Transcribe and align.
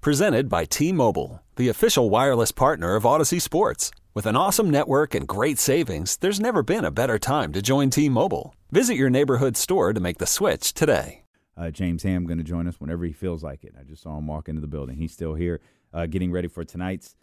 Presented 0.00 0.48
by 0.48 0.64
T 0.64 0.92
Mobile, 0.92 1.42
the 1.56 1.68
official 1.68 2.08
wireless 2.08 2.52
partner 2.52 2.94
of 2.94 3.02
Audacy 3.02 3.42
Sports. 3.42 3.90
With 4.14 4.26
an 4.26 4.36
awesome 4.36 4.70
network 4.70 5.12
and 5.12 5.26
great 5.26 5.58
savings, 5.58 6.16
there's 6.18 6.38
never 6.38 6.62
been 6.62 6.84
a 6.84 6.92
better 6.92 7.18
time 7.18 7.52
to 7.52 7.60
join 7.60 7.90
T 7.90 8.08
Mobile. 8.08 8.54
Visit 8.70 8.94
your 8.94 9.10
neighborhood 9.10 9.56
store 9.56 9.92
to 9.92 9.98
make 9.98 10.18
the 10.18 10.26
switch 10.26 10.72
today. 10.72 11.24
Uh, 11.56 11.70
James 11.70 12.04
Ham 12.04 12.26
going 12.26 12.38
to 12.38 12.44
join 12.44 12.68
us 12.68 12.80
whenever 12.80 13.04
he 13.06 13.12
feels 13.12 13.42
like 13.42 13.64
it. 13.64 13.74
I 13.78 13.82
just 13.82 14.04
saw 14.04 14.16
him 14.16 14.28
walk 14.28 14.48
into 14.48 14.60
the 14.60 14.68
building. 14.68 14.98
He's 14.98 15.12
still 15.12 15.34
here, 15.34 15.60
uh, 15.92 16.06
getting 16.06 16.30
ready 16.30 16.46
for 16.46 16.62
tonight's 16.62 17.16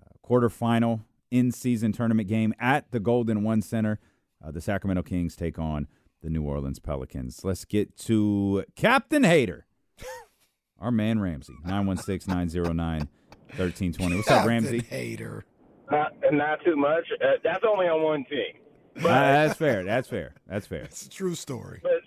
uh, 0.00 0.14
quarterfinal 0.24 1.00
in-season 1.32 1.90
tournament 1.90 2.28
game 2.28 2.54
at 2.60 2.88
the 2.92 3.00
Golden 3.00 3.42
One 3.42 3.62
Center. 3.62 3.98
Uh, 4.42 4.52
the 4.52 4.60
Sacramento 4.60 5.02
Kings 5.02 5.34
take 5.34 5.58
on 5.58 5.88
the 6.22 6.30
New 6.30 6.44
Orleans 6.44 6.78
Pelicans. 6.78 7.44
Let's 7.44 7.64
get 7.64 7.96
to 7.98 8.64
Captain 8.76 9.24
Hater, 9.24 9.66
our 10.80 10.90
man 10.90 11.20
Ramsey, 11.20 11.54
916-909-1320. 11.66 14.16
What's 14.16 14.30
up, 14.30 14.46
Ramsey? 14.46 14.80
Hater. 14.80 15.44
Not, 15.90 16.12
not 16.32 16.58
too 16.64 16.76
much. 16.76 17.04
Uh, 17.22 17.32
that's 17.42 17.64
only 17.68 17.86
on 17.86 18.02
one 18.02 18.24
team. 18.24 18.54
Uh, 18.98 19.02
that's 19.02 19.58
fair. 19.58 19.84
That's 19.84 20.08
fair. 20.08 20.34
That's 20.46 20.66
fair. 20.66 20.82
It's 20.82 21.06
a 21.06 21.10
true 21.10 21.34
story. 21.34 21.80
But 21.82 22.00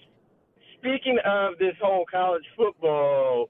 speaking 0.77 1.17
of 1.25 1.57
this 1.59 1.75
whole 1.81 2.05
college 2.11 2.43
football, 2.57 3.49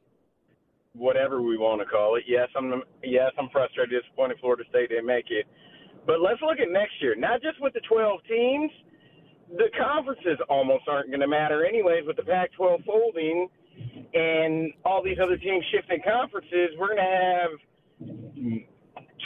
whatever 0.94 1.42
we 1.42 1.58
want 1.58 1.82
to 1.82 1.86
call 1.86 2.16
it, 2.16 2.24
yes, 2.28 2.50
I'm 2.56 2.84
yes, 3.04 3.32
I'm 3.40 3.50
frustrated, 3.50 4.02
disappointed 4.02 4.38
Florida 4.40 4.64
State 4.70 4.90
didn't 4.90 5.06
make 5.06 5.26
it. 5.30 5.46
But 6.06 6.22
let's 6.22 6.42
look 6.42 6.60
at 6.60 6.70
next 6.70 6.94
year. 7.02 7.16
Not 7.16 7.42
just 7.42 7.62
with 7.62 7.74
the 7.74 7.82
12 7.82 8.20
teams, 8.28 8.72
the 9.58 9.70
conferences 9.80 10.38
almost 10.50 10.84
aren't 10.88 11.10
going 11.10 11.22
to 11.22 11.28
matter 11.28 11.66
anyways. 11.66 12.06
With 12.06 12.18
the 12.18 12.24
Pac-12 12.24 12.86
folding 12.86 13.48
and 14.14 14.74
all 14.86 15.04
these 15.04 15.18
other 15.22 15.38
teams 15.38 15.64
shifting 15.72 16.00
conferences, 16.04 16.72
we're 16.78 16.96
going 16.96 16.98
to 16.98 17.04
have 17.04 17.50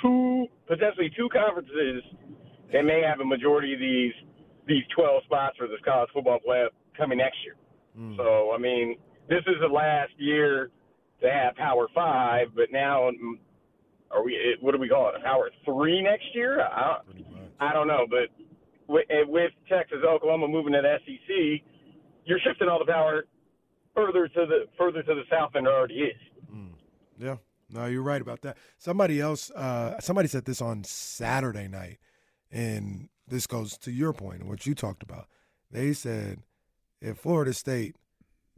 two 0.02 0.48
potentially 0.68 1.12
two 1.16 1.30
conferences 1.30 2.04
that 2.72 2.84
may 2.84 3.02
have 3.02 3.20
a 3.20 3.26
majority 3.26 3.74
of 3.74 3.80
these 3.80 4.14
these 4.66 4.84
12 4.96 5.24
spots 5.26 5.58
for 5.58 5.68
this 5.68 5.80
college 5.84 6.10
football 6.14 6.40
playoff 6.48 6.70
coming 6.98 7.18
next 7.18 7.38
year. 7.44 7.56
Hmm. 7.96 8.16
So 8.18 8.52
I 8.54 8.58
mean, 8.58 8.98
this 9.30 9.44
is 9.48 9.56
the 9.62 9.68
last 9.68 10.12
year 10.18 10.72
to 11.22 11.30
have 11.30 11.56
Power 11.56 11.88
Five, 11.94 12.48
but 12.56 12.72
now 12.72 13.10
mm, 13.12 13.38
are 14.12 14.24
we? 14.24 14.36
Eh, 14.36 14.58
what 14.62 14.72
do 14.72 14.78
we 14.78 14.90
call 14.90 15.10
it? 15.10 15.24
Power 15.24 15.50
Three 15.66 16.02
next 16.02 16.26
year? 16.34 16.62
I, 16.62 16.98
I 17.60 17.74
don't 17.74 17.88
know, 17.88 18.06
but 18.10 18.30
with, 18.88 19.06
eh, 19.10 19.24
with 19.28 19.52
Texas, 19.70 20.00
Oklahoma 20.08 20.48
moving 20.48 20.74
to 20.74 20.82
the 20.82 20.98
SEC, 21.06 21.62
you're 22.26 22.40
shifting 22.40 22.68
all 22.68 22.80
the 22.80 22.92
power 22.92 23.26
further 23.96 24.28
to 24.28 24.46
the 24.46 24.66
further 24.78 25.04
to 25.04 25.16
the 25.16 25.24
south 25.30 25.52
than 25.54 25.66
it 25.66 25.70
already 25.70 25.96
is. 26.02 26.18
Yeah. 27.18 27.38
No, 27.70 27.86
you're 27.86 28.02
right 28.04 28.22
about 28.22 28.42
that. 28.42 28.58
Somebody 28.78 29.20
else, 29.22 29.50
uh, 29.52 30.00
somebody 30.00 30.28
said 30.28 30.46
this 30.46 30.62
on 30.62 30.84
Saturday 30.84 31.68
night, 31.68 31.98
and 32.52 33.10
this 33.28 33.48
goes 33.48 33.78
to 33.80 33.92
your 33.92 34.14
point 34.14 34.42
and 34.42 34.50
what 34.50 34.66
you 34.66 34.76
talked 34.76 35.02
about. 35.04 35.28
They 35.72 35.94
said 35.94 36.40
if 37.02 37.18
Florida 37.18 37.54
State 37.54 37.96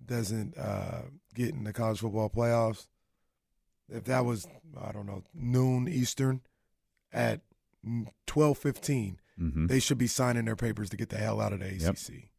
doesn't 0.03 0.57
uh, 0.57 1.03
get 1.33 1.49
in 1.49 1.63
the 1.63 1.73
college 1.73 1.99
football 1.99 2.29
playoffs, 2.29 2.87
if 3.89 4.03
that 4.05 4.25
was 4.25 4.47
I 4.81 4.91
don't 4.91 5.05
know 5.05 5.23
noon 5.33 5.87
Eastern 5.87 6.41
at 7.13 7.41
twelve 8.25 8.57
fifteen, 8.57 9.19
Mhm. 9.39 9.67
they 9.67 9.79
should 9.79 9.97
be 9.97 10.07
signing 10.07 10.45
their 10.45 10.55
papers 10.55 10.89
to 10.89 10.97
get 10.97 11.09
the 11.09 11.17
hell 11.17 11.39
out 11.41 11.53
of 11.53 11.59
the 11.59 11.73
Yep. 11.73 11.93
ACC. 11.95 12.31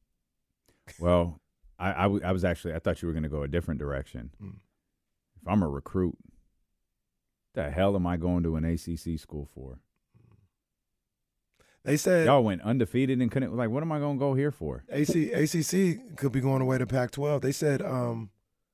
Well, 0.99 1.41
I, 1.79 1.91
I, 1.93 2.03
w- 2.03 2.23
I 2.25 2.33
was 2.33 2.45
actually 2.45 2.75
I 2.75 2.79
thought 2.79 3.03
you 3.03 3.09
were 3.09 3.13
going 3.15 3.23
to 3.25 3.29
go 3.29 3.43
a 3.43 3.49
different 3.49 3.79
direction. 3.81 4.31
Mm. 4.43 4.57
If 5.43 5.49
I'm 5.49 5.63
a 5.63 5.69
recruit, 5.69 6.17
the 7.55 7.71
hell 7.71 7.95
am 7.97 8.07
I 8.07 8.17
going 8.17 8.43
to 8.45 8.57
an 8.57 8.65
ACC 8.65 9.19
school 9.19 9.49
for? 9.55 9.79
They 11.85 11.97
said 11.97 12.27
Y'all 12.27 12.43
went 12.43 12.63
undefeated 12.63 13.21
and 13.21 13.31
couldn't 13.31 13.55
like. 13.57 13.71
What 13.71 13.83
am 13.83 13.93
I 13.93 13.99
going 14.01 14.17
to 14.17 14.19
go 14.19 14.35
here 14.35 14.51
for? 14.51 14.85
AC, 14.91 15.31
ACC 15.33 16.17
could 16.17 16.33
be 16.33 16.41
going 16.41 16.61
away 16.61 16.79
to 16.79 16.87
Pac-12. 16.87 17.41
They 17.43 17.53
said 17.53 17.81
um, 17.81 18.31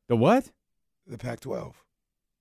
The 0.09 0.17
what? 0.17 0.51
the 1.07 1.19
Pac-12. 1.19 1.75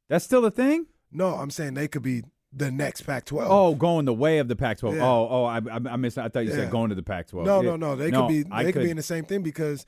That's 0.07 0.23
still 0.23 0.45
a 0.45 0.51
thing? 0.51 0.85
No, 1.11 1.35
I'm 1.35 1.49
saying 1.51 1.73
they 1.73 1.87
could 1.89 2.03
be 2.03 2.23
the 2.53 2.71
next 2.71 3.01
Pac-12. 3.01 3.47
Oh, 3.49 3.75
going 3.75 4.05
the 4.05 4.13
way 4.13 4.37
of 4.39 4.47
the 4.47 4.55
Pac-12. 4.55 4.95
Yeah. 4.95 5.03
Oh, 5.05 5.27
oh, 5.29 5.43
I, 5.43 5.57
I, 5.57 5.79
I 5.91 5.95
missed. 5.97 6.17
I 6.17 6.29
thought 6.29 6.45
you 6.45 6.51
Yeah. 6.51 6.57
said 6.57 6.71
going 6.71 6.89
to 6.89 6.95
the 6.95 7.03
Pac-12. 7.03 7.43
no, 7.45 7.61
no, 7.61 7.75
no. 7.75 7.95
They 7.97 8.11
No, 8.11 8.21
could 8.21 8.27
be. 8.29 8.43
They 8.43 8.71
could, 8.71 8.83
be 8.83 8.91
in 8.91 8.97
the 8.97 9.03
same 9.03 9.25
thing 9.25 9.41
because 9.41 9.85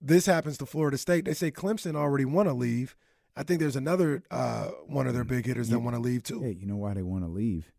this 0.00 0.26
happens 0.26 0.58
to 0.58 0.66
Florida 0.66 0.98
State. 0.98 1.24
They 1.24 1.34
say 1.34 1.50
Clemson 1.50 1.96
already 1.96 2.24
want 2.24 2.48
to 2.48 2.54
leave. 2.54 2.96
I 3.36 3.42
think 3.42 3.60
there's 3.60 3.76
another 3.76 4.22
uh, 4.30 4.66
one 4.86 5.06
of 5.06 5.14
their 5.14 5.24
big 5.24 5.46
hitters 5.46 5.68
that 5.68 5.78
want 5.80 5.94
to 5.94 6.02
leave 6.02 6.22
too. 6.22 6.42
Hey, 6.42 6.56
you 6.58 6.66
know 6.66 6.76
why 6.76 6.94
they 6.94 7.02
want 7.02 7.24
to 7.24 7.28
leave? 7.30 7.72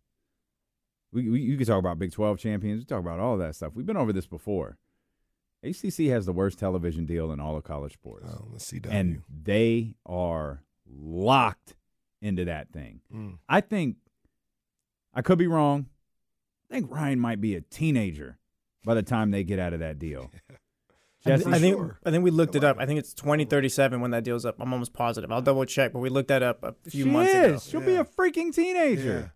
We, 1.12 1.30
we 1.30 1.41
you 1.41 1.57
can 1.57 1.66
talk 1.66 1.80
about 1.80 2.00
Big 2.00 2.12
12 2.12 2.40
champions. 2.40 2.80
We 2.81 2.85
talk 2.85 3.00
about 3.00 3.19
all 3.19 3.38
that 3.38 3.56
stuff. 3.56 3.74
We've 3.75 3.85
been 3.85 3.97
over 3.97 4.13
this 4.13 4.28
before. 4.28 4.78
ACC 5.63 6.07
has 6.07 6.25
the 6.25 6.31
worst 6.31 6.57
television 6.59 7.06
deal 7.06 7.31
in 7.31 7.40
all 7.40 7.57
of 7.57 7.63
college 7.66 7.94
sports. 7.94 8.30
Oh, 8.31 8.47
let's 8.51 8.66
see. 8.66 8.80
and 8.90 9.24
they 9.30 9.96
are 10.06 10.63
locked 10.90 11.75
into 12.22 12.46
that 12.46 12.72
thing. 12.72 13.01
Mm. 13.13 13.40
I 13.50 13.59
think 13.59 13.97
I 15.13 15.22
could 15.22 15.38
be 15.38 15.47
wrong. 15.47 15.88
I 16.69 16.75
think 16.75 16.90
Ryan 16.90 17.19
might 17.19 17.41
be 17.41 17.56
a 17.56 17.62
teenager 17.62 18.38
by 18.86 18.94
the 18.94 19.03
time 19.03 19.31
they 19.31 19.44
get 19.44 19.59
out 19.59 19.74
of 19.74 19.80
that 19.81 20.00
deal. 20.00 20.31
I, 21.25 21.30
Jesse, 21.31 21.44
th- 21.46 21.56
I 21.56 21.59
think 21.59 21.75
sure. 21.78 22.00
I 22.06 22.12
think 22.12 22.24
we 22.24 22.31
looked 22.31 22.56
it 22.56 22.63
up. 22.63 22.78
I 22.80 22.85
think 22.85 22.97
it's 23.00 23.13
2037 23.13 24.00
when 24.00 24.12
that 24.12 24.24
deal's 24.24 24.46
up. 24.46 24.56
I'm 24.59 24.72
almost 24.72 24.94
positive. 24.94 25.31
I'll 25.31 25.41
double 25.41 25.66
check, 25.66 25.91
but 25.94 26.00
we 26.00 26.09
looked 26.09 26.30
that 26.30 26.41
up 26.44 26.63
a 26.63 26.74
few 26.90 27.03
she 27.03 27.09
months 27.09 27.34
is. 27.34 27.46
ago. 27.46 27.59
She'll 27.59 27.81
be 27.81 27.96
a 27.96 28.06
freaking 28.06 28.53
teenager. 28.53 29.34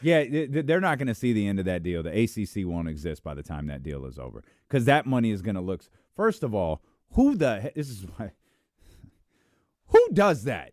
Yeah, 0.00 0.24
th- 0.24 0.52
th- 0.52 0.66
they're 0.66 0.80
not 0.80 0.96
going 0.98 1.08
to 1.08 1.14
see 1.14 1.32
the 1.34 1.46
end 1.46 1.58
of 1.58 1.66
that 1.66 1.82
deal. 1.82 2.02
The 2.02 2.10
ACC 2.22 2.66
won't 2.66 2.88
exist 2.88 3.22
by 3.22 3.34
the 3.34 3.42
time 3.42 3.66
that 3.66 3.82
deal 3.82 4.06
is 4.06 4.18
over 4.18 4.42
because 4.68 4.86
that 4.86 5.04
money 5.06 5.30
is 5.30 5.42
going 5.42 5.56
to 5.56 5.60
look. 5.60 5.82
First 6.16 6.42
of 6.42 6.54
all, 6.54 6.82
who 7.12 7.34
the 7.36 7.60
he- 7.60 7.70
this 7.74 7.90
is 7.90 8.06
why? 8.16 8.32
Who 9.88 10.08
does 10.12 10.44
that? 10.44 10.72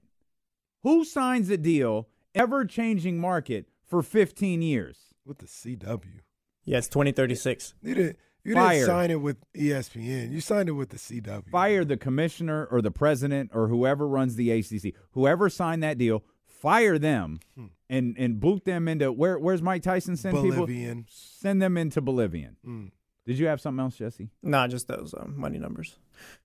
Who 0.83 1.03
signs 1.03 1.49
a 1.49 1.57
deal 1.57 2.07
ever 2.33 2.65
changing 2.65 3.19
market 3.19 3.67
for 3.85 4.01
15 4.01 4.61
years? 4.61 4.97
with 5.23 5.37
the 5.37 5.45
CW, 5.45 6.21
Yeah, 6.65 6.79
it's 6.79 6.87
2036. 6.87 7.75
you 7.83 7.93
didn't. 7.93 8.17
You 8.43 8.55
Fire. 8.55 8.73
didn't 8.73 8.85
sign 8.87 9.11
it 9.11 9.21
with 9.21 9.37
ESPN. 9.53 10.31
You 10.31 10.41
signed 10.41 10.69
it 10.69 10.73
with 10.73 10.89
the 10.89 10.97
CW. 10.97 11.49
Fire 11.49 11.85
the 11.85 11.97
commissioner 11.97 12.67
or 12.71 12.81
the 12.81 12.91
president 12.91 13.51
or 13.53 13.67
whoever 13.67 14.07
runs 14.07 14.35
the 14.35 14.51
ACC. 14.51 14.93
Whoever 15.11 15.49
signed 15.49 15.83
that 15.83 15.97
deal, 15.97 16.23
fire 16.47 16.97
them 16.97 17.39
and 17.89 18.15
and 18.17 18.39
boot 18.39 18.65
them 18.65 18.87
into 18.87 19.11
where? 19.11 19.37
Where's 19.37 19.61
Mike 19.61 19.83
Tyson 19.83 20.15
send 20.17 20.35
people? 20.35 20.51
Bolivian. 20.51 21.05
Send 21.09 21.61
them 21.61 21.77
into 21.77 22.01
Bolivian. 22.01 22.57
Mm. 22.65 22.91
Did 23.25 23.37
you 23.37 23.45
have 23.47 23.61
something 23.61 23.79
else, 23.79 23.95
Jesse? 23.97 24.29
Nah, 24.41 24.67
just 24.67 24.87
those 24.87 25.13
um, 25.17 25.35
money 25.37 25.59
numbers. 25.59 25.95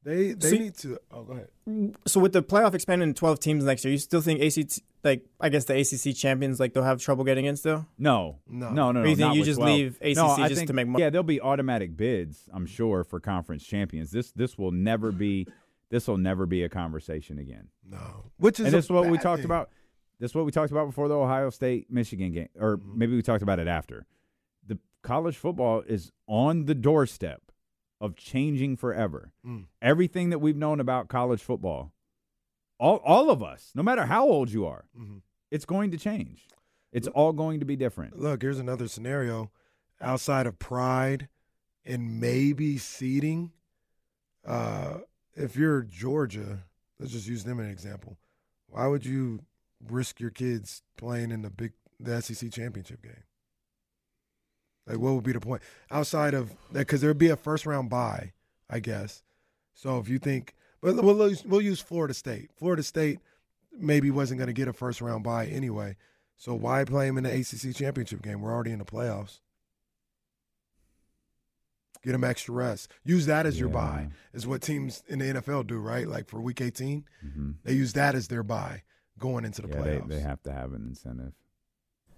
They 0.03 0.33
they 0.33 0.51
See- 0.51 0.59
need 0.59 0.75
to. 0.79 0.99
Oh, 1.11 1.23
go 1.23 1.33
ahead. 1.33 1.97
So 2.07 2.21
with 2.21 2.33
the 2.33 2.43
playoff 2.43 2.75
expanding 2.75 3.13
to 3.15 3.19
12 3.19 3.41
teams 3.41 3.65
next 3.65 3.85
year, 3.85 3.93
you 3.93 3.99
still 3.99 4.21
think 4.21 4.41
ACC 4.43 4.83
like 5.03 5.25
I 5.41 5.49
guess 5.49 5.65
the 5.65 5.75
ACC 5.79 6.15
champions 6.15 6.61
like 6.61 6.75
they'll 6.75 6.83
have 6.83 7.01
trouble 7.01 7.25
getting 7.25 7.45
in 7.47 7.57
still? 7.57 7.87
No, 7.99 8.39
No. 8.49 8.71
no, 8.71 8.93
no. 8.93 9.01
Or 9.03 9.07
you 9.07 9.17
think 9.17 9.35
you 9.35 9.45
just 9.45 9.59
12. 9.59 9.75
leave 9.75 9.97
ACC 10.03 10.17
no, 10.17 10.37
just 10.37 10.55
think- 10.55 10.67
to 10.69 10.73
make 10.75 10.87
mo- 10.87 10.99
Yeah, 10.99 11.09
there'll 11.11 11.23
be 11.25 11.41
automatic 11.41 11.97
bids. 11.97 12.49
I'm 12.53 12.67
sure 12.67 13.05
for 13.05 13.21
conference 13.21 13.65
champions. 13.65 14.11
This 14.11 14.33
this 14.33 14.59
will 14.59 14.73
never 14.73 15.13
be. 15.13 15.47
This 15.89 16.09
will 16.09 16.19
never 16.19 16.47
be 16.47 16.63
a 16.65 16.69
conversation 16.69 17.39
again. 17.39 17.69
No, 17.89 18.25
which 18.39 18.59
is 18.61 18.67
and 18.67 18.75
this 18.75 18.87
is 18.87 18.91
what 18.91 19.09
we 19.09 19.17
talked 19.19 19.39
thing. 19.43 19.45
about. 19.47 19.71
This 20.19 20.31
is 20.31 20.35
what 20.35 20.45
we 20.47 20.51
talked 20.53 20.73
about 20.73 20.87
before 20.87 21.09
the 21.09 21.15
Ohio 21.15 21.51
State 21.51 21.91
Michigan 21.91 22.33
game, 22.33 22.49
or 22.59 22.77
Mm-hmm. 22.79 22.99
maybe 22.99 23.15
we 23.17 23.23
talked 23.23 23.43
about 23.43 23.59
it 23.61 23.69
after. 23.69 24.07
College 25.03 25.37
football 25.37 25.83
is 25.87 26.11
on 26.27 26.65
the 26.65 26.75
doorstep 26.75 27.43
of 28.01 28.17
changing 28.17 28.77
forever. 28.77 29.33
Mm. 29.45 29.67
Everything 29.81 30.31
that 30.31 30.39
we've 30.41 30.57
known 30.57 30.81
about 30.81 31.09
college 31.09 31.41
football, 31.43 31.93
all 32.79 32.97
all 32.99 33.31
of 33.31 33.43
us, 33.43 33.73
no 33.75 33.83
matter 33.83 34.07
how 34.07 34.27
old 34.29 34.51
you 34.51 34.67
are, 34.67 34.87
Mhm. 34.99 35.23
it's 35.51 35.65
going 35.65 35.91
to 35.93 35.97
change. 35.97 36.47
It's 36.93 37.09
all 37.09 37.33
going 37.33 37.61
to 37.61 37.67
be 37.67 37.77
different. 37.77 38.19
Look, 38.19 38.43
here's 38.43 38.59
another 38.59 38.89
scenario. 38.89 39.51
Outside 40.01 40.47
of 40.47 40.59
pride 40.59 41.29
and 41.85 42.21
maybe 42.21 42.77
seeding, 42.77 43.53
uh, 44.45 45.01
if 45.35 45.57
you're 45.57 45.83
Georgia, 45.83 46.65
let's 46.99 47.13
just 47.13 47.27
use 47.29 47.45
them 47.45 47.61
as 47.61 47.67
an 47.67 47.73
example. 47.73 48.19
Why 48.67 48.87
would 48.89 49.07
you 49.07 49.41
risk 49.89 50.21
your 50.21 50.31
kids 50.31 50.83
playing 50.97 51.31
in 51.31 51.43
the 51.43 51.51
big 51.51 51.73
the 51.99 52.21
SEC 52.21 52.51
championship 52.51 53.03
game? 53.03 53.23
Like, 54.87 54.99
what 54.99 55.15
would 55.15 55.25
be 55.25 55.33
the 55.33 55.41
point 55.41 55.63
outside 55.91 56.35
of 56.35 56.51
that? 56.73 56.81
Because 56.81 57.01
there'd 57.01 57.19
be 57.19 57.31
a 57.31 57.37
first 57.37 57.67
round 57.67 57.91
buy, 57.91 58.33
I 58.71 58.79
guess. 58.81 59.23
So 59.75 59.99
if 59.99 60.09
you 60.09 60.19
think, 60.19 60.55
but 60.81 60.95
we'll 61.03 61.29
use, 61.29 61.45
we'll 61.45 61.61
use 61.61 61.81
Florida 61.81 62.15
State. 62.15 62.51
Florida 62.55 62.83
State 62.83 63.19
maybe 63.79 64.11
wasn't 64.11 64.39
going 64.39 64.47
to 64.47 64.53
get 64.55 64.69
a 64.69 64.73
first 64.73 65.01
round 65.01 65.25
buy 65.25 65.47
anyway. 65.47 65.97
So 66.37 66.55
why 66.55 66.85
play 66.85 67.07
them 67.07 67.19
in 67.19 67.25
the 67.25 67.33
ACC 67.35 67.75
championship 67.75 68.23
game? 68.23 68.41
We're 68.41 68.53
already 68.53 68.71
in 68.73 68.79
the 68.79 68.85
playoffs. 68.85 69.41
Get 72.03 72.13
them 72.13 72.25
extra 72.25 72.55
rest. 72.55 72.93
Use 73.05 73.27
that 73.27 73.47
as 73.47 73.59
your 73.59 73.69
buy. 73.69 74.09
is 74.33 74.47
what 74.47 74.63
teams 74.63 75.03
in 75.09 75.19
the 75.19 75.25
NFL 75.25 75.67
do, 75.67 75.79
right? 75.79 76.07
Like 76.07 76.29
for 76.29 76.41
Week 76.41 76.61
18, 76.61 77.05
hmm 77.23 77.51
they 77.65 77.73
use 77.73 77.95
that 77.95 78.15
as 78.15 78.29
their 78.29 78.43
buy 78.45 78.83
going 79.19 79.45
into 79.45 79.63
the 79.63 79.69
Yeah, 79.69 79.81
they, 79.83 79.97
playoffs. 79.99 80.09
they 80.09 80.21
have 80.21 80.43
to 80.45 80.53
have 80.53 80.73
an 80.73 80.85
incentive. 80.87 81.33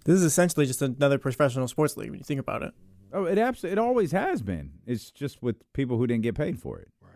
This 0.08 0.16
is 0.16 0.24
essentially 0.24 0.64
just 0.66 0.80
another 0.80 1.18
professional 1.18 1.68
sports 1.68 1.96
league 1.96 2.08
when 2.10 2.18
you 2.18 2.24
think 2.24 2.40
about 2.40 2.62
it. 2.62 2.72
Oh, 3.12 3.24
it 3.24 3.38
absolutely, 3.38 3.72
it 3.74 3.78
always 3.78 4.10
has 4.12 4.42
been. 4.42 4.72
It's 4.86 5.10
just 5.10 5.42
with 5.42 5.56
people 5.74 5.98
who 5.98 6.06
didn't 6.06 6.22
get 6.22 6.34
paid 6.34 6.58
for 6.58 6.78
it. 6.78 6.88
right. 7.02 7.12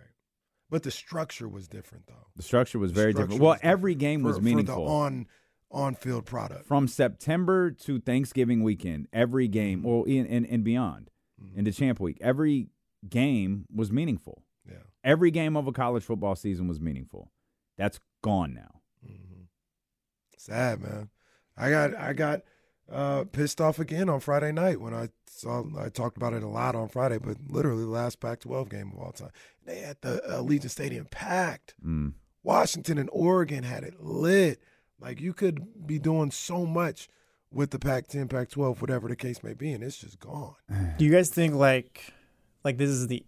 But 0.71 0.83
the 0.83 0.91
structure 0.91 1.49
was 1.49 1.69
different, 1.69 2.07
though. 2.07 2.27
The 2.37 2.43
structure 2.43 2.79
was 2.79 2.93
The 2.93 3.01
very 3.01 3.13
structure 3.13 3.27
different. 3.29 3.43
Well, 3.43 3.55
different 3.55 3.73
every 3.73 3.95
game 3.95 4.23
was 4.23 4.41
meaningful. 4.41 4.75
for 4.75 4.81
the 4.85 4.91
on 4.91 5.27
on 5.71 5.95
field 5.95 6.27
product. 6.27 6.67
From 6.67 6.87
September 6.87 7.71
to 7.71 7.99
Thanksgiving 7.99 8.63
weekend, 8.63 9.09
every 9.13 9.49
game, 9.49 9.79
Mm-hmm. 9.81 9.89
well, 9.89 10.05
in, 10.05 10.27
and, 10.27 10.47
and 10.47 10.63
beyond, 10.63 11.11
into 11.57 11.73
Champ 11.73 11.99
Week, 11.99 12.19
every 12.21 12.69
game 13.09 13.65
was 13.75 13.91
meaningful. 13.91 14.43
Yeah. 14.71 14.77
Every 15.03 15.31
game 15.31 15.57
of 15.57 15.67
a 15.67 15.73
college 15.73 16.05
football 16.05 16.37
season 16.37 16.69
was 16.69 16.79
meaningful. 16.79 17.31
That's 17.79 18.01
gone 18.23 18.53
now. 18.55 18.81
hmm 19.03 19.45
Sad, 20.37 20.81
man. 20.83 21.09
I 21.57 21.71
got 21.71 21.95
I 21.97 22.13
got 22.13 22.43
uh, 22.91 23.25
pissed 23.25 23.61
off 23.61 23.79
again 23.79 24.09
on 24.09 24.21
Friday 24.21 24.53
night 24.53 24.81
when 24.81 24.95
I 24.95 25.09
saw 25.27 25.65
I 25.79 25.89
talked 25.89 26.17
about 26.17 26.35
it 26.35 26.43
a 26.43 26.49
lot 26.49 26.75
on 26.75 26.89
Friday, 26.89 27.19
but 27.19 27.37
literally 27.49 27.85
the 27.85 27.91
last 27.91 28.21
Pac-12 28.21 28.71
game 28.71 28.93
of 28.93 28.99
all 28.99 29.13
time. 29.13 29.31
They 29.65 29.81
had 29.81 29.99
the 30.01 30.23
Allegiant 30.29 30.71
Stadium 30.71 31.07
packed. 31.07 31.75
Mm. 31.85 32.15
Washington 32.43 32.99
and 32.99 33.09
Oregon 33.13 33.63
had 33.65 33.85
it 33.85 34.03
lit. 34.03 34.61
Like 35.01 35.21
you 35.21 35.33
could 35.33 35.87
be 35.87 35.99
doing 35.99 36.31
so 36.31 36.67
much 36.67 37.09
with 37.53 37.71
the 37.71 37.79
Pac-10, 37.79 38.31
Pac-12, 38.31 38.81
whatever 38.81 39.09
the 39.09 39.17
case 39.17 39.43
may 39.43 39.53
be, 39.53 39.73
and 39.73 39.85
it's 39.85 39.99
just 39.99 40.19
gone. 40.19 40.55
Do 40.99 41.05
you 41.05 41.13
guys 41.13 41.31
think 41.31 41.55
like 41.55 42.13
like 42.65 42.79
this 42.79 42.91
is 42.91 43.09
the 43.09 43.25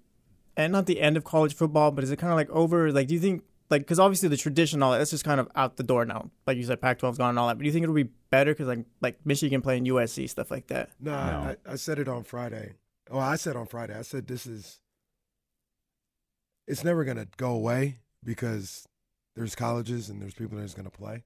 and 0.56 0.72
not 0.72 0.86
the 0.86 1.00
end 1.00 1.16
of 1.16 1.24
college 1.24 1.54
football, 1.54 1.90
but 1.90 2.04
is 2.04 2.10
it 2.10 2.18
kind 2.18 2.32
of 2.32 2.36
like 2.36 2.50
over? 2.50 2.92
Like, 2.92 3.08
do 3.08 3.14
you 3.14 3.20
think 3.20 3.42
like 3.70 3.82
because 3.82 3.98
obviously 3.98 4.28
the 4.28 4.36
tradition, 4.36 4.82
all 4.82 4.92
that, 4.92 4.98
that's 4.98 5.10
just 5.10 5.24
kind 5.24 5.40
of 5.40 5.48
out 5.54 5.76
the 5.76 5.82
door 5.82 6.04
now. 6.04 6.30
Like 6.46 6.56
you 6.56 6.64
said, 6.64 6.80
Pac-12's 6.80 7.18
gone 7.18 7.30
and 7.30 7.38
all 7.38 7.48
that. 7.48 7.54
But 7.54 7.60
do 7.60 7.66
you 7.66 7.72
think 7.72 7.82
it'll 7.84 7.94
be 7.94 8.10
better 8.30 8.52
because 8.52 8.68
like 8.68 8.84
like 9.00 9.18
Michigan 9.24 9.62
playing 9.62 9.84
USC 9.86 10.28
stuff 10.28 10.50
like 10.50 10.66
that? 10.68 10.90
No, 11.00 11.12
No. 11.12 11.56
I, 11.66 11.72
I 11.72 11.76
said 11.76 11.98
it 11.98 12.08
on 12.08 12.24
Friday. 12.24 12.74
Oh, 13.10 13.18
I 13.18 13.36
said 13.36 13.56
on 13.56 13.66
Friday. 13.66 13.96
I 13.98 14.02
said 14.02 14.26
this 14.26 14.46
is. 14.46 14.80
It's 16.66 16.84
never 16.84 17.04
gonna 17.04 17.26
go 17.36 17.50
away 17.52 17.98
because 18.24 18.86
there's 19.36 19.54
colleges 19.54 20.08
and 20.08 20.20
there's 20.22 20.34
people 20.34 20.58
that's 20.58 20.74
gonna 20.74 20.90
play, 20.90 21.24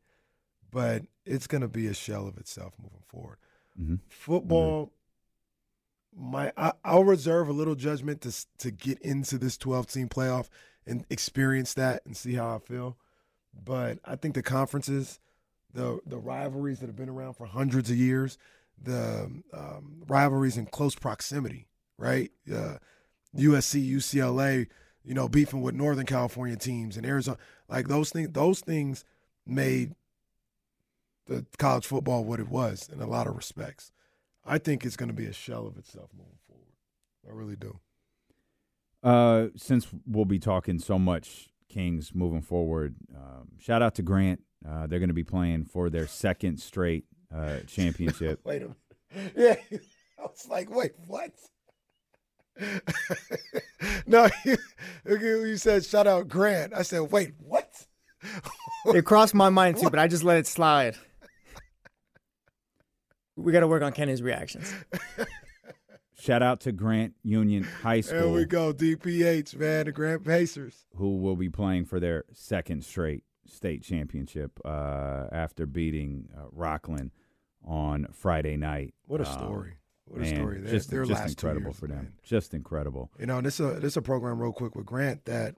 but 0.70 1.02
it's 1.25 1.46
gonna 1.46 1.69
be 1.69 1.87
a 1.87 1.94
shell 1.94 2.26
of 2.26 2.37
itself 2.38 2.75
moving 2.82 3.02
forward. 3.06 3.38
hmm 3.76 3.96
Football. 4.08 4.93
My, 6.20 6.52
I, 6.56 6.73
I'll 6.84 7.05
reserve 7.05 7.49
a 7.49 7.52
little 7.52 7.76
judgment 7.76 8.23
to 8.23 8.34
to 8.58 8.70
get 8.73 8.99
into 9.00 9.38
this 9.38 9.56
12 9.56 9.87
team 9.87 10.08
playoff 10.08 10.49
and 10.88 11.05
experience 11.11 11.75
that 11.75 12.05
and 12.05 12.17
see 12.17 12.35
how 12.35 12.56
I 12.56 12.58
feel. 12.58 12.96
But 13.64 13.99
I 14.05 14.17
think 14.17 14.35
the 14.35 14.43
conferences, 14.43 15.20
the 15.73 16.00
the 16.06 16.19
rivalries 16.19 16.81
that 16.81 16.87
have 16.87 16.96
been 16.96 17.08
around 17.08 17.35
for 17.35 17.46
hundreds 17.46 17.90
of 17.90 17.96
years, 17.96 18.38
the 18.81 19.31
um, 19.52 20.02
rivalries 20.06 20.56
in 20.56 20.67
close 20.67 20.94
proximity, 20.94 21.69
right? 21.96 22.31
Uh, 22.52 22.79
USC, 23.37 23.90
UCLA, 23.90 24.67
you 25.05 25.14
know, 25.14 25.29
beefing 25.29 25.62
with 25.62 25.75
Northern 25.75 26.06
California 26.06 26.56
teams 26.56 26.96
and 26.96 27.06
Arizona, 27.06 27.38
like 27.69 27.88
those 27.88 28.11
things. 28.11 28.31
Those 28.32 28.61
things 28.61 29.05
made 29.46 29.94
the 31.26 31.44
college 31.58 31.87
football 31.87 32.25
what 32.25 32.41
it 32.41 32.49
was 32.49 32.88
in 32.93 33.00
a 33.00 33.06
lot 33.06 33.26
of 33.26 33.37
respects. 33.37 33.93
I 34.44 34.58
think 34.58 34.84
it's 34.84 34.96
going 34.96 35.11
to 35.11 35.14
be 35.14 35.26
a 35.26 35.32
shell 35.32 35.67
of 35.67 35.76
itself 35.76 36.11
moving 36.17 36.38
forward. 36.46 36.73
I 37.29 37.32
really 37.32 37.56
do. 37.56 37.81
Uh, 39.03 39.47
since 39.56 39.87
we'll 40.06 40.25
be 40.25 40.39
talking 40.39 40.79
so 40.79 40.99
much 40.99 41.49
Kings 41.69 42.12
moving 42.15 42.43
forward, 42.43 42.97
um, 43.15 43.49
shout 43.59 43.83
out 43.83 43.95
to 43.97 44.03
Grant. 44.03 44.41
Uh, 44.69 44.87
they're 44.87 44.99
going 44.99 45.09
to 45.09 45.15
be 45.15 45.25
playing 45.25 45.65
for 45.65 45.89
their 45.89 46.06
second 46.06 46.59
straight 46.59 47.05
uh, 47.35 47.59
championship. 47.67 48.41
Wait 48.45 48.62
a 48.62 48.75
minute. 49.15 49.33
Yeah, 49.37 49.79
I 50.19 50.23
was 50.23 50.47
like, 50.49 50.71
wait, 50.71 50.93
what? 51.06 51.33
no, 54.06 54.29
you, 54.45 54.56
you 55.06 55.56
said 55.56 55.85
shout 55.85 56.09
out 56.09 56.27
Grant. 56.29 56.75
I 56.75 56.83
said, 56.83 57.12
wait, 57.12 57.35
what? 57.39 57.71
It 58.87 59.05
crossed 59.05 59.35
my 59.35 59.49
mind 59.49 59.77
too, 59.77 59.91
but 59.91 60.01
I 60.01 60.09
just 60.09 60.25
let 60.25 60.39
it 60.39 60.47
slide. 60.47 60.97
We 63.37 63.53
got 63.53 63.61
to 63.61 63.69
work 63.69 63.85
on 63.85 63.93
Kenny's 63.93 64.21
reactions. 64.23 64.73
Shout 66.29 66.43
out 66.43 66.61
to 66.61 66.73
Grant 66.73 67.15
Union 67.23 67.63
High 67.63 68.03
School. 68.03 68.21
There 68.21 68.29
we 68.29 68.45
go, 68.45 68.75
DPH, 68.75 69.57
man, 69.57 69.87
the 69.87 69.93
Grant 69.93 70.27
Pacers. 70.27 70.85
who 70.97 71.17
will 71.17 71.37
be 71.37 71.49
playing 71.49 71.87
for 71.87 71.99
their 71.99 72.25
second 72.35 72.85
straight 72.85 73.23
state 73.47 73.83
championship 73.83 74.61
uh, 74.63 75.29
after 75.33 75.65
beating 75.65 76.29
uh, 76.37 76.51
Rocklin 76.55 77.13
on 77.65 78.09
Friday 78.13 78.59
night. 78.59 78.93
What 79.07 79.23
a 79.23 79.27
Um, 79.27 79.33
story! 79.39 79.73
What 80.05 80.19
a 80.19 80.21
man, 80.25 80.35
story! 80.35 80.61
Their, 80.61 80.71
just 80.71 80.91
their 80.91 81.07
just 81.07 81.19
last 81.19 81.31
incredible 81.31 81.69
years, 81.69 81.79
for 81.79 81.87
them. 81.87 81.97
man. 81.97 82.13
Just 82.23 82.53
incredible. 82.53 83.11
You 83.19 83.25
know, 83.25 83.41
this 83.41 83.59
a 83.59 83.81
this 83.81 83.97
a 83.97 84.03
program 84.03 84.39
real 84.39 84.53
quick 84.53 84.77
with 84.77 84.85
Grant 84.85 85.25
that 85.25 85.55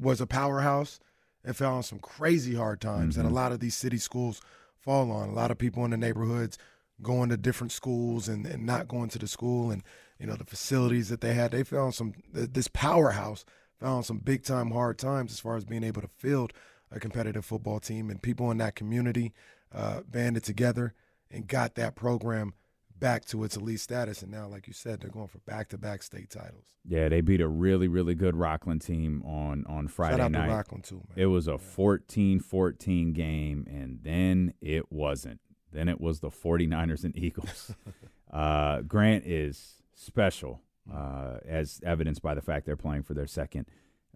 was 0.00 0.22
a 0.22 0.26
powerhouse 0.26 0.98
and 1.44 1.54
fell 1.54 1.74
on 1.74 1.82
some 1.82 1.98
crazy 1.98 2.54
hard 2.54 2.80
times, 2.80 3.18
and 3.18 3.28
a 3.28 3.34
lot 3.34 3.52
of 3.52 3.60
these 3.60 3.74
city 3.76 3.98
schools 3.98 4.40
fall 4.78 5.12
on. 5.12 5.28
A 5.28 5.34
lot 5.34 5.50
of 5.50 5.58
people 5.58 5.84
in 5.84 5.90
the 5.90 5.98
neighborhoods 5.98 6.56
going 7.02 7.28
to 7.28 7.36
different 7.36 7.70
schools 7.70 8.28
and, 8.28 8.46
and 8.46 8.64
not 8.64 8.88
going 8.88 9.10
to 9.10 9.18
the 9.18 9.28
school, 9.28 9.70
and 9.70 9.82
you 10.18 10.26
know 10.26 10.34
the 10.34 10.44
facilities 10.44 11.08
that 11.08 11.20
they 11.20 11.34
had. 11.34 11.52
They 11.52 11.62
found 11.62 11.94
some 11.94 12.14
this 12.32 12.68
powerhouse 12.68 13.44
found 13.80 14.04
some 14.04 14.18
big 14.18 14.42
time 14.42 14.70
hard 14.70 14.98
times 14.98 15.32
as 15.32 15.40
far 15.40 15.56
as 15.56 15.64
being 15.64 15.84
able 15.84 16.02
to 16.02 16.08
field 16.08 16.52
a 16.90 17.00
competitive 17.00 17.44
football 17.44 17.80
team, 17.80 18.10
and 18.10 18.22
people 18.22 18.50
in 18.50 18.58
that 18.58 18.74
community 18.74 19.32
uh, 19.74 20.00
banded 20.08 20.44
together 20.44 20.94
and 21.30 21.46
got 21.46 21.74
that 21.74 21.94
program 21.94 22.54
back 22.98 23.24
to 23.26 23.44
its 23.44 23.56
elite 23.56 23.80
status. 23.80 24.22
And 24.22 24.30
now, 24.30 24.46
like 24.46 24.66
you 24.66 24.72
said, 24.72 25.00
they're 25.00 25.10
going 25.10 25.28
for 25.28 25.38
back 25.38 25.68
to 25.70 25.78
back 25.78 26.02
state 26.02 26.30
titles. 26.30 26.64
Yeah, 26.88 27.08
they 27.08 27.20
beat 27.20 27.40
a 27.40 27.48
really, 27.48 27.88
really 27.88 28.14
good 28.14 28.34
Rocklin 28.34 28.84
team 28.84 29.22
on 29.24 29.64
on 29.66 29.88
Friday 29.88 30.16
Shout 30.16 30.20
out 30.20 30.32
night. 30.32 30.46
to 30.46 30.52
Rocklin 30.52 30.82
too, 30.82 31.02
man. 31.08 31.16
It 31.16 31.26
was 31.26 31.48
a 31.48 31.54
14-14 31.54 33.12
game, 33.12 33.66
and 33.68 34.00
then 34.02 34.54
it 34.60 34.90
wasn't. 34.92 35.40
Then 35.72 35.88
it 35.88 36.00
was 36.00 36.20
the 36.20 36.30
49ers 36.30 37.04
and 37.04 37.16
Eagles. 37.18 37.74
uh, 38.32 38.80
Grant 38.82 39.26
is 39.26 39.82
special, 39.96 40.60
uh, 40.92 41.38
as 41.44 41.80
evidenced 41.84 42.22
by 42.22 42.34
the 42.34 42.40
fact 42.42 42.66
they're 42.66 42.76
playing 42.76 43.02
for 43.02 43.14
their 43.14 43.26
second 43.26 43.66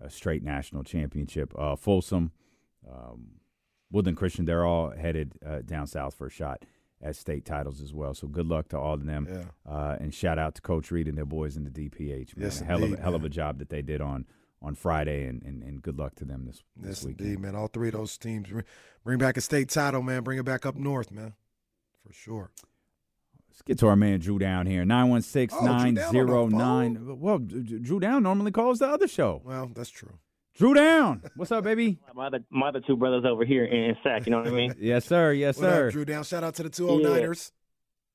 uh, 0.05 0.09
straight 0.09 0.45
national 0.45 0.85
championship. 0.85 1.53
Uh, 1.59 1.75
Folsom, 1.75 2.31
um, 2.89 3.33
Woodland 3.91 4.17
Christian, 4.17 4.45
they're 4.45 4.65
all 4.65 4.91
headed 4.91 5.33
uh, 5.45 5.63
down 5.63 5.89
south 5.89 6.15
for 6.15 6.29
a 6.29 6.31
shot 6.31 6.65
at 7.03 7.17
state 7.17 7.45
titles 7.47 7.81
as 7.81 7.95
well. 7.95 8.13
So 8.15 8.29
good 8.29 8.47
luck 8.47 8.69
to 8.69 8.79
all 8.79 8.95
of 8.95 9.07
them. 9.07 9.27
Yeah. 9.29 9.45
Uh, 9.71 9.97
and 9.99 10.15
shout 10.15 10.39
out 10.39 10.55
to 10.57 10.63
Coach 10.63 10.91
Reed 10.91 11.09
and 11.09 11.17
their 11.17 11.25
boys 11.25 11.57
in 11.57 11.65
the 11.65 11.71
DPH. 11.71 12.37
Man. 12.37 12.45
Yes, 12.45 12.61
hell 12.61 12.79
of 12.79 12.85
indeed, 12.85 12.99
a 12.99 13.03
hell 13.03 13.15
of 13.15 13.25
a 13.25 13.31
job 13.31 13.59
that 13.59 13.71
they 13.71 13.83
did 13.83 14.01
on 14.01 14.27
on 14.63 14.75
Friday, 14.75 15.25
and, 15.25 15.43
and, 15.43 15.63
and 15.63 15.81
good 15.81 15.99
luck 15.99 16.15
to 16.17 16.25
them 16.27 16.45
this, 16.45 16.63
this 16.77 16.89
Yes, 16.99 17.05
weekend. 17.07 17.29
indeed, 17.29 17.41
man. 17.41 17.55
All 17.57 17.69
three 17.69 17.89
of 17.89 17.95
those 17.95 18.19
teams 18.19 18.47
bring 19.03 19.17
back 19.17 19.39
a 19.39 19.41
state 19.41 19.71
title, 19.71 20.03
man. 20.03 20.23
Bring 20.23 20.39
it 20.39 20.45
back 20.45 20.67
up 20.67 20.77
north, 20.77 21.11
man. 21.11 21.33
For 22.07 22.13
sure. 22.13 22.51
Let's 23.51 23.63
get 23.63 23.79
to 23.81 23.89
our 23.89 23.97
man 23.97 24.21
Drew 24.21 24.39
Down 24.39 24.67
here. 24.67 24.85
916 24.85 25.59
Oh, 25.61 25.67
Drew 25.67 25.93
Down 25.93 26.31
on 26.31 26.51
the 26.51 26.57
909. 26.57 27.19
Well, 27.21 27.39
D- 27.39 27.61
D- 27.63 27.79
Drew 27.81 28.01
Down 28.01 28.23
normally 28.23 28.53
calls 28.53 28.79
the 28.79 28.89
other 28.89 29.09
show. 29.09 29.43
Well, 29.45 29.71
that's 29.75 29.91
true. 29.91 30.19
Drew 30.55 30.73
Down. 30.75 31.23
What's 31.37 31.53
up, 31.53 31.65
baby? 31.65 31.99
My 32.15 32.27
other, 32.29 32.41
my 32.51 32.69
other 32.69 32.81
two 32.81 32.97
brothers 32.97 33.25
over 33.27 33.45
here 33.45 33.65
in 33.65 33.97
Sac, 34.03 34.27
you 34.27 34.31
know 34.33 34.39
what 34.39 34.49
I 34.49 34.51
mean? 34.53 34.75
Yes, 34.81 35.05
sir. 35.05 35.33
Yes, 35.33 35.57
What 35.57 35.63
sir. 35.65 35.87
up, 35.89 35.93
Drew 35.93 36.05
Down? 36.05 36.25
Shout 36.25 36.45
out 36.45 36.55
to 36.57 36.63
the 36.65 36.71
209ers. 36.71 37.51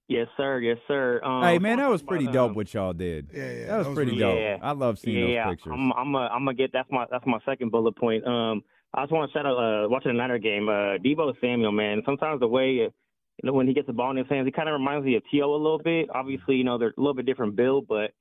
yes, 0.08 0.28
sir. 0.38 0.60
Yes, 0.60 0.78
sir. 0.88 1.22
Um, 1.24 1.44
Hey, 1.44 1.60
man, 1.60 1.78
that 1.78 1.90
was 1.90 2.02
pretty 2.02 2.28
um, 2.28 2.34
dope 2.34 2.56
what 2.56 2.74
y'all 2.74 2.94
did. 2.94 3.30
Yeah, 3.34 3.52
yeah. 3.52 3.66
That 3.68 3.78
was 3.86 3.96
pretty 3.96 4.12
really 4.12 4.24
dope. 4.24 4.40
Yeah. 4.40 4.58
I 4.62 4.72
love 4.72 5.00
seeing 5.00 5.30
yeah, 5.30 5.46
those 5.46 5.56
pictures. 5.56 5.74
I'm, 5.76 5.92
I'm, 5.94 6.16
a, 6.16 6.20
I'm 6.28 6.46
gonna 6.46 6.54
get 6.54 6.72
that's 6.74 6.90
my 6.92 7.06
that's 7.12 7.26
my 7.26 7.40
second 7.46 7.72
bullet 7.72 7.96
point. 7.98 8.26
Um, 8.28 8.62
I 8.94 9.02
just 9.04 9.12
want 9.12 9.30
to 9.32 9.38
shout 9.38 9.46
out 9.46 9.58
uh, 9.58 9.90
watching 9.90 10.12
the 10.12 10.18
Niner 10.18 10.38
game. 10.40 10.70
Uh, 10.70 10.98
Deebo 11.04 11.34
Samuel, 11.42 11.72
man. 11.72 12.02
Sometimes 12.06 12.40
the 12.40 12.48
way 12.48 12.64
uh, 12.64 12.68
you 12.74 12.84
know 12.84 12.92
when 13.44 13.68
he 13.68 13.74
gets 13.74 13.88
the 13.88 13.94
ball 13.94 14.12
in 14.12 14.18
his 14.18 14.28
hands, 14.30 14.46
he 14.46 14.52
kind 14.52 14.70
of 14.70 14.74
reminds 14.74 15.06
me 15.06 15.16
of 15.16 15.24
T.O. 15.32 15.50
a 15.50 15.56
little 15.56 15.80
bit. 15.80 16.10
Obviously, 16.14 16.56
you 16.56 16.64
know 16.64 16.78
they're 16.78 16.94
a 16.98 17.02
little 17.02 17.14
bit 17.14 17.26
different 17.26 17.56
build, 17.56 17.88
but 17.88 18.12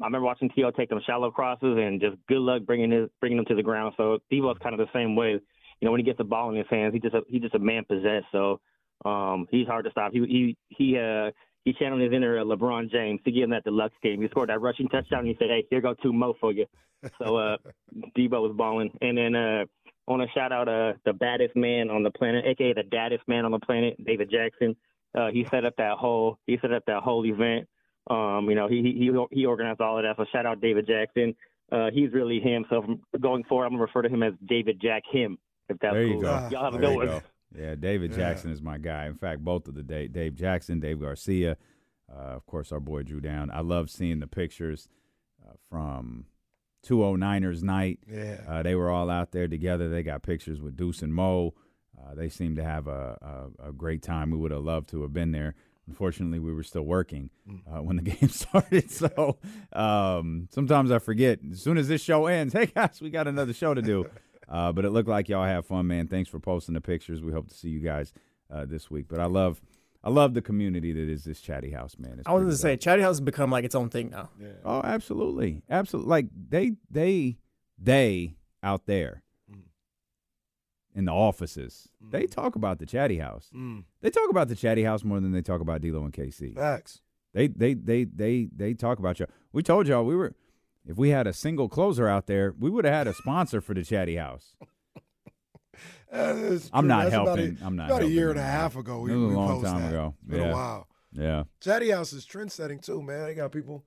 I 0.00 0.06
remember 0.06 0.26
watching 0.26 0.50
T.O. 0.50 0.70
take 0.72 0.88
them 0.88 1.00
shallow 1.06 1.30
crosses 1.30 1.78
and 1.78 2.00
just 2.00 2.16
good 2.28 2.38
luck 2.38 2.62
bringing 2.64 2.90
his 2.90 3.08
bringing 3.20 3.36
them 3.36 3.46
to 3.46 3.54
the 3.54 3.62
ground. 3.62 3.94
So 3.96 4.18
Deebo's 4.32 4.58
kind 4.62 4.78
of 4.78 4.78
the 4.78 4.92
same 4.92 5.14
way. 5.14 5.32
you 5.32 5.40
know, 5.82 5.90
when 5.90 6.00
he 6.00 6.04
gets 6.04 6.18
the 6.18 6.24
ball 6.24 6.50
in 6.50 6.56
his 6.56 6.66
hands, 6.70 6.94
he 6.94 7.00
just 7.00 7.14
a, 7.14 7.22
he's 7.28 7.42
just 7.42 7.54
a 7.54 7.58
man 7.58 7.84
possessed. 7.84 8.26
So 8.32 8.60
um, 9.04 9.46
he's 9.50 9.66
hard 9.66 9.84
to 9.84 9.90
stop. 9.90 10.12
He 10.12 10.20
he 10.20 10.56
he 10.68 10.98
uh 10.98 11.30
he 11.64 11.72
channeled 11.72 12.00
his 12.00 12.12
inner 12.12 12.40
uh, 12.40 12.44
LeBron 12.44 12.90
James 12.90 13.20
to 13.24 13.30
give 13.30 13.44
him 13.44 13.50
that 13.50 13.64
deluxe 13.64 13.94
game. 14.02 14.20
He 14.20 14.28
scored 14.28 14.48
that 14.48 14.60
rushing 14.60 14.88
touchdown. 14.88 15.20
and 15.20 15.28
He 15.28 15.36
said, 15.38 15.48
"Hey, 15.48 15.66
here 15.70 15.80
go 15.80 15.94
two 15.94 16.12
mo 16.12 16.34
for 16.40 16.52
you." 16.52 16.66
So 17.18 17.36
uh, 17.36 17.56
Debo 18.16 18.42
was 18.42 18.54
balling, 18.56 18.90
and 19.00 19.16
then 19.16 19.34
uh, 19.34 19.64
want 20.12 20.22
to 20.28 20.32
shout 20.38 20.52
out 20.52 20.68
uh 20.68 20.92
the 21.04 21.12
baddest 21.12 21.54
man 21.56 21.90
on 21.90 22.02
the 22.02 22.10
planet, 22.10 22.44
aka 22.46 22.72
the 22.74 22.82
daddest 22.84 23.26
man 23.26 23.44
on 23.44 23.50
the 23.50 23.58
planet, 23.60 23.96
David 24.04 24.30
Jackson. 24.30 24.76
Uh, 25.14 25.28
he 25.30 25.44
set 25.50 25.64
up 25.64 25.74
that 25.76 25.98
whole 25.98 26.38
he 26.46 26.58
set 26.62 26.72
up 26.72 26.84
that 26.86 27.02
whole 27.02 27.24
event. 27.26 27.68
Um, 28.10 28.46
you 28.48 28.54
know, 28.54 28.68
he 28.68 28.82
he 28.82 29.10
he 29.30 29.46
organized 29.46 29.80
all 29.80 29.98
of 29.98 30.04
that. 30.04 30.16
So 30.16 30.24
shout 30.32 30.46
out 30.46 30.60
David 30.60 30.86
Jackson. 30.86 31.34
Uh, 31.70 31.90
he's 31.92 32.12
really 32.12 32.40
him. 32.40 32.64
So 32.70 32.82
from 32.82 33.00
going 33.20 33.44
forward, 33.44 33.66
I'm 33.66 33.72
gonna 33.72 33.82
refer 33.82 34.02
to 34.02 34.08
him 34.08 34.22
as 34.22 34.34
David 34.46 34.80
Jack 34.80 35.02
him. 35.10 35.38
If 35.68 35.78
that's 35.78 35.94
There 35.94 36.02
you 36.04 36.14
cool. 36.14 36.22
go. 36.22 36.48
Y'all 36.50 36.64
have 36.64 36.74
a 36.74 36.78
There 36.78 36.90
good 36.90 36.96
one. 36.96 37.06
go. 37.06 37.22
Yeah, 37.56 37.74
David 37.74 38.10
Yeah. 38.10 38.16
Jackson 38.18 38.50
is 38.50 38.60
my 38.62 38.78
guy. 38.78 39.06
In 39.06 39.14
fact, 39.14 39.44
both 39.44 39.68
of 39.68 39.74
the 39.74 39.82
Dave, 39.82 40.12
Dave 40.12 40.34
Jackson, 40.34 40.80
Dave 40.80 41.00
Garcia, 41.00 41.56
uh, 42.10 42.16
of 42.36 42.46
course, 42.46 42.72
our 42.72 42.80
boy 42.80 43.02
Drew 43.02 43.20
Down. 43.20 43.50
I 43.50 43.60
love 43.60 43.90
seeing 43.90 44.20
the 44.20 44.26
pictures 44.26 44.88
uh, 45.46 45.52
from 45.70 46.26
209ers 46.86 47.62
night. 47.62 48.00
Yeah. 48.10 48.40
Uh, 48.48 48.62
they 48.62 48.74
were 48.74 48.90
all 48.90 49.10
out 49.10 49.32
there 49.32 49.48
together. 49.48 49.88
They 49.88 50.02
got 50.02 50.22
pictures 50.22 50.60
with 50.60 50.76
Deuce 50.76 51.02
and 51.02 51.14
Mo. 51.14 51.54
Uh, 51.98 52.14
they 52.14 52.28
seemed 52.28 52.56
to 52.56 52.64
have 52.64 52.88
a, 52.88 53.50
a, 53.60 53.68
a 53.68 53.72
great 53.72 54.02
time. 54.02 54.30
We 54.30 54.38
would 54.38 54.50
have 54.50 54.62
loved 54.64 54.88
to 54.90 55.02
have 55.02 55.12
been 55.12 55.32
there. 55.32 55.54
Unfortunately, 55.88 56.38
we 56.38 56.52
were 56.52 56.62
still 56.62 56.82
working 56.82 57.30
uh, 57.66 57.82
when 57.82 57.96
the 57.96 58.02
game 58.10 58.28
started. 58.28 58.90
So 58.90 59.38
um, 59.72 60.48
sometimes 60.50 60.90
I 60.90 60.98
forget. 60.98 61.40
As 61.52 61.60
soon 61.60 61.76
as 61.78 61.88
this 61.88 62.00
show 62.02 62.26
ends, 62.26 62.52
hey 62.58 62.66
guys, 62.66 63.00
we 63.00 63.10
got 63.10 63.26
another 63.28 63.52
show 63.52 63.74
to 63.74 63.82
do. 63.82 64.06
Uh, 64.48 64.70
but 64.70 64.84
it 64.84 64.90
looked 64.90 65.08
like 65.08 65.30
y'all 65.30 65.46
have 65.46 65.64
fun, 65.64 65.86
man. 65.86 66.06
Thanks 66.08 66.28
for 66.28 66.38
posting 66.38 66.74
the 66.74 66.80
pictures. 66.82 67.22
We 67.22 67.32
hope 67.32 67.48
to 67.48 67.54
see 67.54 67.70
you 67.70 67.80
guys 67.80 68.12
uh, 68.52 68.66
this 68.66 68.90
week. 68.90 69.06
But 69.08 69.18
I 69.18 69.24
love, 69.24 69.62
I 70.04 70.10
love 70.10 70.34
the 70.34 70.42
community 70.42 70.92
that 70.92 71.08
is 71.08 71.24
this 71.24 71.40
chatty 71.40 71.70
house, 71.70 71.96
man. 71.98 72.16
It's 72.18 72.28
I 72.28 72.32
was 72.32 72.42
going 72.42 72.50
to 72.50 72.56
say. 72.56 72.76
Chatty 72.76 73.02
House 73.02 73.12
has 73.12 73.20
become 73.20 73.50
like 73.50 73.64
its 73.64 73.74
own 73.74 73.88
thing 73.88 74.10
now. 74.10 74.30
Oh, 74.64 74.80
absolutely, 74.82 75.62
absolutely. 75.70 76.10
Like 76.10 76.26
they, 76.48 76.72
they, 76.90 77.36
they 77.78 78.34
out 78.62 78.86
there 78.86 79.22
in 80.94 81.04
the 81.04 81.12
offices, 81.12 81.88
they 82.00 82.26
talk 82.26 82.56
about 82.56 82.78
the 82.78 82.86
Chatty 82.86 83.18
House. 83.18 83.50
Mm. 83.54 83.84
They 84.00 84.10
talk 84.10 84.28
about 84.28 84.48
the 84.48 84.56
Chatty 84.56 84.84
House 84.84 85.04
more 85.04 85.20
than 85.20 85.32
they 85.32 85.42
talk 85.42 85.60
about 85.60 85.80
D'Lo 85.80 86.04
and 86.04 86.12
KC. 86.12 86.54
Facts. 86.54 87.00
They, 87.32 87.46
they, 87.48 87.74
they, 87.74 88.04
they, 88.04 88.48
they 88.54 88.74
talk 88.74 88.98
about 88.98 89.18
y'all. 89.18 89.28
We 89.52 89.62
told 89.62 89.86
y'all 89.88 90.04
we 90.04 90.16
were. 90.16 90.34
If 90.84 90.96
we 90.96 91.10
had 91.10 91.28
a 91.28 91.32
single 91.32 91.68
closer 91.68 92.08
out 92.08 92.26
there, 92.26 92.54
we 92.58 92.68
would 92.68 92.84
have 92.84 92.92
had 92.94 93.06
a 93.06 93.14
sponsor 93.14 93.60
for 93.60 93.72
the 93.72 93.84
Chatty 93.84 94.16
House. 94.16 94.56
That 96.12 96.36
is 96.36 96.70
I'm 96.72 96.82
true. 96.82 96.88
not 96.88 97.02
That's 97.04 97.14
about 97.14 97.26
helping. 97.38 97.58
a- 97.60 97.66
I'm 97.66 97.76
not 97.76 97.86
About 97.90 98.02
a 98.02 98.08
year 98.08 98.30
and 98.30 98.38
a 98.38 98.42
half 98.42 98.76
ago, 98.76 99.00
we, 99.00 99.12
It 99.12 99.16
was 99.16 99.24
a 99.24 99.28
we 99.28 99.34
long 99.34 99.48
posted 99.48 99.70
time 99.72 99.80
that. 99.82 99.88
ago. 99.88 100.14
It's 100.22 100.30
been 100.30 100.40
Yeah. 100.40 100.50
a 100.50 100.52
while. 100.54 100.88
Yeah. 101.14 101.42
Chatty 101.60 101.90
House 101.90 102.12
is 102.12 102.24
trend 102.26 102.52
setting 102.52 102.78
too, 102.78 103.02
man. 103.02 103.24
They 103.24 103.34
got 103.34 103.50
people. 103.50 103.82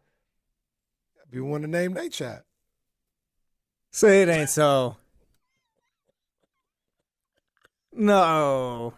People 1.32 1.48
want 1.50 1.63
to 1.63 1.70
name 1.70 1.94
they 1.94 2.10
chat. 2.10 2.44
Say 3.91 4.22
it 4.24 4.29
ain't 4.29 4.50
so. 4.50 4.98
No. 7.94 8.94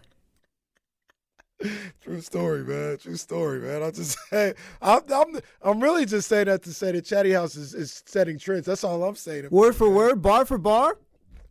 True 2.01 2.22
story, 2.22 2.63
man. 2.63 2.98
True 2.98 3.15
story, 3.17 3.60
man. 3.60 3.84
I'm 3.84 3.91
just 3.93 4.17
saying. 4.29 4.53
I'm, 4.81 5.01
I'm, 5.13 5.39
I'm 5.62 5.79
really 5.84 6.05
just 6.05 6.27
saying 6.29 6.46
that 6.46 6.63
to 6.63 6.74
say 6.74 6.91
that 6.93 7.05
Chatty 7.05 7.31
House 7.31 7.55
is, 7.55 7.74
is 7.74 8.03
setting 8.05 8.38
trends. 8.39 8.65
That's 8.65 8.84
all 8.84 9.03
I'm 9.03 9.15
saying. 9.15 9.48
Word 9.51 9.75
for 9.75 9.89
word, 9.89 10.22
bar 10.22 10.46
for 10.46 10.57
bar. 10.57 10.98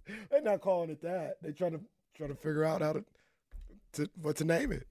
They're 0.31 0.43
not 0.43 0.61
calling 0.61 0.91
it 0.91 1.03
that. 1.03 1.37
They're 1.43 1.53
trying 1.53 1.73
to 1.73 1.81
trying 2.15 2.31
to 2.31 2.35
figure 2.35 2.65
out 2.65 2.83
how 2.83 2.95
to, 2.95 3.05
to 3.95 4.11
what 4.21 4.37
to 4.37 4.45
name 4.45 4.73
it. 4.73 4.87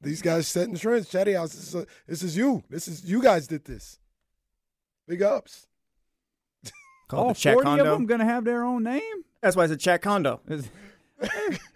These 0.00 0.22
guys 0.22 0.48
setting 0.48 0.76
trends. 0.76 1.08
Chatty 1.08 1.34
House. 1.34 1.52
This 1.52 1.68
is, 1.68 1.74
a, 1.74 1.86
this 2.06 2.22
is 2.22 2.36
you. 2.36 2.62
This 2.68 2.88
is 2.88 3.04
you 3.04 3.22
guys 3.22 3.46
did 3.46 3.64
this. 3.64 3.98
Big 5.06 5.22
ups. 5.22 5.66
Called 7.08 7.22
All 7.22 7.28
the 7.28 7.34
Chat 7.38 7.54
40 7.54 7.80
of 7.80 7.86
them 7.86 8.06
gonna 8.06 8.24
have 8.24 8.44
their 8.44 8.64
own 8.64 8.82
name. 8.82 9.02
That's 9.40 9.56
why 9.56 9.64
it's 9.64 9.72
a 9.72 9.76
Chat 9.76 10.02
Condo. 10.02 10.40
It's- 10.48 10.70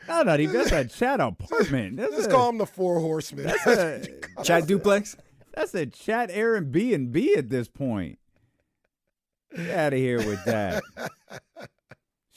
no, 0.08 0.22
not 0.22 0.40
even. 0.40 0.56
That's 0.56 0.72
a 0.72 0.84
chat 0.84 1.20
apartment. 1.20 1.96
That's 1.96 2.12
Let's 2.12 2.26
a, 2.26 2.30
call 2.30 2.46
them 2.48 2.58
the 2.58 2.66
Four 2.66 3.00
Horsemen. 3.00 3.46
That's 3.46 3.66
a, 3.66 4.02
Chat 4.42 4.66
Duplex. 4.66 5.16
that's 5.54 5.74
a 5.74 5.86
chat 5.86 6.30
Airbnb 6.30 6.94
and 6.94 7.12
B 7.12 7.34
at 7.36 7.48
this 7.48 7.68
point. 7.68 8.18
Get 9.54 9.70
out 9.70 9.92
of 9.92 9.98
here 9.98 10.18
with 10.18 10.44
that. 10.46 10.82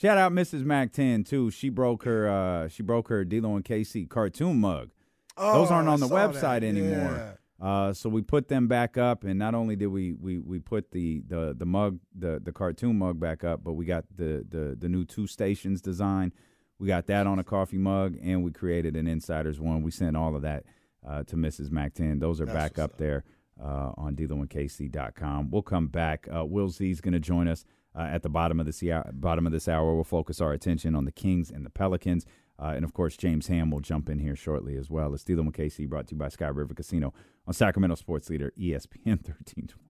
Shout 0.00 0.16
out 0.16 0.32
Mrs. 0.32 0.64
Mac 0.64 0.92
10 0.92 1.24
too. 1.24 1.50
She 1.50 1.68
broke 1.68 2.04
her 2.04 2.28
uh 2.28 2.68
she 2.68 2.82
broke 2.82 3.08
her 3.08 3.24
D'Lo 3.24 3.56
and 3.56 3.64
KC 3.64 4.08
cartoon 4.08 4.60
mug. 4.60 4.90
Oh, 5.36 5.60
Those 5.60 5.70
aren't 5.70 5.88
I 5.88 5.92
on 5.92 6.00
the 6.00 6.08
website 6.08 6.60
that. 6.60 6.64
anymore. 6.64 7.12
Yeah. 7.16 7.32
Uh, 7.60 7.92
so 7.92 8.08
we 8.08 8.22
put 8.22 8.48
them 8.48 8.68
back 8.68 8.96
up, 8.96 9.22
and 9.22 9.38
not 9.38 9.54
only 9.54 9.76
did 9.76 9.88
we 9.88 10.14
we 10.14 10.38
we 10.38 10.58
put 10.58 10.92
the 10.92 11.22
the 11.28 11.54
the 11.56 11.66
mug 11.66 11.98
the 12.18 12.40
the 12.42 12.52
cartoon 12.52 12.96
mug 12.96 13.20
back 13.20 13.44
up, 13.44 13.62
but 13.62 13.74
we 13.74 13.84
got 13.84 14.04
the 14.16 14.46
the 14.48 14.74
the 14.78 14.88
new 14.88 15.04
two 15.04 15.26
stations 15.26 15.82
design. 15.82 16.32
We 16.78 16.88
got 16.88 17.06
that 17.08 17.26
on 17.26 17.38
a 17.38 17.44
coffee 17.44 17.76
mug, 17.76 18.16
and 18.22 18.42
we 18.42 18.52
created 18.52 18.96
an 18.96 19.06
insiders 19.06 19.60
one. 19.60 19.82
We 19.82 19.90
sent 19.90 20.16
all 20.16 20.34
of 20.34 20.40
that 20.40 20.64
uh, 21.06 21.24
to 21.24 21.36
Mrs. 21.36 21.70
Mac 21.70 21.92
10. 21.92 22.20
Those 22.20 22.40
are 22.40 22.46
That's 22.46 22.56
back 22.56 22.78
up 22.78 22.92
up. 22.92 22.96
there 22.96 23.24
uh, 23.62 23.92
on 23.98 24.16
DeloandKC.com. 24.16 25.50
We'll 25.50 25.60
come 25.60 25.88
back. 25.88 26.26
Uh, 26.34 26.46
Will 26.46 26.70
Z 26.70 26.90
is 26.90 27.02
going 27.02 27.12
to 27.12 27.20
join 27.20 27.48
us 27.48 27.66
uh, 27.94 28.02
at 28.02 28.22
the 28.22 28.28
bottom 28.28 28.60
of 28.60 28.66
this 28.66 28.82
hour, 28.82 29.10
bottom 29.12 29.46
of 29.46 29.52
this 29.52 29.68
hour. 29.68 29.94
We'll 29.94 30.04
focus 30.04 30.40
our 30.40 30.52
attention 30.52 30.94
on 30.94 31.04
the 31.04 31.12
Kings 31.12 31.50
and 31.50 31.64
the 31.64 31.70
Pelicans. 31.70 32.26
Uh, 32.58 32.72
and 32.76 32.84
of 32.84 32.92
course, 32.92 33.16
James 33.16 33.46
Ham 33.46 33.70
will 33.70 33.80
jump 33.80 34.08
in 34.08 34.18
here 34.18 34.36
shortly 34.36 34.76
as 34.76 34.90
well. 34.90 35.14
It's 35.14 35.24
D'Lo 35.24 35.42
and 35.42 35.54
KC 35.54 35.88
brought 35.88 36.08
to 36.08 36.14
you 36.14 36.18
by 36.18 36.28
Sky 36.28 36.48
River 36.48 36.74
Casino 36.74 37.14
on 37.46 37.54
Sacramento 37.54 37.94
Sports 37.96 38.28
Leader 38.28 38.52
ESPN 38.58 39.16
1320. 39.24 39.74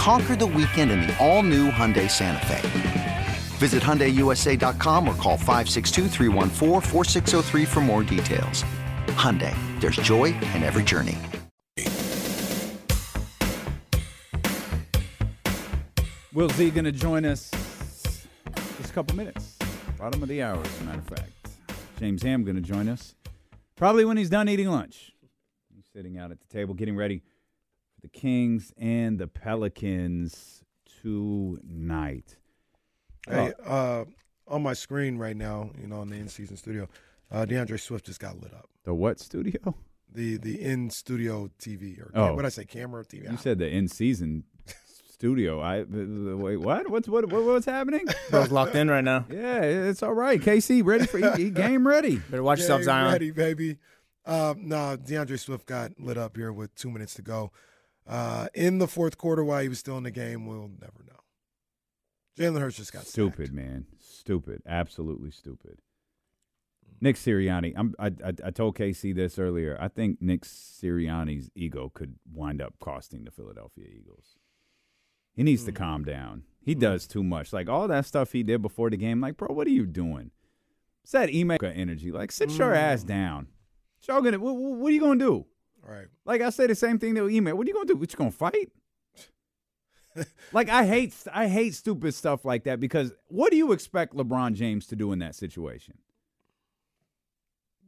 Conquer 0.00 0.34
the 0.34 0.46
weekend 0.46 0.90
in 0.90 1.02
the 1.02 1.14
all 1.18 1.42
new 1.42 1.70
Hyundai 1.70 2.10
Santa 2.10 2.46
Fe. 2.46 2.62
Visit 3.58 3.82
HyundaiUSA.com 3.82 5.06
or 5.06 5.14
call 5.16 5.36
562-314-4603 5.36 7.66
for 7.66 7.80
more 7.82 8.02
details. 8.02 8.64
Hyundai, 9.08 9.54
there's 9.78 9.96
joy 9.96 10.34
in 10.54 10.62
every 10.62 10.84
journey. 10.84 11.18
Will 16.32 16.48
Z 16.48 16.70
going 16.70 16.86
to 16.86 16.92
join 16.92 17.26
us 17.26 17.50
just 18.78 18.88
a 18.88 18.92
couple 18.94 19.14
minutes. 19.16 19.58
Bottom 19.98 20.22
of 20.22 20.30
the 20.30 20.42
hour, 20.42 20.62
as 20.64 20.80
a 20.80 20.84
matter 20.84 21.00
of 21.00 21.08
fact. 21.08 21.30
James 21.98 22.22
Ham 22.22 22.42
going 22.42 22.56
to 22.56 22.62
join 22.62 22.88
us 22.88 23.16
Probably 23.76 24.06
when 24.06 24.16
he's 24.16 24.30
done 24.30 24.48
eating 24.48 24.70
lunch. 24.70 25.12
He's 25.74 25.84
sitting 25.92 26.16
out 26.16 26.30
at 26.30 26.40
the 26.40 26.46
table 26.46 26.72
getting 26.72 26.96
ready 26.96 27.20
the 28.02 28.08
Kings 28.08 28.72
and 28.78 29.18
the 29.18 29.26
Pelicans 29.26 30.62
tonight. 31.02 32.36
Hey, 33.28 33.52
uh, 33.64 34.04
on 34.48 34.62
my 34.62 34.72
screen 34.72 35.18
right 35.18 35.36
now, 35.36 35.70
you 35.80 35.86
know, 35.86 36.02
in 36.02 36.08
the 36.08 36.16
in-season 36.16 36.56
studio, 36.56 36.88
uh, 37.30 37.44
D'Andre 37.44 37.76
Swift 37.76 38.06
just 38.06 38.18
got 38.20 38.40
lit 38.40 38.52
up. 38.54 38.68
The 38.84 38.94
what 38.94 39.20
studio? 39.20 39.74
The 40.12 40.38
the 40.38 40.60
in 40.60 40.90
studio 40.90 41.50
TV 41.60 42.00
or 42.00 42.10
Oh. 42.14 42.34
what 42.34 42.44
I 42.44 42.48
say, 42.48 42.64
camera 42.64 43.04
TV. 43.04 43.30
You 43.30 43.36
said 43.36 43.58
the 43.58 43.68
in 43.68 43.86
season 43.88 44.44
studio. 45.08 45.60
I 45.60 45.82
wait. 45.84 46.56
What? 46.56 46.90
What's 46.90 47.08
what? 47.08 47.30
what 47.30 47.44
what's 47.44 47.66
happening? 47.66 48.06
Bro's 48.30 48.50
locked 48.50 48.74
in 48.74 48.88
right 48.90 49.04
now. 49.04 49.26
Yeah, 49.30 49.60
it's 49.60 50.02
all 50.02 50.14
right. 50.14 50.40
KC 50.40 50.84
ready 50.84 51.06
for 51.06 51.18
he, 51.18 51.44
he 51.44 51.50
game 51.64 51.86
ready. 51.86 52.16
Better 52.16 52.42
watch 52.42 52.58
yourself, 52.60 52.82
Zion. 52.82 53.12
Ready, 53.12 53.30
baby. 53.30 53.76
Um, 54.26 54.68
no, 54.68 54.96
D'Andre 54.96 55.36
Swift 55.36 55.66
got 55.66 55.92
lit 56.00 56.18
up 56.18 56.36
here 56.36 56.52
with 56.52 56.74
two 56.74 56.90
minutes 56.90 57.14
to 57.14 57.22
go. 57.22 57.52
Uh, 58.10 58.48
in 58.54 58.78
the 58.78 58.88
fourth 58.88 59.16
quarter, 59.16 59.44
while 59.44 59.62
he 59.62 59.68
was 59.68 59.78
still 59.78 59.96
in 59.96 60.02
the 60.02 60.10
game, 60.10 60.44
we'll 60.44 60.68
never 60.80 61.04
know. 61.06 61.20
Jalen 62.38 62.60
Hurts 62.60 62.76
just 62.76 62.92
got 62.92 63.06
Stupid 63.06 63.52
man. 63.52 63.86
Stupid. 64.00 64.62
Absolutely 64.66 65.30
stupid. 65.30 65.78
Nick 67.00 67.16
Sirianni. 67.16 67.72
I'm, 67.76 67.94
I, 67.98 68.06
I 68.24 68.32
I 68.46 68.50
told 68.50 68.76
KC 68.76 69.14
this 69.14 69.38
earlier. 69.38 69.76
I 69.80 69.88
think 69.88 70.20
Nick 70.20 70.42
Sirianni's 70.42 71.50
ego 71.54 71.90
could 71.94 72.16
wind 72.32 72.60
up 72.60 72.74
costing 72.80 73.24
the 73.24 73.30
Philadelphia 73.30 73.86
Eagles. 73.88 74.36
He 75.34 75.42
needs 75.42 75.62
Mm. 75.62 75.66
to 75.66 75.72
calm 75.72 76.04
down. 76.04 76.42
He 76.60 76.74
does 76.74 77.06
too 77.06 77.22
much. 77.22 77.52
Like 77.52 77.68
all 77.68 77.88
that 77.88 78.04
stuff 78.06 78.32
he 78.32 78.42
did 78.42 78.60
before 78.60 78.90
the 78.90 78.96
game. 78.98 79.20
Like, 79.20 79.36
bro, 79.36 79.54
what 79.54 79.66
are 79.66 79.70
you 79.70 79.86
doing? 79.86 80.30
It's 81.02 81.12
that 81.12 81.30
Ime 81.30 81.52
energy. 81.62 82.10
Like, 82.12 82.32
sit 82.32 82.50
your 82.50 82.72
Mm. 82.72 82.76
ass 82.76 83.02
down. 83.04 83.46
Y'all 84.08 84.20
gonna 84.20 84.38
what, 84.38 84.54
what 84.56 84.88
are 84.90 84.94
you 84.94 85.00
gonna 85.00 85.18
do? 85.18 85.46
Right. 85.82 86.06
Like 86.24 86.40
I 86.40 86.50
say 86.50 86.66
the 86.66 86.74
same 86.74 86.98
thing 86.98 87.14
to 87.16 87.26
Ime. 87.28 87.56
What 87.56 87.66
are 87.66 87.68
you 87.68 87.74
gonna 87.74 87.86
do? 87.86 87.96
What 87.96 88.12
you 88.12 88.16
gonna 88.16 88.30
fight? 88.30 88.70
like 90.52 90.68
I 90.68 90.86
hate 90.86 91.14
I 91.32 91.48
hate 91.48 91.74
stupid 91.74 92.14
stuff 92.14 92.44
like 92.44 92.64
that 92.64 92.80
because 92.80 93.12
what 93.28 93.50
do 93.50 93.56
you 93.56 93.72
expect 93.72 94.14
LeBron 94.14 94.54
James 94.54 94.86
to 94.88 94.96
do 94.96 95.12
in 95.12 95.18
that 95.20 95.34
situation? 95.34 95.94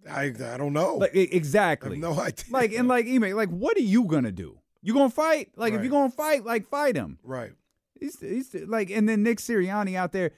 I 0.08 0.32
I 0.44 0.56
don't 0.56 0.72
know. 0.72 0.96
Like 0.96 1.14
exactly. 1.14 1.90
I 1.90 1.92
have 1.94 2.00
no 2.00 2.20
idea. 2.20 2.44
Like 2.50 2.72
and 2.72 2.88
like 2.88 3.06
Ime. 3.06 3.32
Like 3.32 3.50
what 3.50 3.76
are 3.76 3.80
you 3.82 4.04
gonna 4.04 4.32
do? 4.32 4.58
You 4.82 4.94
gonna 4.94 5.11
fight? 5.11 5.50
Like 5.56 5.75
if 5.75 5.82
you're 5.82 5.90
gonna 5.90 6.11
fight, 6.11 6.44
like 6.44 6.68
fight 6.68 6.96
him. 6.96 7.18
right. 7.22 7.52
He's, 8.00 8.18
he's 8.18 8.52
like 8.66 8.90
and 8.90 9.08
then 9.08 9.22
Nick 9.22 9.38
Sirianni 9.38 9.94
out 9.94 10.11
there. 10.12 10.32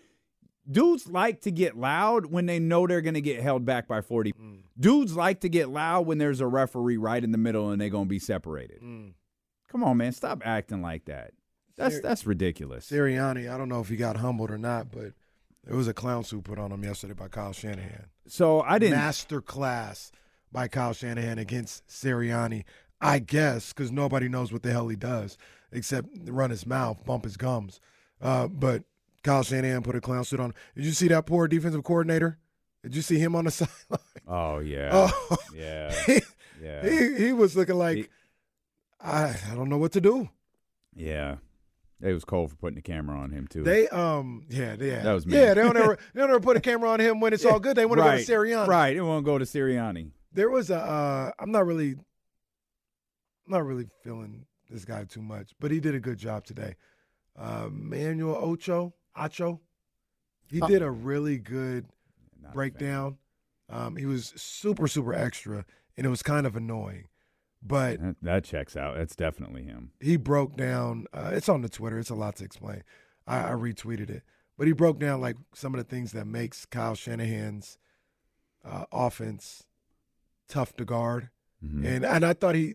Dudes 0.71 1.09
like 1.09 1.42
to 1.42 1.50
get 1.50 1.76
loud 1.76 2.26
when 2.26 2.47
they 2.47 2.59
know 2.59 2.87
they're 2.87 3.02
gonna 3.02 3.21
get 3.21 3.42
held 3.42 3.64
back 3.64 3.87
by 3.87 4.00
40. 4.00 4.33
Mm. 4.33 4.59
Dudes 4.78 5.14
like 5.16 5.40
to 5.40 5.49
get 5.49 5.68
loud 5.68 6.06
when 6.06 6.18
there's 6.18 6.40
a 6.40 6.47
referee 6.47 6.97
right 6.97 7.23
in 7.23 7.33
the 7.33 7.38
middle 7.38 7.71
and 7.71 7.80
they're 7.80 7.90
gonna 7.90 8.06
be 8.06 8.18
separated. 8.18 8.80
Mm. 8.83 9.12
Come 9.71 9.85
on, 9.85 9.97
man, 9.97 10.12
stop 10.12 10.42
acting 10.44 10.80
like 10.83 11.04
that. 11.06 11.33
That's 11.76 11.97
Sir- 11.97 12.02
that's 12.02 12.26
ridiculous. 12.26 12.88
Sirianni, 12.88 13.52
I 13.52 13.59
don't 13.59 13.68
know 13.68 13.80
if 13.80 13.88
he 13.88 13.97
got 13.97 14.16
humbled 14.16 14.50
or 14.50 14.59
not, 14.59 14.90
but 14.90 15.12
there 15.64 15.76
was 15.76 15.88
a 15.88 15.94
clown 15.94 16.25
suit 16.25 16.44
put 16.44 16.59
on 16.59 16.71
him 16.71 16.85
yesterday 16.85 17.14
by 17.14 17.28
Kyle 17.28 17.52
Shanahan. 17.52 18.06
So 18.26 18.62
I 18.62 18.78
didn't. 18.78 18.97
Master 18.97 19.40
class 19.40 20.12
by 20.52 20.68
Kyle 20.68 20.92
Shanahan 20.92 21.38
against 21.38 21.87
Sirianni. 21.88 22.64
I 23.00 23.18
guess 23.18 23.73
because 23.73 23.92
nobody 23.92 24.28
knows 24.28 24.52
what 24.52 24.62
the 24.62 24.71
hell 24.71 24.88
he 24.88 24.97
does 24.97 25.37
except 25.73 26.09
run 26.26 26.50
his 26.50 26.66
mouth, 26.66 27.04
bump 27.04 27.25
his 27.25 27.37
gums. 27.37 27.80
Uh, 28.23 28.47
but 28.47 28.85
Kyle 29.25 29.43
Shanahan 29.43 29.83
put 29.83 29.97
a 29.97 30.00
clown 30.00 30.23
suit 30.25 30.38
on. 30.38 30.54
Did 30.76 30.85
you 30.85 30.93
see 30.93 31.09
that 31.09 31.26
poor 31.26 31.49
defensive 31.49 31.83
coordinator? 31.83 32.38
Did 32.85 32.95
you 32.95 33.02
see 33.02 33.19
him 33.19 33.35
on 33.35 33.47
the 33.47 33.50
sideline? 33.50 33.99
Oh 34.28 34.59
yeah, 34.61 34.90
Oh, 34.93 35.37
yeah, 35.54 35.93
he, 36.07 36.21
yeah, 36.62 36.87
he 36.88 37.14
he 37.26 37.33
was 37.33 37.57
looking 37.57 37.76
like 37.76 37.97
He- 37.97 38.09
I 39.00 39.35
I 39.50 39.54
don't 39.57 39.69
know 39.69 39.78
what 39.78 39.93
to 39.93 40.00
do. 40.00 40.28
yeah. 40.95 41.37
It 42.02 42.13
was 42.13 42.25
cold 42.25 42.50
for 42.50 42.56
putting 42.56 42.75
the 42.75 42.82
camera 42.82 43.17
on 43.19 43.30
him 43.30 43.47
too. 43.47 43.63
They 43.63 43.89
um 43.89 44.45
yeah 44.50 44.76
yeah 44.78 45.02
That 45.02 45.13
was 45.15 45.25
me. 45.26 45.39
yeah 45.39 45.54
they 45.54 45.63
don't 45.63 45.76
ever 45.76 45.97
they 46.13 46.21
don't 46.21 46.28
ever 46.28 46.41
put 46.41 46.56
a 46.56 46.60
camera 46.60 46.91
on 46.91 47.00
him 47.00 47.19
when 47.21 47.32
it's 47.32 47.47
all 47.47 47.58
good. 47.58 47.76
They 47.76 47.87
want 47.87 48.00
to 48.00 48.04
go 48.04 48.17
to 48.17 48.23
Sirianni. 48.23 48.67
Right, 48.67 48.95
it 48.95 49.00
won't 49.00 49.25
go 49.25 49.39
to 49.39 49.45
Sirianni. 49.47 50.10
There 50.32 50.50
was 50.50 50.69
a 50.71 50.76
uh, 50.78 51.30
I'm 51.39 51.50
not 51.50 51.65
really 51.65 51.93
I'm 51.93 53.52
not 53.52 53.65
really 53.65 53.87
feeling 54.02 54.45
this 54.69 54.84
guy 54.84 55.04
too 55.04 55.23
much, 55.23 55.52
but 55.60 55.71
he 55.71 55.80
did 55.80 55.95
a 55.95 56.00
good 56.00 56.19
job 56.19 56.45
today. 56.45 56.75
Uh, 57.39 57.69
Manuel 57.71 58.37
Ocho 58.37 58.93
Ocho, 59.16 59.60
he 60.46 60.60
Oh. 60.60 60.66
did 60.66 60.82
a 60.82 60.90
really 60.90 61.38
good 61.38 61.86
breakdown. 62.52 63.18
Um, 63.68 63.96
he 63.96 64.06
was 64.06 64.32
super 64.36 64.86
super 64.88 65.14
extra, 65.14 65.64
and 65.96 66.06
it 66.06 66.10
was 66.10 66.22
kind 66.22 66.46
of 66.46 66.54
annoying, 66.56 67.08
but 67.62 68.00
That, 68.00 68.16
that 68.22 68.44
checks 68.44 68.76
out. 68.76 68.96
That's 68.96 69.16
definitely 69.16 69.62
him. 69.64 69.92
he 70.00 70.16
broke 70.16 70.56
down. 70.56 71.06
Uh, 71.12 71.30
it's 71.32 71.48
on 71.48 71.62
the 71.62 71.68
Twitter. 71.68 71.98
It's 71.98 72.10
a 72.10 72.14
lot 72.14 72.36
to 72.36 72.44
explain. 72.44 72.82
I, 73.26 73.48
I 73.48 73.52
retweeted 73.52 74.10
it, 74.10 74.22
but 74.58 74.66
he 74.66 74.72
broke 74.74 74.98
down 74.98 75.20
like 75.20 75.36
some 75.54 75.74
of 75.74 75.78
the 75.78 75.84
things 75.88 76.12
that 76.12 76.26
makes 76.26 76.66
Kyle 76.66 76.94
Shanahan's 76.94 77.78
uh, 78.64 78.84
offense 78.92 79.64
tough 80.48 80.74
to 80.76 80.84
guard, 80.84 81.30
Mhm. 81.64 81.84
and 81.86 82.04
and 82.04 82.24
I 82.26 82.34
thought 82.34 82.54
he, 82.54 82.74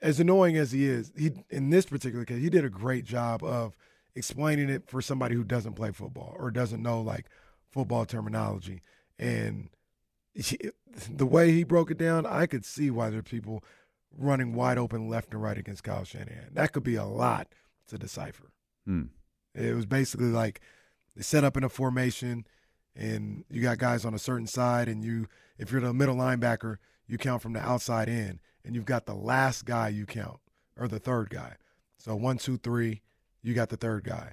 as 0.00 0.18
annoying 0.18 0.56
as 0.56 0.72
he 0.72 0.86
is, 0.86 1.12
he 1.16 1.32
in 1.50 1.68
this 1.68 1.84
particular 1.84 2.24
case 2.24 2.40
he 2.40 2.48
did 2.48 2.64
a 2.64 2.70
great 2.70 3.04
job 3.04 3.42
of 3.44 3.76
explaining 4.20 4.68
it 4.68 4.88
for 4.88 5.00
somebody 5.02 5.34
who 5.34 5.42
doesn't 5.44 5.72
play 5.74 5.90
football 5.90 6.36
or 6.38 6.50
doesn't 6.50 6.82
know 6.82 7.00
like 7.00 7.26
football 7.70 8.04
terminology, 8.04 8.82
and 9.18 9.70
he- 10.34 10.70
the 11.08 11.26
way 11.26 11.52
he 11.52 11.64
broke 11.64 11.90
it 11.90 11.98
down, 11.98 12.26
I 12.26 12.46
could 12.46 12.64
see 12.64 12.90
why 12.90 13.10
there 13.10 13.20
are 13.20 13.22
people 13.22 13.64
running 14.16 14.52
wide 14.54 14.76
open 14.78 15.08
left 15.08 15.32
and 15.32 15.42
right 15.42 15.56
against 15.56 15.84
Kyle 15.84 16.04
Shanahan. 16.04 16.50
That 16.52 16.72
could 16.72 16.82
be 16.82 16.96
a 16.96 17.04
lot 17.04 17.48
to 17.88 17.96
decipher. 17.98 18.52
Hmm. 18.84 19.04
It 19.54 19.74
was 19.74 19.86
basically 19.86 20.26
like 20.30 20.60
they 21.16 21.22
set 21.22 21.44
up 21.44 21.56
in 21.56 21.64
a 21.64 21.68
formation, 21.68 22.46
and 22.94 23.44
you 23.50 23.62
got 23.62 23.78
guys 23.78 24.04
on 24.04 24.14
a 24.14 24.18
certain 24.18 24.46
side, 24.46 24.88
and 24.88 25.04
you, 25.04 25.28
if 25.58 25.72
you're 25.72 25.80
the 25.80 25.94
middle 25.94 26.16
linebacker, 26.16 26.76
you 27.06 27.18
count 27.18 27.42
from 27.42 27.52
the 27.52 27.60
outside 27.60 28.08
in, 28.08 28.40
and 28.64 28.74
you've 28.74 28.84
got 28.84 29.06
the 29.06 29.14
last 29.14 29.64
guy 29.64 29.88
you 29.88 30.06
count 30.06 30.40
or 30.76 30.86
the 30.88 30.98
third 30.98 31.30
guy. 31.30 31.54
So 31.98 32.16
one, 32.16 32.38
two, 32.38 32.56
three, 32.56 33.02
you 33.42 33.54
got 33.54 33.68
the 33.68 33.76
third 33.76 34.04
guy. 34.04 34.32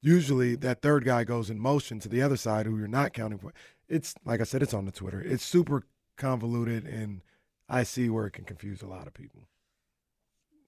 Usually, 0.00 0.54
that 0.56 0.82
third 0.82 1.04
guy 1.04 1.24
goes 1.24 1.48
in 1.48 1.58
motion 1.58 1.98
to 2.00 2.08
the 2.08 2.20
other 2.20 2.36
side, 2.36 2.66
who 2.66 2.76
you're 2.76 2.86
not 2.88 3.14
counting 3.14 3.38
for. 3.38 3.54
It's 3.88 4.14
like 4.24 4.40
I 4.40 4.44
said, 4.44 4.62
it's 4.62 4.74
on 4.74 4.84
the 4.84 4.92
Twitter. 4.92 5.20
It's 5.20 5.44
super 5.44 5.84
convoluted, 6.18 6.86
and 6.86 7.22
I 7.68 7.84
see 7.84 8.10
where 8.10 8.26
it 8.26 8.32
can 8.32 8.44
confuse 8.44 8.82
a 8.82 8.86
lot 8.86 9.06
of 9.06 9.14
people. 9.14 9.48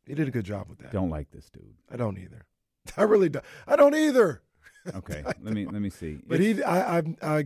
He 0.07 0.15
did 0.15 0.29
a 0.29 0.31
good 0.31 0.45
job 0.45 0.69
with 0.69 0.79
that. 0.79 0.93
Don't 0.93 1.11
like 1.11 1.31
this 1.33 1.51
dude. 1.51 1.75
I 1.91 1.97
don't 1.97 2.17
either. 2.19 2.47
I 2.97 3.03
really 3.03 3.29
don't. 3.29 3.45
I 3.67 3.77
don't 3.77 3.95
either. 3.95 4.43
Okay, 4.95 5.25
let 5.43 5.53
me 5.53 5.67
let 5.67 5.83
me 5.83 5.91
see. 5.91 6.21
But 6.25 6.41
It's- 6.41 6.59
he, 6.59 6.63
I, 6.63 6.99
I, 6.99 7.03
I 7.21 7.45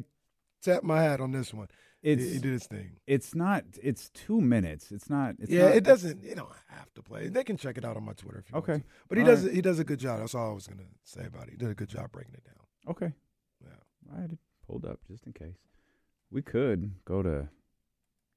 tap 0.62 0.83
my 0.83 1.03
hat 1.03 1.22
on 1.22 1.33
this 1.33 1.55
one. 1.55 1.68
He, 2.02 2.12
it's 2.12 2.22
he 2.32 2.38
did 2.38 2.52
his 2.52 2.66
thing. 2.66 2.92
it's 3.06 3.34
not. 3.34 3.64
It's 3.82 4.08
two 4.10 4.40
minutes. 4.40 4.90
It's 4.90 5.10
not. 5.10 5.34
It's 5.38 5.50
yeah, 5.50 5.66
not- 5.66 5.76
it 5.76 5.84
doesn't. 5.84 6.22
You 6.24 6.34
don't 6.34 6.48
have 6.68 6.92
to 6.94 7.02
play. 7.02 7.28
They 7.28 7.44
can 7.44 7.56
check 7.58 7.76
it 7.76 7.84
out 7.84 7.96
on 7.96 8.04
my 8.04 8.12
Twitter 8.14 8.38
if 8.38 8.50
you 8.50 8.56
Okay. 8.58 8.72
want 8.72 8.82
to. 8.84 8.88
But 9.08 9.18
he 9.18 9.22
All 9.24 9.30
does. 9.30 9.44
right. 9.44 9.54
He 9.54 9.60
does 9.62 9.78
a 9.78 9.84
good 9.84 9.98
job. 9.98 10.20
That's 10.20 10.34
all 10.34 10.50
I 10.50 10.54
was 10.54 10.66
gonna 10.66 10.84
say 11.04 11.26
about 11.26 11.44
it. 11.48 11.50
He 11.50 11.56
did 11.56 11.68
a 11.70 11.74
good 11.74 11.88
job 11.88 12.10
breaking 12.12 12.34
it 12.34 12.44
down. 12.44 12.64
Okay. 12.88 13.12
Yeah. 13.62 14.16
I 14.16 14.20
had 14.22 14.32
it 14.32 14.38
pulled 14.66 14.84
up 14.86 15.00
just 15.06 15.26
in 15.26 15.32
case. 15.34 15.58
We 16.30 16.40
could 16.42 16.92
go 17.04 17.22
to 17.22 17.48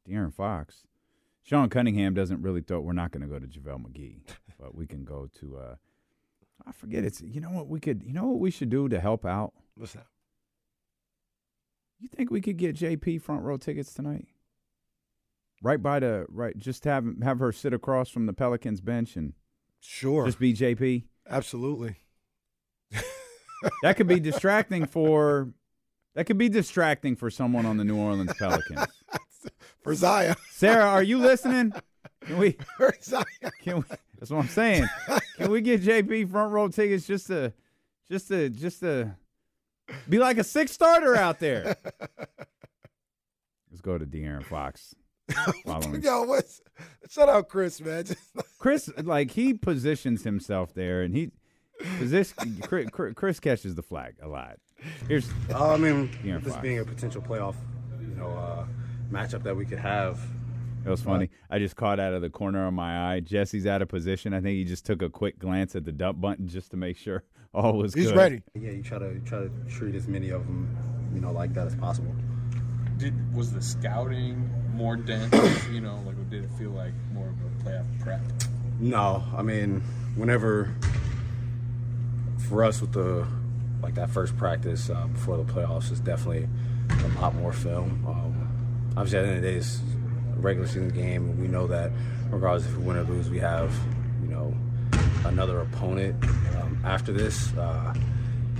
De'Aaron 0.09 0.33
Fox. 0.33 0.83
Sean 1.41 1.69
Cunningham 1.69 2.13
doesn't 2.13 2.41
really 2.41 2.61
throw. 2.61 2.79
We're 2.81 2.93
not 2.93 3.11
going 3.11 3.21
to 3.21 3.27
go 3.27 3.37
to 3.37 3.45
JaVale 3.47 3.85
McGee, 3.85 4.21
but 4.59 4.73
we 4.75 4.87
can 4.87 5.03
go 5.05 5.29
to. 5.39 5.57
uh 5.57 5.75
I 6.65 6.71
forget. 6.71 7.03
It's 7.03 7.21
you 7.21 7.41
know 7.41 7.49
what 7.51 7.67
we 7.67 7.79
could. 7.79 8.03
You 8.03 8.13
know 8.13 8.25
what 8.27 8.39
we 8.39 8.49
should 8.51 8.69
do 8.69 8.87
to 8.89 8.99
help 8.99 9.25
out. 9.25 9.53
What's 9.75 9.93
that? 9.93 10.05
You 12.03 12.09
think 12.09 12.31
we 12.31 12.41
could 12.41 12.57
get 12.57 12.75
JP 12.75 13.21
front 13.21 13.43
row 13.43 13.55
tickets 13.55 13.93
tonight? 13.93 14.27
Right 15.61 15.81
by 15.81 16.01
the 16.01 16.25
right, 16.27 16.57
just 16.57 16.83
have 16.83 17.05
have 17.23 17.39
her 17.39 17.53
sit 17.53 17.73
across 17.73 18.09
from 18.09 18.25
the 18.25 18.33
Pelicans 18.33 18.81
bench 18.81 19.15
and 19.15 19.31
Sure. 19.79 20.25
just 20.25 20.37
be 20.37 20.53
JP. 20.53 21.05
Absolutely. 21.29 21.95
That 23.83 23.95
could 23.95 24.07
be 24.07 24.19
distracting 24.31 24.85
for. 24.85 25.53
That 26.15 26.25
could 26.25 26.37
be 26.37 26.49
distracting 26.49 27.15
for 27.15 27.29
someone 27.29 27.65
on 27.65 27.77
the 27.77 27.85
New 27.85 27.95
Orleans 27.97 28.33
Pelicans. 28.37 28.85
For 29.81 29.95
Zaya. 29.95 30.35
Sarah, 30.51 30.85
are 30.85 31.03
you 31.03 31.17
listening? 31.17 31.73
Can 32.21 32.37
we? 32.37 32.51
For 32.77 32.93
Zion. 33.01 33.25
Can 33.61 33.77
we? 33.77 33.83
That's 34.19 34.29
what 34.31 34.39
I'm 34.39 34.47
saying. 34.47 34.87
Can 35.37 35.51
we 35.51 35.59
get 35.61 35.81
JP 35.81 36.31
front 36.31 36.51
row 36.53 36.67
tickets 36.69 37.05
just 37.07 37.27
to, 37.27 37.51
just 38.09 38.27
to, 38.29 38.49
just 38.49 38.79
to 38.81 39.15
be 40.09 40.19
like 40.19 40.37
a 40.37 40.43
six 40.43 40.71
starter 40.71 41.15
out 41.15 41.39
there? 41.39 41.75
Let's 43.71 43.81
go 43.81 43.97
to 43.97 44.05
De'Aaron 44.05 44.43
Fox. 44.43 44.95
Yo, 46.01 46.23
what's 46.23 46.61
shut 47.09 47.29
out, 47.29 47.47
Chris, 47.47 47.79
man. 47.81 48.05
Chris, 48.59 48.89
like 49.03 49.31
he 49.31 49.53
positions 49.53 50.23
himself 50.23 50.73
there, 50.73 51.01
and 51.01 51.15
he 51.15 51.31
position. 51.97 52.61
Chris, 52.61 52.87
Chris 53.15 53.39
catches 53.39 53.75
the 53.75 53.81
flag 53.81 54.15
a 54.21 54.27
lot. 54.27 54.57
Here's 55.07 55.29
Uh, 55.49 55.73
I 55.73 55.77
mean, 55.77 56.09
De'Aaron 56.23 56.43
this 56.43 56.53
Fox. 56.53 56.61
being 56.61 56.79
a 56.79 56.85
potential 56.85 57.21
playoff, 57.21 57.55
you 58.01 58.15
know, 58.15 58.29
uh, 58.29 58.65
matchup 59.11 59.43
that 59.43 59.55
we 59.55 59.65
could 59.65 59.79
have. 59.79 60.19
It 60.85 60.89
was 60.89 61.01
funny. 61.01 61.29
I 61.49 61.59
just 61.59 61.75
caught 61.75 61.99
out 61.99 62.13
of 62.13 62.21
the 62.21 62.29
corner 62.29 62.67
of 62.67 62.73
my 62.73 63.13
eye. 63.13 63.19
Jesse's 63.21 63.65
out 63.65 63.81
of 63.81 63.87
position. 63.87 64.33
I 64.33 64.41
think 64.41 64.57
he 64.57 64.65
just 64.65 64.85
took 64.85 65.01
a 65.01 65.09
quick 65.09 65.39
glance 65.39 65.75
at 65.75 65.85
the 65.85 65.91
dump 65.91 66.19
button 66.19 66.47
just 66.47 66.71
to 66.71 66.77
make 66.77 66.97
sure 66.97 67.23
all 67.53 67.73
was 67.77 67.93
good. 67.93 68.01
He's 68.01 68.11
good. 68.11 68.17
ready. 68.17 68.43
Yeah, 68.55 68.71
you 68.71 68.83
try 68.83 68.99
to 68.99 69.05
you 69.05 69.21
try 69.25 69.39
to 69.39 69.51
treat 69.69 69.95
as 69.95 70.07
many 70.07 70.29
of 70.29 70.45
them, 70.45 70.75
you 71.13 71.21
know, 71.21 71.31
like 71.31 71.53
that 71.53 71.67
as 71.67 71.75
possible. 71.75 72.13
Did 72.97 73.13
was 73.35 73.53
the 73.53 73.61
scouting 73.61 74.49
more 74.73 74.95
dense? 74.95 75.33
you 75.71 75.81
know, 75.81 76.01
like 76.05 76.13
did 76.29 76.43
it 76.43 76.51
feel 76.57 76.71
like 76.71 76.93
more 77.13 77.27
of 77.27 77.35
a 77.35 77.63
playoff 77.63 77.85
prep? 77.99 78.21
No, 78.79 79.23
I 79.35 79.41
mean, 79.41 79.81
whenever 80.15 80.73
for 82.49 82.63
us 82.63 82.81
with 82.81 82.91
the 82.91 83.25
like 83.81 83.95
that 83.95 84.09
first 84.09 84.35
practice 84.37 84.89
uh, 84.89 85.07
before 85.07 85.37
the 85.37 85.43
playoffs 85.43 85.91
is 85.91 85.99
definitely 85.99 86.47
a 86.89 87.21
lot 87.21 87.35
more 87.35 87.53
film. 87.53 88.03
Um, 88.07 88.93
obviously, 88.97 89.19
at 89.19 89.21
the 89.23 89.27
end 89.27 89.37
of 89.37 89.43
the 89.43 89.51
day, 89.51 89.57
it's 89.57 89.79
a 89.92 89.92
regular 90.43 90.67
season 90.67 90.89
game, 90.89 91.39
we 91.39 91.47
know 91.47 91.65
that 91.67 91.91
regardless 92.29 92.65
if 92.67 92.77
we 92.77 92.83
win 92.83 92.97
or 92.97 93.03
lose, 93.03 93.29
we 93.29 93.39
have 93.39 93.73
you 94.21 94.27
know 94.29 94.53
another 95.25 95.61
opponent 95.61 96.21
um, 96.61 96.77
after 96.83 97.11
this. 97.11 97.53
Uh, 97.57 97.93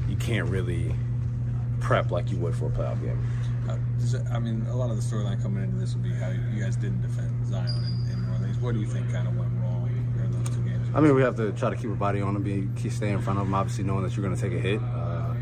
you 0.10 0.15
can't 0.17 0.50
really 0.50 0.93
prep 1.80 2.12
like 2.12 2.32
you 2.32 2.38
would 2.38 2.56
for 2.56 2.67
a 2.67 2.69
playoff 2.69 3.02
game. 3.02 3.22
Uh, 3.69 3.74
it- 4.00 4.26
I 4.32 4.39
mean, 4.39 4.65
a 4.69 4.76
lot 4.76 4.89
of 4.89 4.96
the 4.96 5.02
storyline 5.02 5.41
coming 5.41 5.63
into 5.63 5.78
this 5.78 5.93
would 5.93 6.04
be 6.04 6.10
how 6.13 6.30
you 6.30 6.62
guys 6.63 6.76
didn't 6.76 7.02
defend 7.02 7.46
Zion 7.48 7.65
in, 7.67 8.12
in 8.13 8.26
New 8.26 8.32
Orleans. 8.34 8.58
What 8.60 8.74
do 8.74 8.80
you 8.80 8.86
think 8.88 9.12
kind 9.12 9.28
of 9.28 9.36
went 9.38 9.52
wrong 9.62 9.89
during 10.15 10.32
those 10.32 10.50
two 10.56 10.62
games? 10.63 10.88
I 10.93 11.02
mean, 11.02 11.15
we 11.15 11.22
have 11.22 11.36
to 11.38 11.52
try 11.54 11.69
to 11.69 11.76
keep 11.76 11.89
a 11.89 11.96
body 11.96 12.22
on 12.22 12.36
him, 12.36 12.43
be 12.43 12.69
keep 12.82 12.91
stay 12.91 13.10
in 13.12 13.22
front 13.22 13.39
of 13.39 13.48
him. 13.48 13.54
Obviously, 13.54 13.84
knowing 13.84 14.04
that 14.04 14.15
you're 14.15 14.24
going 14.26 14.36
to 14.36 14.41
take 14.41 14.54
a 14.54 14.60
hit. 14.62 14.82
Uh, 14.82 15.34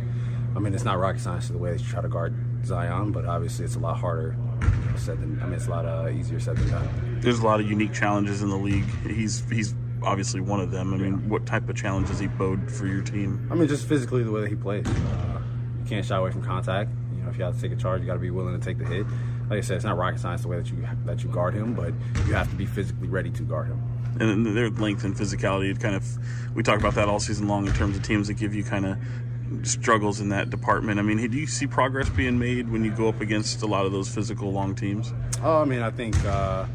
I 0.55 0.59
mean, 0.59 0.73
it's 0.73 0.83
not 0.83 0.99
rocket 0.99 1.21
science 1.21 1.47
to 1.47 1.53
the 1.53 1.59
way 1.59 1.71
that 1.71 1.81
you 1.81 1.87
try 1.87 2.01
to 2.01 2.09
guard 2.09 2.35
Zion, 2.65 3.11
but 3.11 3.25
obviously, 3.25 3.65
it's 3.65 3.75
a 3.75 3.79
lot 3.79 3.97
harder 3.97 4.35
you 4.37 4.43
know, 4.45 4.50
said 4.97 5.21
than. 5.21 5.39
I 5.41 5.45
mean, 5.45 5.53
it's 5.53 5.67
a 5.67 5.69
lot 5.69 5.85
uh, 5.85 6.09
easier 6.09 6.39
said 6.39 6.57
than 6.57 6.69
done. 6.69 7.19
There's 7.21 7.39
a 7.39 7.45
lot 7.45 7.59
of 7.59 7.69
unique 7.69 7.93
challenges 7.93 8.41
in 8.41 8.49
the 8.49 8.57
league. 8.57 8.85
He's 9.05 9.47
he's 9.49 9.73
obviously 10.03 10.41
one 10.41 10.59
of 10.59 10.71
them. 10.71 10.93
I 10.93 10.97
mean, 10.97 11.29
what 11.29 11.45
type 11.45 11.69
of 11.69 11.75
challenges 11.75 12.19
he 12.19 12.27
bode 12.27 12.71
for 12.71 12.87
your 12.87 13.01
team? 13.01 13.47
I 13.51 13.55
mean, 13.55 13.67
just 13.67 13.87
physically 13.87 14.23
the 14.23 14.31
way 14.31 14.41
that 14.41 14.49
he 14.49 14.55
plays. 14.55 14.87
Uh, 14.87 15.41
you 15.79 15.85
can't 15.85 16.05
shy 16.05 16.15
away 16.15 16.31
from 16.31 16.43
contact. 16.43 16.89
You 17.15 17.23
know, 17.23 17.29
if 17.29 17.37
you 17.37 17.43
have 17.43 17.55
to 17.55 17.61
take 17.61 17.71
a 17.71 17.75
charge, 17.75 18.01
you 18.01 18.07
got 18.07 18.13
to 18.13 18.19
be 18.19 18.31
willing 18.31 18.59
to 18.59 18.65
take 18.65 18.77
the 18.77 18.85
hit. 18.85 19.05
Like 19.49 19.57
I 19.57 19.61
said, 19.61 19.75
it's 19.75 19.85
not 19.85 19.97
rocket 19.97 20.19
science 20.19 20.43
the 20.43 20.47
way 20.47 20.57
that 20.57 20.69
you 20.69 20.87
that 21.05 21.23
you 21.23 21.29
guard 21.29 21.53
him, 21.53 21.73
but 21.73 21.93
you 22.27 22.33
have 22.33 22.49
to 22.49 22.55
be 22.55 22.65
physically 22.65 23.07
ready 23.07 23.31
to 23.31 23.43
guard 23.43 23.67
him. 23.67 23.81
And 24.19 24.45
their 24.45 24.69
length 24.69 25.03
and 25.03 25.15
physicality. 25.15 25.71
It 25.71 25.79
kind 25.79 25.95
of 25.95 26.05
we 26.55 26.63
talk 26.63 26.79
about 26.79 26.95
that 26.95 27.07
all 27.07 27.19
season 27.19 27.47
long 27.47 27.67
in 27.67 27.73
terms 27.73 27.97
of 27.97 28.03
teams 28.03 28.27
that 28.27 28.35
give 28.35 28.53
you 28.53 28.63
kind 28.63 28.85
of 28.85 28.97
struggles 29.63 30.19
in 30.19 30.29
that 30.29 30.49
department. 30.49 30.99
I 30.99 31.03
mean, 31.03 31.17
do 31.29 31.37
you 31.37 31.47
see 31.47 31.67
progress 31.67 32.09
being 32.09 32.39
made 32.39 32.69
when 32.69 32.83
you 32.83 32.91
go 32.91 33.07
up 33.07 33.21
against 33.21 33.61
a 33.61 33.67
lot 33.67 33.85
of 33.85 33.91
those 33.91 34.09
physical 34.09 34.51
long 34.51 34.75
teams? 34.75 35.13
Oh, 35.43 35.61
I 35.61 35.65
mean, 35.65 35.81
I 35.81 35.91
think 35.91 36.15
uh, 36.25 36.65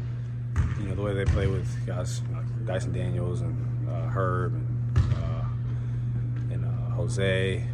you 0.79 0.87
know 0.87 0.95
the 0.95 1.01
way 1.01 1.13
they 1.13 1.25
play 1.25 1.47
with 1.47 1.67
guys, 1.85 2.21
know, 2.31 2.43
Dyson 2.65 2.93
Daniels 2.93 3.41
and 3.41 3.89
uh, 3.89 4.07
Herb 4.07 4.53
and 4.53 4.97
uh, 4.97 6.53
and 6.53 6.65
uh, 6.65 6.95
Jose, 6.95 7.65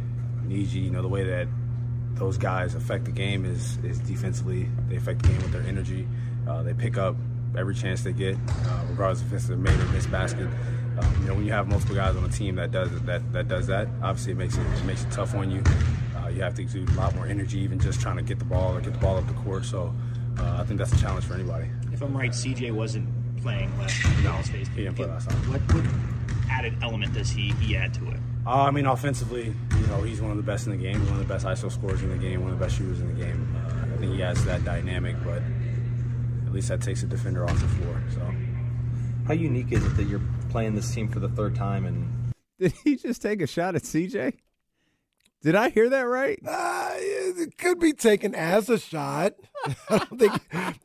Naji. 0.46 0.84
You 0.84 0.90
know 0.90 1.02
the 1.02 1.08
way 1.08 1.24
that 1.24 1.48
those 2.14 2.38
guys 2.38 2.74
affect 2.74 3.04
the 3.04 3.12
game 3.12 3.44
is 3.44 3.78
is 3.78 3.98
defensively. 4.00 4.68
They 4.88 4.96
affect 4.96 5.22
the 5.22 5.28
game 5.28 5.38
with 5.38 5.52
their 5.52 5.62
energy. 5.62 6.06
Uh, 6.48 6.62
they 6.62 6.74
pick 6.74 6.98
up 6.98 7.16
every 7.56 7.74
chance 7.74 8.02
they 8.02 8.12
get, 8.12 8.36
uh, 8.36 8.84
regardless 8.90 9.22
if 9.22 9.32
it's 9.32 9.48
a 9.48 9.56
made 9.56 9.78
or 9.78 9.86
missed 9.86 10.10
basket. 10.10 10.48
Um, 10.98 11.22
you 11.22 11.28
know, 11.28 11.34
when 11.34 11.44
you 11.44 11.52
have 11.52 11.68
multiple 11.68 11.96
guys 11.96 12.16
on 12.16 12.24
a 12.24 12.28
team 12.28 12.54
that 12.56 12.70
does 12.70 12.90
that 13.02 13.32
that 13.32 13.48
does 13.48 13.66
that, 13.66 13.88
obviously 14.02 14.32
it 14.32 14.38
makes 14.38 14.56
it, 14.56 14.60
it 14.60 14.84
makes 14.84 15.02
it 15.02 15.10
tough 15.10 15.34
on 15.34 15.50
you. 15.50 15.62
Uh, 16.16 16.28
you 16.28 16.40
have 16.40 16.54
to 16.54 16.62
exude 16.62 16.88
a 16.88 16.92
lot 16.92 17.14
more 17.14 17.26
energy, 17.26 17.58
even 17.60 17.78
just 17.78 18.00
trying 18.00 18.16
to 18.16 18.22
get 18.22 18.38
the 18.38 18.44
ball 18.44 18.76
or 18.76 18.80
get 18.80 18.92
the 18.92 18.98
ball 18.98 19.16
up 19.16 19.26
the 19.26 19.34
court. 19.34 19.64
So 19.64 19.92
uh, 20.38 20.58
I 20.60 20.64
think 20.64 20.78
that's 20.78 20.92
a 20.92 20.98
challenge 20.98 21.24
for 21.24 21.34
anybody. 21.34 21.66
If 21.92 22.02
I'm 22.02 22.16
right, 22.16 22.30
CJ 22.30 22.72
wasn't 22.72 23.08
playing 23.42 23.76
last 23.78 24.00
time. 24.00 24.16
No, 24.16 24.30
Dallas 24.30 24.48
faced 24.48 24.70
he 24.72 24.84
didn't 24.84 24.96
play 24.96 25.06
last 25.06 25.28
time. 25.28 25.38
What, 25.50 25.60
what 25.74 25.84
added 26.50 26.76
element 26.82 27.12
does 27.12 27.30
he, 27.30 27.52
he 27.60 27.76
add 27.76 27.94
to 27.94 28.08
it? 28.10 28.16
Uh, 28.46 28.64
I 28.64 28.70
mean, 28.70 28.86
offensively, 28.86 29.54
you 29.78 29.86
know, 29.86 30.02
he's 30.02 30.20
one 30.20 30.30
of 30.30 30.36
the 30.36 30.42
best 30.42 30.66
in 30.66 30.72
the 30.72 30.78
game. 30.78 31.00
He's 31.00 31.10
one 31.10 31.20
of 31.20 31.26
the 31.26 31.32
best 31.32 31.46
ISO 31.46 31.70
scorers 31.70 32.02
in 32.02 32.10
the 32.10 32.18
game. 32.18 32.42
One 32.42 32.52
of 32.52 32.58
the 32.58 32.64
best 32.64 32.76
shooters 32.76 33.00
in 33.00 33.08
the 33.08 33.24
game. 33.24 33.56
Uh, 33.56 33.94
I 33.94 33.96
think 33.98 34.12
he 34.12 34.20
has 34.20 34.44
that 34.44 34.64
dynamic, 34.64 35.16
but 35.24 35.42
at 36.46 36.52
least 36.52 36.68
that 36.68 36.82
takes 36.82 37.02
a 37.02 37.06
defender 37.06 37.44
off 37.44 37.58
the 37.60 37.68
floor. 37.68 38.02
So, 38.12 38.20
How 39.26 39.34
unique 39.34 39.72
is 39.72 39.84
it 39.84 39.96
that 39.96 40.04
you're 40.04 40.22
playing 40.54 40.76
this 40.76 40.94
team 40.94 41.08
for 41.08 41.18
the 41.18 41.28
third 41.30 41.52
time 41.52 41.84
and 41.84 42.32
Did 42.60 42.72
he 42.84 42.94
just 42.94 43.20
take 43.20 43.42
a 43.42 43.46
shot 43.46 43.74
at 43.74 43.82
CJ? 43.82 44.34
Did 45.42 45.56
I 45.56 45.68
hear 45.68 45.90
that 45.90 46.02
right? 46.02 46.38
Uh, 46.46 46.90
it 46.94 47.58
could 47.58 47.80
be 47.80 47.92
taken 47.92 48.36
as 48.36 48.70
a 48.70 48.78
shot. 48.78 49.32
I 49.90 49.98
don't 49.98 50.16
think 50.20 50.32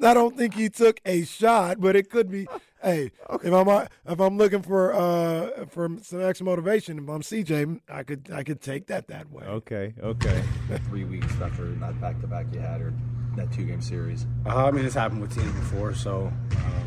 I 0.02 0.14
don't 0.16 0.36
think 0.36 0.56
he 0.56 0.70
took 0.70 1.00
a 1.06 1.24
shot, 1.24 1.80
but 1.80 1.96
it 1.96 2.10
could 2.10 2.32
be. 2.32 2.48
Hey, 2.82 3.12
if 3.44 3.54
I'm 3.54 3.70
uh, 3.70 3.86
if 4.08 4.20
I'm 4.20 4.40
looking 4.40 4.64
for 4.64 4.92
uh 4.92 5.68
for 5.68 5.88
some 6.02 6.22
extra 6.22 6.46
motivation, 6.46 6.98
if 6.98 7.08
I'm 7.08 7.22
CJ, 7.22 7.80
I 7.90 8.02
could 8.02 8.32
I 8.34 8.42
could 8.44 8.62
take 8.62 8.88
that 8.88 9.08
that 9.10 9.30
way. 9.32 9.46
Okay, 9.46 9.94
okay. 10.02 10.44
three 10.90 11.06
weeks 11.06 11.32
after 11.40 11.72
that 11.74 12.02
back 12.02 12.20
to 12.22 12.28
back 12.28 12.48
you 12.52 12.60
had 12.60 12.82
or 12.82 12.92
that 13.36 13.52
two 13.54 13.66
game 13.66 13.84
series? 13.84 14.26
uh, 14.48 14.66
I 14.66 14.72
mean, 14.72 14.84
it's 14.84 14.96
happened 14.96 15.22
with 15.22 15.36
teams 15.36 15.52
before, 15.52 15.94
so 15.94 16.34
um, 16.52 16.79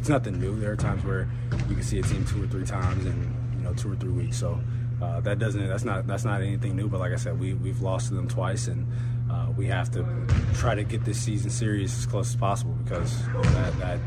it's 0.00 0.08
nothing 0.08 0.40
new. 0.40 0.58
There 0.58 0.72
are 0.72 0.76
times 0.76 1.04
where 1.04 1.28
you 1.68 1.74
can 1.74 1.82
see 1.82 1.98
a 1.98 2.02
team 2.02 2.24
two 2.24 2.42
or 2.42 2.46
three 2.46 2.64
times 2.64 3.04
in 3.04 3.36
you 3.58 3.64
know 3.64 3.74
two 3.74 3.92
or 3.92 3.96
three 3.96 4.10
weeks. 4.10 4.38
So 4.38 4.58
uh, 5.02 5.20
that 5.20 5.38
doesn't 5.38 5.68
that's 5.68 5.84
not 5.84 6.06
that's 6.06 6.24
not 6.24 6.40
anything 6.40 6.74
new. 6.74 6.88
But 6.88 7.00
like 7.00 7.12
I 7.12 7.16
said, 7.16 7.38
we 7.38 7.52
we've 7.52 7.82
lost 7.82 8.08
to 8.08 8.14
them 8.14 8.26
twice, 8.26 8.66
and 8.66 8.86
uh, 9.30 9.48
we 9.58 9.66
have 9.66 9.90
to 9.92 10.06
try 10.54 10.74
to 10.74 10.84
get 10.84 11.04
this 11.04 11.20
season 11.20 11.50
series 11.50 11.96
as 11.98 12.06
close 12.06 12.30
as 12.30 12.36
possible 12.36 12.72
because 12.82 13.26
that 13.26 13.78
that 13.78 14.00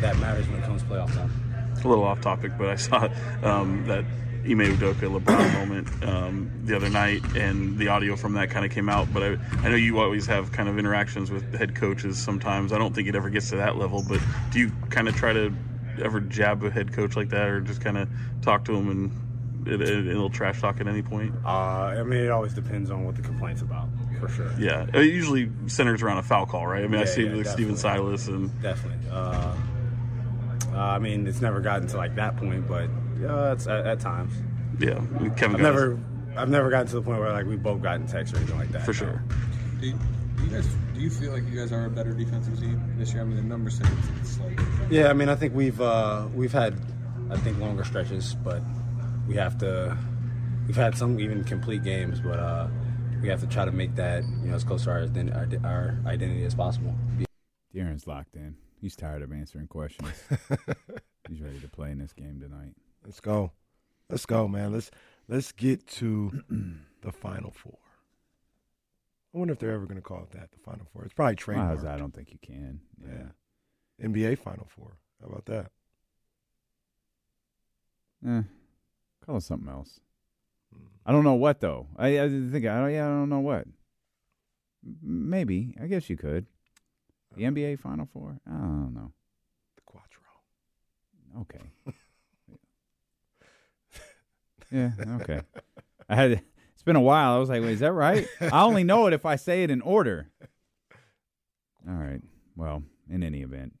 that 0.00 0.18
matters 0.18 0.48
when 0.48 0.60
it 0.60 0.64
comes 0.64 0.82
to 0.82 0.88
playoff 0.88 1.12
time. 1.12 1.30
A 1.84 1.88
little 1.88 2.04
off 2.04 2.22
topic, 2.22 2.52
but 2.56 2.68
I 2.68 2.76
saw 2.76 3.08
um, 3.42 3.84
that 3.86 4.06
Ime 4.44 4.76
Udoka 4.76 5.20
LeBron 5.20 5.52
moment 5.54 6.04
um, 6.04 6.50
the 6.64 6.76
other 6.76 6.90
night, 6.90 7.22
and 7.36 7.78
the 7.78 7.88
audio 7.88 8.16
from 8.16 8.34
that 8.34 8.50
kind 8.50 8.64
of 8.64 8.70
came 8.70 8.88
out. 8.88 9.12
But 9.12 9.22
I, 9.22 9.38
I 9.58 9.68
know 9.68 9.76
you 9.76 9.98
always 10.00 10.26
have 10.26 10.52
kind 10.52 10.68
of 10.68 10.78
interactions 10.78 11.30
with 11.30 11.54
head 11.54 11.74
coaches 11.74 12.18
sometimes. 12.18 12.72
I 12.72 12.78
don't 12.78 12.94
think 12.94 13.08
it 13.08 13.14
ever 13.14 13.30
gets 13.30 13.50
to 13.50 13.56
that 13.56 13.76
level, 13.76 14.04
but 14.06 14.20
do 14.50 14.58
you 14.58 14.72
kind 14.90 15.08
of 15.08 15.16
try 15.16 15.32
to 15.32 15.54
ever 16.02 16.20
jab 16.20 16.62
a 16.64 16.70
head 16.70 16.92
coach 16.92 17.16
like 17.16 17.30
that, 17.30 17.48
or 17.48 17.60
just 17.60 17.80
kind 17.80 17.96
of 17.96 18.08
talk 18.42 18.64
to 18.66 18.74
him 18.74 18.90
and 18.90 19.66
it, 19.66 19.80
it, 19.80 20.06
it'll 20.06 20.30
trash 20.30 20.60
talk 20.60 20.80
at 20.80 20.88
any 20.88 21.02
point? 21.02 21.34
Uh, 21.44 21.48
I 21.48 22.02
mean, 22.02 22.20
it 22.20 22.30
always 22.30 22.52
depends 22.52 22.90
on 22.90 23.04
what 23.04 23.16
the 23.16 23.22
complaint's 23.22 23.62
about, 23.62 23.88
for 24.20 24.28
sure. 24.28 24.52
Yeah, 24.58 24.86
it 24.92 25.06
usually 25.06 25.50
centers 25.66 26.02
around 26.02 26.18
a 26.18 26.22
foul 26.22 26.46
call, 26.46 26.66
right? 26.66 26.84
I 26.84 26.88
mean, 26.88 27.00
I 27.00 27.04
see 27.04 27.24
yeah, 27.24 27.34
like 27.34 27.46
Steven. 27.46 27.76
Silas 27.76 28.28
and 28.28 28.50
Definitely. 28.60 29.08
Uh, 29.10 29.56
uh, 30.72 30.78
I 30.78 30.98
mean, 30.98 31.26
it's 31.26 31.40
never 31.40 31.60
gotten 31.60 31.86
to 31.88 31.96
like 31.96 32.16
that 32.16 32.36
point, 32.36 32.66
but 32.66 32.90
yeah, 33.20 33.52
it's 33.52 33.66
at, 33.66 33.86
at 33.86 34.00
times. 34.00 34.32
yeah, 34.78 34.94
Kevin. 34.94 35.06
I've 35.26 35.38
Garnett. 35.38 35.60
never, 35.60 35.98
I've 36.36 36.48
never 36.48 36.70
gotten 36.70 36.86
to 36.88 36.94
the 36.96 37.02
point 37.02 37.18
where 37.20 37.32
like 37.32 37.46
we 37.46 37.56
both 37.56 37.82
gotten 37.82 38.06
texts 38.06 38.34
or 38.34 38.38
anything 38.38 38.58
like 38.58 38.70
that. 38.70 38.84
For 38.84 38.92
sure. 38.92 39.22
Do 39.80 39.86
you, 39.86 39.98
do 40.36 40.44
you 40.44 40.50
guys 40.50 40.66
do 40.94 41.00
you 41.00 41.10
feel 41.10 41.32
like 41.32 41.44
you 41.48 41.58
guys 41.58 41.72
are 41.72 41.86
a 41.86 41.90
better 41.90 42.12
defensive 42.12 42.58
team 42.58 42.80
this 42.98 43.12
year? 43.12 43.22
I 43.22 43.24
mean, 43.24 43.36
the 43.36 43.42
numbers 43.42 43.78
say 43.78 43.84
it's, 43.84 44.08
it's 44.20 44.40
like 44.40 44.60
Yeah, 44.90 45.08
I 45.08 45.12
mean, 45.12 45.28
I 45.28 45.34
think 45.34 45.54
we've 45.54 45.80
uh, 45.80 46.26
we've 46.34 46.52
had, 46.52 46.74
I 47.30 47.36
think 47.38 47.58
longer 47.58 47.84
stretches, 47.84 48.34
but 48.34 48.62
we 49.28 49.34
have 49.36 49.58
to. 49.58 49.96
We've 50.66 50.76
had 50.76 50.96
some 50.96 51.20
even 51.20 51.44
complete 51.44 51.82
games, 51.82 52.20
but 52.20 52.38
uh, 52.38 52.68
we 53.20 53.28
have 53.28 53.40
to 53.40 53.46
try 53.46 53.64
to 53.64 53.72
make 53.72 53.94
that 53.96 54.22
you 54.24 54.48
know 54.48 54.54
as 54.54 54.64
close 54.64 54.84
to 54.84 54.90
our 54.90 55.08
our, 55.34 55.48
our 55.64 55.98
identity 56.06 56.44
as 56.44 56.54
possible. 56.54 56.94
De'Aaron's 57.74 58.06
locked 58.06 58.36
in. 58.36 58.56
He's 58.80 58.96
tired 58.96 59.22
of 59.22 59.32
answering 59.32 59.66
questions. 59.66 60.12
He's 61.28 61.40
ready 61.40 61.58
to 61.60 61.68
play 61.68 61.90
in 61.90 61.98
this 61.98 62.12
game 62.12 62.38
tonight. 62.40 62.74
Let's 63.04 63.20
go. 63.20 63.52
Let's 64.08 64.26
go, 64.26 64.48
man. 64.48 64.72
Let's 64.72 64.90
let's 65.28 65.52
get 65.52 65.86
to 65.88 66.42
the 67.02 67.12
final 67.12 67.50
four. 67.50 67.78
I 69.34 69.38
wonder 69.38 69.52
if 69.52 69.58
they're 69.58 69.72
ever 69.72 69.86
going 69.86 69.96
to 69.96 70.02
call 70.02 70.22
it 70.22 70.30
that, 70.30 70.52
the 70.52 70.58
final 70.58 70.86
four. 70.92 71.04
It's 71.04 71.12
probably 71.12 71.36
Well, 71.46 71.56
trademarked. 71.76 71.86
I 71.86 71.96
don't 71.96 72.14
think 72.14 72.30
you 72.30 72.38
can. 72.40 72.80
Yeah. 73.02 74.06
NBA 74.06 74.38
final 74.38 74.66
four. 74.68 74.96
How 75.20 75.26
about 75.28 75.46
that? 75.46 75.70
Eh, 78.26 78.42
call 79.24 79.36
it 79.38 79.42
something 79.42 79.68
else. 79.68 80.00
I 81.06 81.12
don't 81.12 81.24
know 81.24 81.34
what 81.34 81.60
though. 81.60 81.88
I, 81.96 82.20
I 82.20 82.28
think 82.28 82.64
I 82.66 82.78
don't. 82.80 82.92
Yeah, 82.92 83.06
I 83.06 83.10
don't 83.10 83.28
know 83.28 83.40
what. 83.40 83.66
Maybe 85.02 85.74
I 85.80 85.86
guess 85.86 86.08
you 86.08 86.16
could. 86.16 86.46
The 87.36 87.42
NBA 87.44 87.80
Final 87.80 88.06
Four. 88.06 88.38
I 88.46 88.50
don't 88.52 88.94
know. 88.94 89.12
The 89.76 89.82
Quattro. 89.84 90.22
Okay. 91.40 91.60
yeah. 94.74 94.90
Okay. 95.20 95.40
I 96.08 96.16
had. 96.16 96.42
It's 96.72 96.82
been 96.82 96.96
a 96.96 97.00
while. 97.00 97.34
I 97.34 97.38
was 97.38 97.48
like, 97.48 97.62
wait, 97.62 97.72
is 97.72 97.80
that 97.80 97.92
right? 97.92 98.26
I 98.40 98.62
only 98.64 98.84
know 98.84 99.06
it 99.06 99.12
if 99.12 99.24
I 99.24 99.36
say 99.36 99.62
it 99.62 99.70
in 99.70 99.80
order. 99.80 100.28
All 101.88 101.94
right. 101.94 102.20
Well, 102.56 102.82
in 103.08 103.22
any 103.22 103.42
event, 103.42 103.74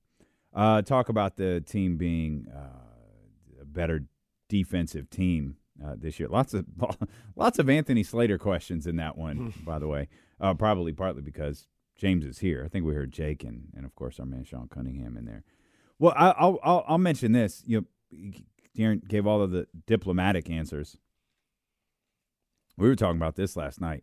uh, 0.54 0.82
talk 0.82 1.08
about 1.08 1.36
the 1.36 1.60
team 1.60 1.96
being 1.96 2.46
uh, 2.54 3.60
a 3.60 3.64
better 3.64 4.04
defensive 4.48 5.10
team 5.10 5.56
uh, 5.84 5.94
this 5.98 6.20
year. 6.20 6.28
Lots 6.28 6.54
of 6.54 6.66
lots 7.36 7.58
of 7.58 7.68
Anthony 7.68 8.02
Slater 8.02 8.38
questions 8.38 8.86
in 8.86 8.96
that 8.96 9.18
one, 9.18 9.52
by 9.64 9.78
the 9.78 9.88
way. 9.88 10.08
Uh, 10.40 10.54
probably 10.54 10.92
partly 10.92 11.22
because 11.22 11.66
James 11.96 12.24
is 12.24 12.38
here. 12.38 12.62
I 12.64 12.68
think 12.68 12.84
we 12.84 12.94
heard 12.94 13.12
Jake 13.12 13.44
and, 13.44 13.68
and 13.76 13.84
of 13.84 13.94
course 13.94 14.20
our 14.20 14.26
man 14.26 14.44
Sean 14.44 14.68
Cunningham 14.68 15.16
in 15.16 15.24
there. 15.24 15.44
Well, 15.98 16.14
I, 16.16 16.30
I'll, 16.30 16.58
I'll 16.62 16.84
I'll 16.88 16.98
mention 16.98 17.32
this. 17.32 17.62
You 17.66 17.86
know, 18.12 18.30
De'Aaron 18.76 19.06
gave 19.06 19.26
all 19.26 19.42
of 19.42 19.50
the 19.50 19.66
diplomatic 19.86 20.50
answers. 20.50 20.96
We 22.76 22.88
were 22.88 22.96
talking 22.96 23.16
about 23.16 23.36
this 23.36 23.56
last 23.56 23.80
night. 23.80 24.02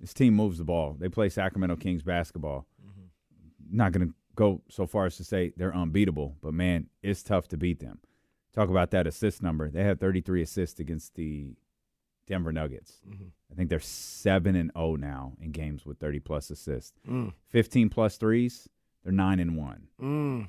This 0.00 0.14
team 0.14 0.34
moves 0.34 0.58
the 0.58 0.64
ball. 0.64 0.96
They 0.98 1.08
play 1.08 1.28
Sacramento 1.28 1.76
Kings 1.76 2.02
basketball. 2.02 2.66
Not 3.70 3.92
going 3.92 4.08
to 4.08 4.14
go 4.34 4.62
so 4.68 4.86
far 4.86 5.06
as 5.06 5.16
to 5.16 5.24
say 5.24 5.52
they're 5.56 5.74
unbeatable, 5.74 6.36
but 6.42 6.54
man, 6.54 6.88
it's 7.02 7.22
tough 7.22 7.48
to 7.48 7.56
beat 7.56 7.80
them. 7.80 8.00
Talk 8.52 8.68
about 8.68 8.90
that 8.92 9.06
assist 9.06 9.42
number. 9.42 9.68
They 9.70 9.82
had 9.82 10.00
33 10.00 10.42
assists 10.42 10.80
against 10.80 11.14
the 11.14 11.54
Denver 12.26 12.52
Nuggets. 12.52 13.00
I 13.50 13.54
think 13.54 13.68
they're 13.68 13.80
7 13.80 14.56
and 14.56 14.70
0 14.76 14.96
now 14.96 15.34
in 15.40 15.50
games 15.52 15.84
with 15.84 15.98
30 15.98 16.20
plus 16.20 16.50
assists. 16.50 16.92
Mm. 17.08 17.32
15 17.48 17.88
plus 17.88 18.16
threes, 18.16 18.68
they're 19.02 19.12
9 19.12 19.40
and 19.40 19.56
1. 19.56 19.86
Mm. 20.00 20.48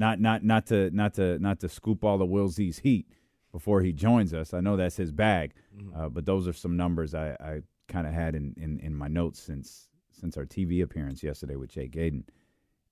Not 0.00 0.18
not 0.18 0.42
not 0.42 0.64
to 0.68 0.90
not 0.92 1.12
to 1.14 1.38
not 1.40 1.60
to 1.60 1.68
scoop 1.68 2.04
all 2.04 2.16
the 2.16 2.24
Will 2.24 2.48
Z's 2.48 2.78
heat 2.78 3.06
before 3.52 3.82
he 3.82 3.92
joins 3.92 4.32
us. 4.32 4.54
I 4.54 4.60
know 4.60 4.74
that's 4.78 4.96
his 4.96 5.12
bag, 5.12 5.52
uh, 5.94 6.08
but 6.08 6.24
those 6.24 6.48
are 6.48 6.54
some 6.54 6.74
numbers 6.74 7.14
I, 7.14 7.32
I 7.32 7.60
kind 7.86 8.06
of 8.06 8.14
had 8.14 8.34
in, 8.34 8.54
in, 8.56 8.80
in 8.80 8.94
my 8.94 9.08
notes 9.08 9.38
since 9.38 9.90
since 10.10 10.38
our 10.38 10.46
TV 10.46 10.82
appearance 10.82 11.22
yesterday 11.22 11.54
with 11.56 11.68
Jake 11.68 11.90
Gaden, 11.90 12.24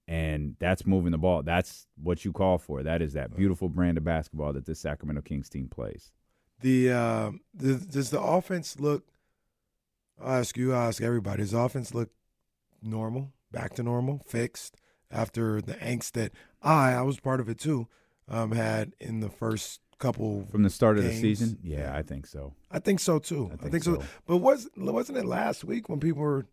and 0.07 0.57
that's 0.59 0.85
moving 0.85 1.13
the 1.13 1.17
ball. 1.17 1.43
That's 1.43 1.87
what 1.97 2.27
you 2.27 2.33
call 2.35 2.59
for. 2.59 2.83
That 2.83 3.01
is 3.01 3.15
that 3.15 3.35
beautiful 3.35 3.71
brand 3.71 3.97
of 3.97 4.05
basketball 4.05 4.53
that 4.53 4.67
this 4.67 4.79
Sacramento 4.79 5.23
Kings 5.23 5.49
team 5.49 5.67
plays. 5.67 6.13
The, 6.61 6.91
uh, 6.91 7.31
the 7.55 7.77
does 7.77 8.11
the 8.11 8.21
offense 8.21 8.79
look? 8.79 9.07
I'll 10.23 10.41
ask 10.41 10.59
you. 10.59 10.75
I'll 10.75 10.89
ask 10.89 11.01
everybody. 11.01 11.43
Does 11.43 11.53
the 11.53 11.59
offense 11.59 11.95
look 11.95 12.11
normal? 12.83 13.33
Back 13.51 13.73
to 13.77 13.83
normal? 13.83 14.21
Fixed 14.27 14.77
after 15.11 15.61
the 15.61 15.75
angst 15.75 16.13
that 16.13 16.33
I 16.63 16.93
I 16.93 17.03
was 17.03 17.21
part 17.21 17.41
of 17.41 17.49
it 17.49 17.59
too. 17.59 17.89
Um, 18.31 18.53
had 18.53 18.93
in 19.01 19.21
the 19.21 19.31
first 19.31 19.81
couple 19.99 20.47
From 20.51 20.63
the 20.63 20.71
start 20.71 20.99
of 20.99 21.05
the 21.05 21.13
season, 21.13 21.59
yeah, 21.63 21.95
I 21.95 22.03
think 22.03 22.27
so. 22.27 22.55
I 22.71 22.79
think 22.79 23.01
so 23.01 23.19
too. 23.19 23.51
I 23.53 23.69
think, 23.69 23.83
so. 23.83 24.03
But 24.27 24.39
was 24.39 24.69
wasn't 24.77 25.19
it 25.19 25.25
last 25.25 25.65
week 25.65 25.89
when 25.89 26.01
people 26.01 26.23
were? 26.23 26.47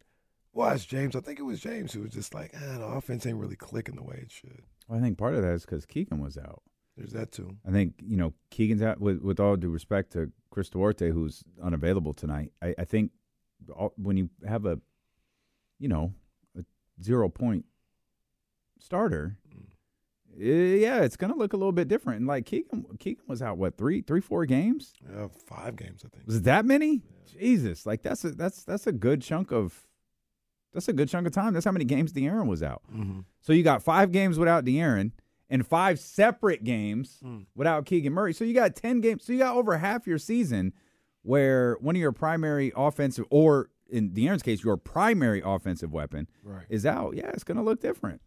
Well, 0.53 0.71
it's 0.71 0.85
James. 0.85 1.15
I 1.15 1.19
think 1.19 1.39
it 1.39 1.43
was 1.43 1.59
James 1.59 1.91
who 1.91 2.01
was 2.01 2.11
just 2.11 2.33
like, 2.33 2.53
ah, 2.55 2.77
the 2.77 2.85
offense 2.85 3.25
ain't 3.25 3.37
really 3.37 3.57
clicking 3.57 3.95
the 3.95 4.03
way 4.03 4.19
it 4.21 4.31
should. 4.31 4.61
Well, 4.87 4.97
I 4.97 5.01
think 5.01 5.17
part 5.17 5.35
of 5.35 5.41
that 5.41 5.51
is 5.51 5.65
because 5.65 5.85
Keegan 5.85 6.21
was 6.21 6.37
out. 6.37 6.61
There's 6.95 7.11
that 7.11 7.31
too. 7.31 7.57
I 7.67 7.71
think 7.71 7.95
you 8.01 8.15
know 8.15 8.33
Keegan's 8.51 8.81
out. 8.81 8.99
With 9.01 9.21
with 9.21 9.39
all 9.39 9.57
due 9.57 9.69
respect 9.69 10.13
to 10.13 10.31
Chris 10.49 10.69
Duarte, 10.69 11.11
who's 11.11 11.43
unavailable 11.61 12.13
tonight, 12.13 12.53
I, 12.61 12.73
I 12.77 12.85
think 12.85 13.11
all, 13.75 13.93
when 13.97 14.15
you 14.17 14.29
have 14.47 14.65
a, 14.65 14.79
you 15.77 15.89
know, 15.89 16.13
a 16.57 16.63
zero 17.03 17.27
point 17.27 17.65
starter, 18.79 19.37
yeah, 20.37 21.01
it's 21.01 21.17
gonna 21.17 21.35
look 21.35 21.53
a 21.53 21.57
little 21.57 21.71
bit 21.71 21.87
different. 21.87 22.19
And 22.19 22.27
like 22.27 22.45
Keegan, 22.45 22.85
Keegan 22.99 23.23
was 23.27 23.41
out 23.41 23.57
what 23.57 23.77
three, 23.77 24.01
three, 24.01 24.21
four 24.21 24.45
games? 24.45 24.93
Yeah, 25.09 25.27
five 25.47 25.75
games 25.75 26.03
I 26.05 26.09
think. 26.09 26.25
Was 26.27 26.37
it 26.37 26.43
that 26.43 26.65
many? 26.65 27.01
Jesus, 27.27 27.85
like 27.85 28.01
that's 28.01 28.23
a 28.25 28.31
that's 28.31 28.63
that's 28.63 28.87
a 28.87 28.91
good 28.91 29.21
chunk 29.21 29.51
of 29.51 29.85
that's 30.73 30.87
a 30.87 30.93
good 30.93 31.09
chunk 31.09 31.25
of 31.27 31.33
time. 31.33 31.53
That's 31.53 31.65
how 31.65 31.71
many 31.71 31.85
games 31.85 32.11
De'Aaron 32.13 32.47
was 32.47 32.61
out. 32.61 32.81
Mm-hmm. 32.93 33.21
So 33.41 33.53
you 33.53 33.63
got 33.63 33.81
five 33.81 34.11
games 34.11 34.37
without 34.37 34.65
De'Aaron 34.65 35.11
and 35.49 35.65
five 35.65 35.99
separate 35.99 36.63
games 36.63 37.19
Mm. 37.23 37.45
without 37.55 37.85
Keegan 37.85 38.11
Murray. 38.13 38.33
So 38.33 38.43
you 38.43 38.53
got 38.53 38.75
10 38.75 38.99
games. 38.99 39.23
So 39.23 39.31
you 39.31 39.39
got 39.39 39.55
over 39.55 39.77
half 39.77 40.05
your 40.07 40.17
season 40.17 40.73
where 41.21 41.77
one 41.79 41.95
of 41.95 41.99
your 42.01 42.11
primary 42.11 42.73
offensive, 42.75 43.25
or 43.29 43.69
in 43.89 44.09
De'Aaron's 44.09 44.43
case, 44.43 44.63
your 44.63 44.75
primary 44.77 45.41
offensive 45.45 45.93
weapon 45.93 46.27
Right. 46.43 46.65
is 46.69 46.85
out. 46.85 47.15
Yeah, 47.15 47.29
it's 47.29 47.43
going 47.43 47.57
to 47.57 47.63
look 47.63 47.79
different. 47.79 48.21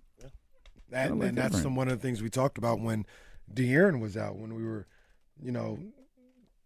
That, 0.91 1.11
and 1.11 1.37
that's 1.37 1.61
some, 1.61 1.77
one 1.77 1.89
of 1.89 2.01
the 2.01 2.03
things 2.03 2.23
we 2.23 2.31
talked 2.31 2.59
about 2.59 2.81
when 2.81 3.05
De'Aaron 3.53 4.01
was 4.01 4.17
out, 4.17 4.37
when 4.37 4.55
we 4.55 4.65
were, 4.65 4.87
you 5.43 5.53
know, 5.53 5.79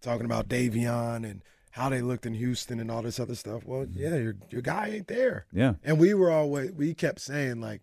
talking 0.00 0.24
about 0.24 0.48
Davion 0.48 1.28
and 1.28 1.42
how 1.72 1.88
they 1.88 2.02
looked 2.02 2.26
in 2.26 2.34
Houston 2.34 2.78
and 2.78 2.90
all 2.90 3.02
this 3.02 3.18
other 3.18 3.34
stuff. 3.34 3.64
Well, 3.64 3.86
yeah, 3.90 4.16
your 4.16 4.36
your 4.50 4.62
guy 4.62 4.88
ain't 4.88 5.08
there. 5.08 5.46
Yeah. 5.52 5.74
And 5.82 5.98
we 5.98 6.14
were 6.14 6.30
always 6.30 6.72
we 6.72 6.94
kept 6.94 7.20
saying 7.20 7.60
like, 7.60 7.82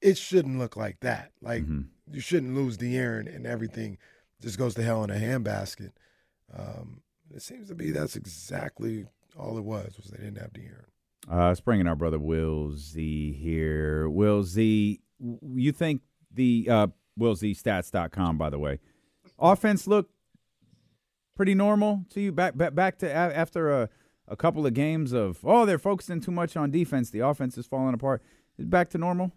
it 0.00 0.16
shouldn't 0.16 0.58
look 0.58 0.76
like 0.76 1.00
that. 1.00 1.32
Like 1.42 1.64
you 2.10 2.20
shouldn't 2.20 2.54
lose 2.54 2.78
De'Aaron 2.78 3.34
and 3.34 3.46
everything 3.46 3.98
just 4.40 4.58
goes 4.58 4.74
to 4.74 4.82
hell 4.82 5.04
in 5.04 5.10
a 5.10 5.14
handbasket. 5.14 5.90
Um, 6.56 7.02
it 7.34 7.42
seems 7.42 7.68
to 7.68 7.74
be 7.74 7.90
that's 7.90 8.16
exactly 8.16 9.06
all 9.38 9.58
it 9.58 9.64
was 9.64 9.96
was 9.96 10.06
they 10.10 10.24
didn't 10.24 10.38
have 10.38 10.52
De'Aaron. 10.52 10.84
Uh, 11.30 11.48
let's 11.48 11.60
bring 11.60 11.80
in 11.80 11.88
our 11.88 11.96
brother 11.96 12.18
Will 12.18 12.72
Z 12.76 13.32
here. 13.32 14.08
Will 14.08 14.44
Z, 14.44 15.00
you 15.20 15.72
think 15.72 16.02
the 16.32 16.68
uh, 16.70 16.86
WillZStats.com, 17.18 18.38
by 18.38 18.50
the 18.50 18.58
way, 18.58 18.78
offense 19.38 19.86
look 19.86 20.10
pretty 21.36 21.54
normal 21.54 22.04
to 22.10 22.20
you? 22.20 22.32
Back 22.32 22.56
back, 22.56 22.74
back 22.74 22.98
to 22.98 23.06
a- 23.06 23.10
after 23.10 23.70
a, 23.70 23.88
a 24.26 24.36
couple 24.36 24.66
of 24.66 24.74
games 24.74 25.12
of 25.12 25.38
oh 25.44 25.66
they're 25.66 25.78
focusing 25.78 26.20
too 26.20 26.30
much 26.30 26.56
on 26.56 26.70
defense, 26.70 27.10
the 27.10 27.20
offense 27.20 27.58
is 27.58 27.66
falling 27.66 27.94
apart. 27.94 28.22
Back 28.58 28.90
to 28.90 28.98
normal? 28.98 29.32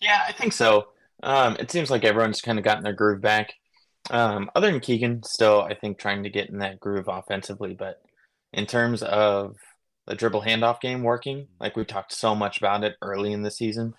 Yeah, 0.00 0.22
I 0.26 0.32
think 0.32 0.52
so. 0.52 0.88
Um, 1.22 1.56
it 1.60 1.70
seems 1.70 1.90
like 1.90 2.04
everyone's 2.04 2.40
kind 2.40 2.58
of 2.58 2.64
gotten 2.64 2.82
their 2.82 2.94
groove 2.94 3.20
back. 3.20 3.52
Um, 4.10 4.50
other 4.56 4.70
than 4.70 4.80
Keegan, 4.80 5.22
still, 5.22 5.60
I 5.62 5.74
think 5.74 5.98
trying 5.98 6.22
to 6.22 6.30
get 6.30 6.48
in 6.48 6.58
that 6.58 6.80
groove 6.80 7.06
offensively. 7.08 7.74
But 7.74 8.00
in 8.52 8.66
terms 8.66 9.02
of 9.02 9.56
the 10.06 10.14
dribble 10.14 10.42
handoff 10.42 10.80
game 10.80 11.02
working, 11.02 11.46
like 11.60 11.76
we 11.76 11.84
talked 11.84 12.12
so 12.12 12.34
much 12.34 12.58
about 12.58 12.82
it 12.82 12.96
early 13.02 13.32
in 13.32 13.42
the 13.42 13.50
season 13.50 13.94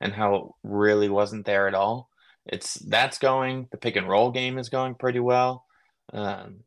and 0.00 0.12
how 0.12 0.34
it 0.36 0.44
really 0.62 1.08
wasn't 1.08 1.46
there 1.46 1.68
at 1.68 1.74
all. 1.74 2.08
It's 2.46 2.74
that's 2.74 3.18
going. 3.18 3.68
The 3.70 3.78
pick 3.78 3.96
and 3.96 4.08
roll 4.08 4.30
game 4.30 4.58
is 4.58 4.68
going 4.68 4.94
pretty 4.96 5.20
well. 5.20 5.64
Um, 6.12 6.64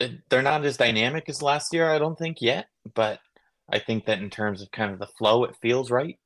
it- 0.00 0.22
they're 0.28 0.42
not 0.42 0.64
as 0.64 0.76
dynamic 0.76 1.28
as 1.28 1.42
last 1.42 1.72
year, 1.72 1.90
I 1.90 1.98
don't 1.98 2.18
think 2.18 2.38
yet. 2.40 2.66
But 2.94 3.20
I 3.68 3.78
think 3.78 4.06
that 4.06 4.18
in 4.18 4.30
terms 4.30 4.62
of 4.62 4.70
kind 4.70 4.92
of 4.92 4.98
the 4.98 5.06
flow, 5.18 5.44
it 5.44 5.56
feels 5.62 5.90
right. 5.90 6.18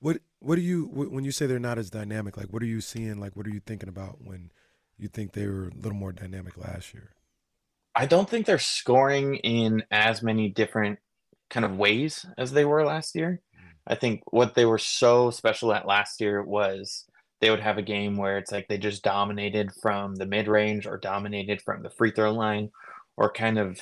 What 0.00 0.18
what 0.40 0.56
do 0.56 0.62
you 0.62 0.86
when 0.86 1.24
you 1.24 1.32
say 1.32 1.46
they're 1.46 1.58
not 1.58 1.78
as 1.78 1.90
dynamic? 1.90 2.36
Like 2.36 2.52
what 2.52 2.62
are 2.62 2.66
you 2.66 2.80
seeing? 2.80 3.18
Like 3.18 3.34
what 3.36 3.46
are 3.46 3.50
you 3.50 3.60
thinking 3.60 3.88
about 3.88 4.18
when 4.22 4.50
you 4.98 5.08
think 5.08 5.32
they 5.32 5.46
were 5.46 5.68
a 5.68 5.74
little 5.74 5.94
more 5.98 6.12
dynamic 6.12 6.56
last 6.56 6.94
year? 6.94 7.10
I 7.94 8.06
don't 8.06 8.28
think 8.28 8.44
they're 8.46 8.58
scoring 8.58 9.36
in 9.36 9.82
as 9.90 10.22
many 10.22 10.50
different 10.50 10.98
kind 11.48 11.64
of 11.64 11.76
ways 11.76 12.26
as 12.36 12.52
they 12.52 12.64
were 12.64 12.84
last 12.84 13.14
year. 13.14 13.40
I 13.86 13.94
think 13.94 14.22
what 14.32 14.54
they 14.54 14.64
were 14.64 14.78
so 14.78 15.30
special 15.30 15.72
at 15.72 15.86
last 15.86 16.20
year 16.20 16.42
was 16.42 17.04
they 17.40 17.50
would 17.50 17.60
have 17.60 17.78
a 17.78 17.82
game 17.82 18.16
where 18.16 18.38
it's 18.38 18.50
like 18.50 18.66
they 18.68 18.78
just 18.78 19.02
dominated 19.02 19.70
from 19.80 20.16
the 20.16 20.26
mid 20.26 20.48
range 20.48 20.86
or 20.86 20.96
dominated 20.96 21.60
from 21.62 21.82
the 21.82 21.90
free 21.90 22.10
throw 22.10 22.32
line 22.32 22.70
or 23.16 23.32
kind 23.32 23.58
of 23.58 23.78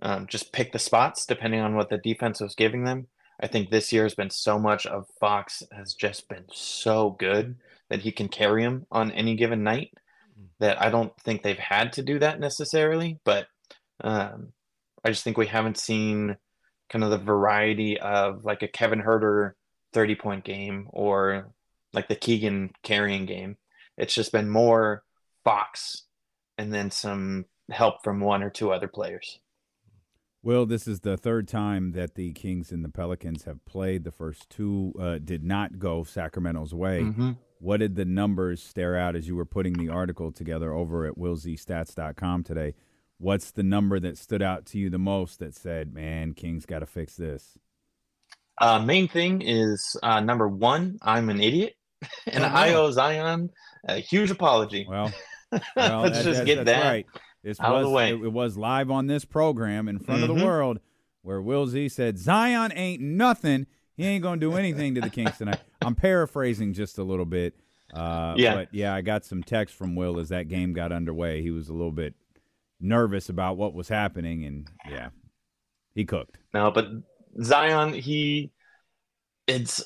um, 0.00 0.26
just 0.26 0.52
pick 0.52 0.72
the 0.72 0.78
spots 0.78 1.26
depending 1.26 1.60
on 1.60 1.74
what 1.74 1.90
the 1.90 1.98
defense 1.98 2.40
was 2.40 2.54
giving 2.54 2.84
them. 2.84 3.08
I 3.40 3.48
think 3.48 3.70
this 3.70 3.92
year 3.92 4.04
has 4.04 4.14
been 4.14 4.30
so 4.30 4.58
much 4.58 4.86
of 4.86 5.06
Fox 5.20 5.62
has 5.72 5.94
just 5.94 6.28
been 6.28 6.44
so 6.52 7.10
good 7.18 7.56
that 7.90 8.00
he 8.00 8.12
can 8.12 8.28
carry 8.28 8.62
him 8.62 8.86
on 8.90 9.10
any 9.10 9.34
given 9.36 9.62
night 9.64 9.92
that 10.60 10.80
I 10.80 10.90
don't 10.90 11.12
think 11.20 11.42
they've 11.42 11.58
had 11.58 11.92
to 11.94 12.02
do 12.02 12.18
that 12.20 12.40
necessarily, 12.40 13.18
but 13.24 13.46
um, 14.02 14.52
I 15.04 15.10
just 15.10 15.24
think 15.24 15.36
we 15.36 15.46
haven't 15.46 15.78
seen 15.78 16.36
kind 16.92 17.02
of 17.02 17.10
the 17.10 17.18
variety 17.18 17.98
of 17.98 18.44
like 18.44 18.62
a 18.62 18.68
Kevin 18.68 19.00
Huerter 19.02 19.52
30 19.94 20.14
point 20.14 20.44
game 20.44 20.88
or 20.90 21.48
like 21.94 22.08
the 22.08 22.14
Keegan 22.14 22.72
carrying 22.82 23.24
game. 23.26 23.56
It's 23.96 24.14
just 24.14 24.30
been 24.30 24.48
more 24.48 25.02
Fox 25.42 26.02
and 26.58 26.72
then 26.72 26.90
some 26.90 27.46
help 27.70 28.04
from 28.04 28.20
one 28.20 28.42
or 28.42 28.50
two 28.50 28.70
other 28.70 28.88
players. 28.88 29.40
Well, 30.42 30.66
this 30.66 30.86
is 30.88 31.00
the 31.00 31.16
third 31.16 31.48
time 31.48 31.92
that 31.92 32.14
the 32.14 32.32
Kings 32.32 32.72
and 32.72 32.84
the 32.84 32.88
Pelicans 32.88 33.44
have 33.44 33.64
played. 33.64 34.04
The 34.04 34.10
first 34.10 34.50
two 34.50 34.92
uh, 35.00 35.18
did 35.18 35.44
not 35.44 35.78
go 35.78 36.02
Sacramento's 36.04 36.74
way. 36.74 37.02
Mhm. 37.02 37.36
What 37.58 37.78
did 37.78 37.94
the 37.94 38.04
numbers 38.04 38.60
stare 38.60 38.96
out 38.96 39.14
as 39.14 39.28
you 39.28 39.36
were 39.36 39.44
putting 39.44 39.74
the 39.74 39.88
article 39.88 40.32
together 40.32 40.72
over 40.72 41.06
at 41.06 41.14
willzstats.com 41.14 42.42
today? 42.42 42.74
What's 43.22 43.52
the 43.52 43.62
number 43.62 44.00
that 44.00 44.18
stood 44.18 44.42
out 44.42 44.66
to 44.66 44.78
you 44.78 44.90
the 44.90 44.98
most 44.98 45.38
that 45.38 45.54
said, 45.54 45.94
man, 45.94 46.34
King's 46.34 46.66
got 46.66 46.80
to 46.80 46.86
fix 46.86 47.14
this? 47.14 47.56
Uh, 48.60 48.80
main 48.80 49.06
thing 49.06 49.42
is 49.42 49.96
uh, 50.02 50.18
number 50.18 50.48
one, 50.48 50.98
I'm 51.02 51.28
an 51.30 51.40
idiot, 51.40 51.74
and 52.26 52.42
Oh, 52.42 52.48
I 52.48 52.74
owe 52.74 52.90
Zion 52.90 53.50
a 53.86 53.98
huge 53.98 54.32
apology. 54.32 54.86
Well, 54.88 55.12
Well, 55.76 56.00
let's 56.02 56.18
that- 56.18 56.24
just 56.24 56.38
that- 56.40 56.46
get 56.46 56.64
that 56.64 56.84
right. 56.84 57.06
This 57.44 57.60
out 57.60 57.74
was, 57.74 57.82
of 57.84 57.90
the 57.90 57.94
way. 57.94 58.10
It, 58.10 58.22
it 58.24 58.32
was 58.32 58.56
live 58.56 58.90
on 58.90 59.06
this 59.06 59.24
program 59.24 59.88
in 59.88 59.98
front 60.00 60.24
of 60.24 60.30
Mhm. 60.30 60.38
the 60.38 60.44
world 60.44 60.80
where 61.22 61.40
Will 61.40 61.66
Z 61.68 61.90
said, 61.90 62.18
Zion 62.18 62.72
ain't 62.74 63.00
nothing. 63.02 63.66
He 63.96 64.04
ain't 64.04 64.22
going 64.24 64.40
to 64.40 64.46
do 64.50 64.56
anything 64.56 64.94
to 64.96 65.00
the 65.00 65.10
Kings 65.10 65.38
tonight. 65.38 65.60
I'm 65.82 65.94
paraphrasing 65.94 66.72
just 66.72 66.98
a 66.98 67.04
little 67.04 67.24
bit. 67.24 67.54
Uh, 67.94 68.34
Yeah. 68.36 68.54
But 68.54 68.68
yeah, 68.74 68.94
I 68.94 69.00
got 69.00 69.24
some 69.24 69.42
text 69.44 69.74
from 69.76 69.94
Will 69.94 70.18
as 70.18 70.28
that 70.30 70.48
game 70.48 70.72
got 70.72 70.90
underway. 70.92 71.40
He 71.42 71.50
was 71.52 71.68
a 71.68 71.72
little 71.72 71.90
bit 71.92 72.14
nervous 72.82 73.28
about 73.28 73.56
what 73.56 73.74
was 73.74 73.88
happening, 73.88 74.44
and 74.44 74.70
yeah, 74.88 75.08
he 75.94 76.04
cooked. 76.04 76.38
No, 76.52 76.70
but 76.70 76.88
Zion, 77.42 77.94
he 77.94 78.50
it's 79.46 79.82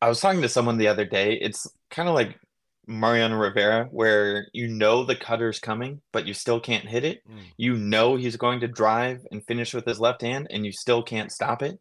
I 0.00 0.08
was 0.08 0.20
talking 0.20 0.42
to 0.42 0.48
someone 0.48 0.78
the 0.78 0.88
other 0.88 1.04
day. 1.04 1.34
It's 1.34 1.66
kind 1.90 2.08
of 2.08 2.14
like 2.14 2.38
Mariano 2.86 3.36
Rivera, 3.36 3.88
where 3.90 4.46
you 4.52 4.68
know 4.68 5.04
the 5.04 5.16
cutter's 5.16 5.58
coming, 5.58 6.00
but 6.12 6.26
you 6.26 6.34
still 6.34 6.60
can't 6.60 6.88
hit 6.88 7.04
it. 7.04 7.20
Mm. 7.28 7.38
You 7.56 7.74
know 7.76 8.16
he's 8.16 8.36
going 8.36 8.60
to 8.60 8.68
drive 8.68 9.26
and 9.30 9.44
finish 9.44 9.74
with 9.74 9.84
his 9.84 10.00
left 10.00 10.22
hand, 10.22 10.48
and 10.50 10.64
you 10.64 10.72
still 10.72 11.02
can't 11.02 11.32
stop 11.32 11.62
it. 11.62 11.78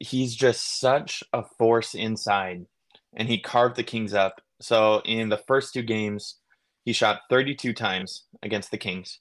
He's 0.00 0.34
just 0.34 0.80
such 0.80 1.22
a 1.32 1.44
force 1.58 1.94
inside, 1.94 2.66
and 3.14 3.28
he 3.28 3.40
carved 3.40 3.76
the 3.76 3.82
Kings 3.84 4.14
up. 4.14 4.40
So 4.60 5.02
in 5.04 5.28
the 5.28 5.42
first 5.46 5.72
two 5.72 5.82
games, 5.82 6.38
he 6.84 6.92
shot 6.92 7.20
32 7.30 7.72
times 7.74 8.24
against 8.42 8.70
the 8.70 8.78
Kings. 8.78 9.18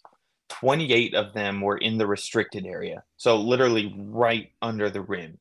28 0.50 1.14
of 1.16 1.34
them 1.34 1.62
were 1.62 1.78
in 1.78 1.98
the 1.98 2.08
restricted 2.08 2.66
area. 2.66 3.04
So 3.18 3.38
literally 3.38 3.94
right 3.98 4.52
under 4.62 4.90
the 4.90 5.02
rim. 5.02 5.40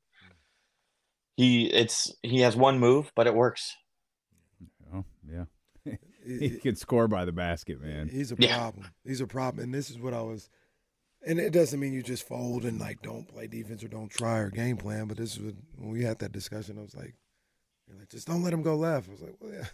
He 1.37 1.67
it's 1.67 2.15
he 2.23 2.41
has 2.41 2.57
one 2.57 2.79
move, 2.79 3.13
but 3.15 3.27
it 3.27 3.35
works. 3.35 3.75
Oh, 4.95 5.05
yeah. 5.31 5.45
he 6.27 6.51
could 6.59 6.79
score 6.79 7.09
by 7.09 7.25
the 7.25 7.33
basket, 7.33 7.81
man. 7.81 8.09
He's 8.09 8.33
a 8.33 8.37
Yeah. 8.39 8.57
problem. 8.57 8.87
He's 9.05 9.21
a 9.21 9.27
problem, 9.27 9.65
and 9.65 9.75
this 9.75 9.91
is 9.91 9.99
what 9.99 10.15
I 10.15 10.23
was. 10.23 10.49
And 11.27 11.39
it 11.39 11.53
doesn't 11.53 11.79
mean 11.81 11.93
you 11.93 12.03
just 12.03 12.27
fold 12.27 12.65
and 12.65 12.81
like 12.81 13.03
don't 13.03 13.27
play 13.29 13.47
defense 13.49 13.83
or 13.83 13.89
don't 13.89 14.11
try 14.11 14.39
or 14.39 14.49
game 14.51 14.77
plan. 14.77 15.09
But 15.09 15.17
this 15.19 15.35
is 15.37 15.41
what, 15.43 15.55
when 15.77 15.91
we 15.91 16.05
had 16.05 16.21
that 16.21 16.33
discussion. 16.33 16.79
I 16.79 16.83
was 16.83 16.95
like, 16.95 17.15
you're 17.87 17.99
like, 17.99 18.09
just 18.09 18.27
don't 18.29 18.43
let 18.43 18.53
him 18.53 18.63
go 18.63 18.77
left. 18.77 19.09
I 19.09 19.13
was 19.13 19.23
like, 19.23 19.35
well, 19.41 19.53
yeah, 19.53 19.67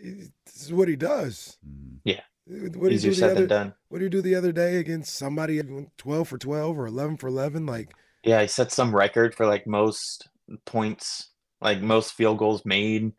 he- 0.00 0.28
this 0.46 0.62
is 0.62 0.72
what 0.72 0.88
he 0.88 0.94
does. 0.96 1.56
Mm. 1.66 1.98
Yeah. 2.04 2.20
What 2.46 2.72
do 2.72 2.78
you 2.80 2.90
Easier 2.90 3.10
do 3.10 3.14
the 3.14 3.20
said 3.20 3.30
other, 3.32 3.40
than 3.46 3.48
done. 3.48 3.74
What 3.88 3.98
do 3.98 4.04
you 4.04 4.10
do 4.10 4.20
the 4.22 4.34
other 4.34 4.52
day 4.52 4.76
against 4.76 5.14
somebody 5.14 5.62
twelve 5.96 6.28
for 6.28 6.38
twelve 6.38 6.78
or 6.78 6.86
eleven 6.86 7.16
for 7.16 7.28
eleven? 7.28 7.64
Like, 7.64 7.94
Yeah, 8.22 8.42
he 8.42 8.48
set 8.48 8.70
some 8.70 8.94
record 8.94 9.34
for 9.34 9.46
like 9.46 9.66
most 9.66 10.28
points, 10.66 11.30
like 11.60 11.80
most 11.80 12.12
field 12.12 12.38
goals 12.38 12.64
made, 12.66 13.12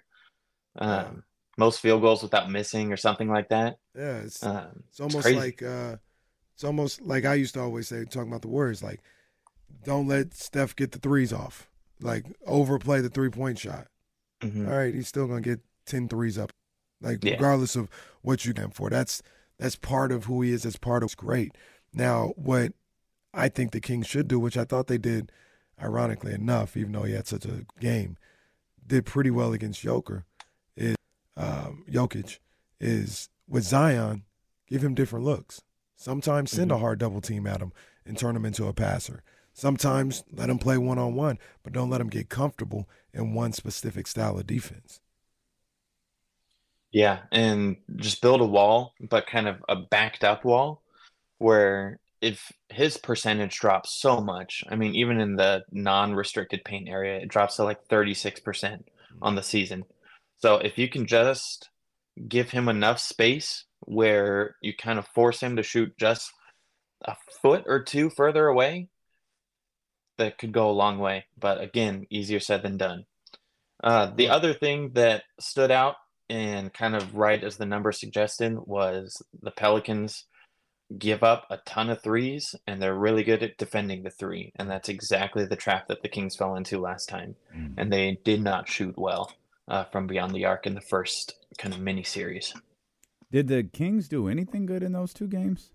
um, 0.77 1.23
most 1.57 1.79
field 1.79 2.01
goals 2.01 2.21
without 2.21 2.51
missing 2.51 2.91
or 2.91 2.97
something 2.97 3.29
like 3.29 3.49
that. 3.49 3.77
yeah, 3.95 4.17
it's 4.17 4.43
Um, 4.43 4.83
it's 4.89 4.99
almost 4.99 5.23
crazy. 5.23 5.37
like 5.39 5.63
uh, 5.63 5.95
it's 6.53 6.63
almost 6.63 7.01
like 7.01 7.25
I 7.25 7.33
used 7.35 7.55
to 7.55 7.61
always 7.61 7.87
say, 7.87 8.05
talking 8.05 8.29
about 8.29 8.41
the 8.43 8.47
Warriors, 8.47 8.83
like, 8.83 9.01
don't 9.83 10.07
let 10.07 10.33
Steph 10.33 10.75
get 10.75 10.91
the 10.91 10.99
threes 10.99 11.33
off. 11.33 11.67
Like, 11.99 12.25
overplay 12.45 13.01
the 13.01 13.09
three 13.09 13.29
point 13.29 13.57
shot. 13.59 13.87
Mhm. 14.41 14.67
All 14.69 14.77
right, 14.77 14.93
he's 14.93 15.07
still 15.07 15.27
gonna 15.27 15.41
get 15.41 15.61
10 15.85 16.07
threes 16.07 16.37
up, 16.37 16.51
like 17.01 17.23
Yeah. 17.23 17.33
regardless 17.33 17.75
of 17.75 17.89
what 18.21 18.45
you 18.45 18.53
can 18.53 18.71
for. 18.71 18.89
That's 18.89 19.21
that's 19.57 19.75
part 19.75 20.11
of 20.11 20.25
who 20.25 20.41
he 20.41 20.51
is. 20.51 20.63
That's 20.63 20.75
part 20.77 21.01
of 21.01 21.05
what's 21.07 21.15
great. 21.15 21.55
Now, 21.93 22.33
what 22.35 22.73
I 23.33 23.47
think 23.49 23.71
the 23.71 23.79
Kings 23.79 24.07
should 24.07 24.27
do, 24.27 24.39
which 24.39 24.57
I 24.57 24.65
thought 24.65 24.87
they 24.87 24.97
did, 24.97 25.31
ironically 25.81 26.33
enough, 26.33 26.75
even 26.75 26.91
though 26.91 27.03
he 27.03 27.13
had 27.13 27.27
such 27.27 27.45
a 27.45 27.65
game, 27.79 28.17
did 28.85 29.05
pretty 29.05 29.31
well 29.31 29.53
against 29.53 29.81
Joker, 29.81 30.25
is 30.75 30.95
um, 31.37 31.85
Jokic, 31.89 32.39
is 32.79 33.29
with 33.47 33.63
Zion, 33.63 34.23
give 34.67 34.83
him 34.83 34.93
different 34.93 35.25
looks. 35.25 35.61
Sometimes 35.95 36.51
send 36.51 36.71
a 36.71 36.77
hard 36.77 36.99
double 36.99 37.21
team 37.21 37.47
at 37.47 37.61
him 37.61 37.71
and 38.05 38.17
turn 38.17 38.35
him 38.35 38.45
into 38.45 38.67
a 38.67 38.73
passer. 38.73 39.23
Sometimes 39.53 40.23
let 40.31 40.49
him 40.49 40.57
play 40.57 40.77
one 40.77 40.99
on 40.99 41.15
one, 41.15 41.39
but 41.63 41.71
don't 41.71 41.89
let 41.89 42.01
him 42.01 42.09
get 42.09 42.27
comfortable 42.27 42.89
in 43.13 43.33
one 43.33 43.53
specific 43.53 44.05
style 44.05 44.37
of 44.37 44.45
defense. 44.45 44.99
Yeah, 46.95 47.23
and 47.29 47.75
just 47.97 48.21
build 48.21 48.39
a 48.39 48.45
wall, 48.45 48.93
but 49.01 49.27
kind 49.27 49.49
of 49.49 49.57
a 49.67 49.75
backed 49.75 50.23
up 50.23 50.45
wall 50.45 50.81
where 51.39 51.99
if 52.21 52.53
his 52.69 52.95
percentage 52.95 53.59
drops 53.59 53.99
so 53.99 54.21
much, 54.21 54.63
I 54.69 54.77
mean, 54.77 54.95
even 54.95 55.19
in 55.19 55.35
the 55.35 55.65
non-restricted 55.73 56.63
paint 56.63 56.87
area, 56.87 57.19
it 57.19 57.27
drops 57.27 57.57
to 57.57 57.65
like 57.65 57.85
36% 57.89 58.85
on 59.21 59.35
the 59.35 59.43
season. 59.43 59.83
So 60.37 60.55
if 60.55 60.77
you 60.77 60.87
can 60.87 61.05
just 61.05 61.69
give 62.29 62.49
him 62.51 62.69
enough 62.69 62.99
space 62.99 63.65
where 63.81 64.55
you 64.61 64.73
kind 64.73 64.97
of 64.97 65.05
force 65.07 65.41
him 65.41 65.57
to 65.57 65.63
shoot 65.63 65.91
just 65.99 66.31
a 67.03 67.17
foot 67.41 67.65
or 67.67 67.83
two 67.83 68.09
further 68.09 68.47
away, 68.47 68.87
that 70.17 70.37
could 70.37 70.53
go 70.53 70.69
a 70.69 70.71
long 70.71 70.99
way. 70.99 71.25
But 71.37 71.59
again, 71.59 72.07
easier 72.09 72.39
said 72.39 72.63
than 72.63 72.77
done. 72.77 73.03
Uh, 73.83 74.11
the 74.15 74.29
other 74.29 74.53
thing 74.53 74.91
that 74.93 75.23
stood 75.41 75.71
out 75.71 75.95
and 76.29 76.73
kind 76.73 76.95
of 76.95 77.15
right 77.15 77.43
as 77.43 77.57
the 77.57 77.65
number 77.65 77.91
suggested 77.91 78.57
was 78.65 79.21
the 79.41 79.51
Pelicans 79.51 80.25
give 80.97 81.23
up 81.23 81.47
a 81.49 81.57
ton 81.65 81.89
of 81.89 82.01
threes 82.01 82.55
and 82.67 82.81
they're 82.81 82.95
really 82.95 83.23
good 83.23 83.41
at 83.43 83.57
defending 83.57 84.03
the 84.03 84.09
three. 84.09 84.51
And 84.55 84.69
that's 84.69 84.89
exactly 84.89 85.45
the 85.45 85.55
trap 85.55 85.87
that 85.87 86.01
the 86.01 86.09
Kings 86.09 86.35
fell 86.35 86.55
into 86.55 86.79
last 86.79 87.09
time. 87.09 87.35
And 87.77 87.91
they 87.91 88.19
did 88.23 88.41
not 88.41 88.69
shoot 88.69 88.97
well 88.97 89.33
uh, 89.67 89.85
from 89.85 90.07
beyond 90.07 90.33
the 90.33 90.45
arc 90.45 90.67
in 90.67 90.75
the 90.75 90.81
first 90.81 91.35
kind 91.57 91.73
of 91.73 91.79
mini 91.79 92.03
series. 92.03 92.53
Did 93.31 93.47
the 93.47 93.63
Kings 93.63 94.07
do 94.07 94.27
anything 94.27 94.65
good 94.65 94.83
in 94.83 94.93
those 94.93 95.13
two 95.13 95.27
games? 95.27 95.71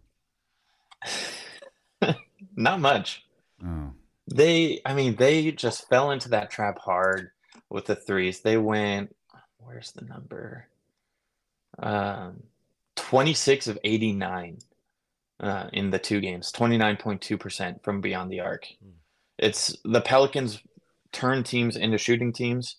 Not 2.56 2.80
much. 2.80 3.24
Oh. 3.64 3.92
They, 4.32 4.80
I 4.86 4.94
mean, 4.94 5.16
they 5.16 5.50
just 5.50 5.88
fell 5.88 6.12
into 6.12 6.30
that 6.30 6.50
trap 6.50 6.78
hard 6.78 7.30
with 7.68 7.86
the 7.86 7.96
threes. 7.96 8.40
They 8.40 8.56
went, 8.56 9.14
where's 9.64 9.92
the 9.92 10.05
number? 10.05 10.66
Um, 11.79 12.42
26 12.96 13.68
of 13.68 13.79
89 13.85 14.59
uh, 15.40 15.68
in 15.73 15.90
the 15.90 15.99
two 15.99 16.20
games, 16.20 16.53
29.2% 16.53 17.83
from 17.83 18.01
beyond 18.01 18.31
the 18.31 18.40
arc. 18.40 18.66
It's 19.38 19.77
the 19.85 20.01
Pelicans 20.01 20.62
turn 21.12 21.42
teams 21.42 21.77
into 21.77 21.99
shooting 21.99 22.33
teams. 22.33 22.77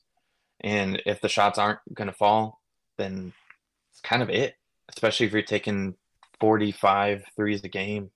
And 0.62 1.02
if 1.06 1.22
the 1.22 1.30
shots 1.30 1.58
aren't 1.58 1.80
going 1.94 2.08
to 2.08 2.14
fall, 2.14 2.62
then 2.98 3.34
it's 3.92 4.02
kind 4.02 4.22
of 4.22 4.30
it, 4.30 4.56
especially 4.90 5.26
if 5.26 5.34
you're 5.34 5.42
taking 5.42 5.96
45 6.40 7.24
threes 7.36 7.64
a 7.64 7.68
game. 7.68 8.12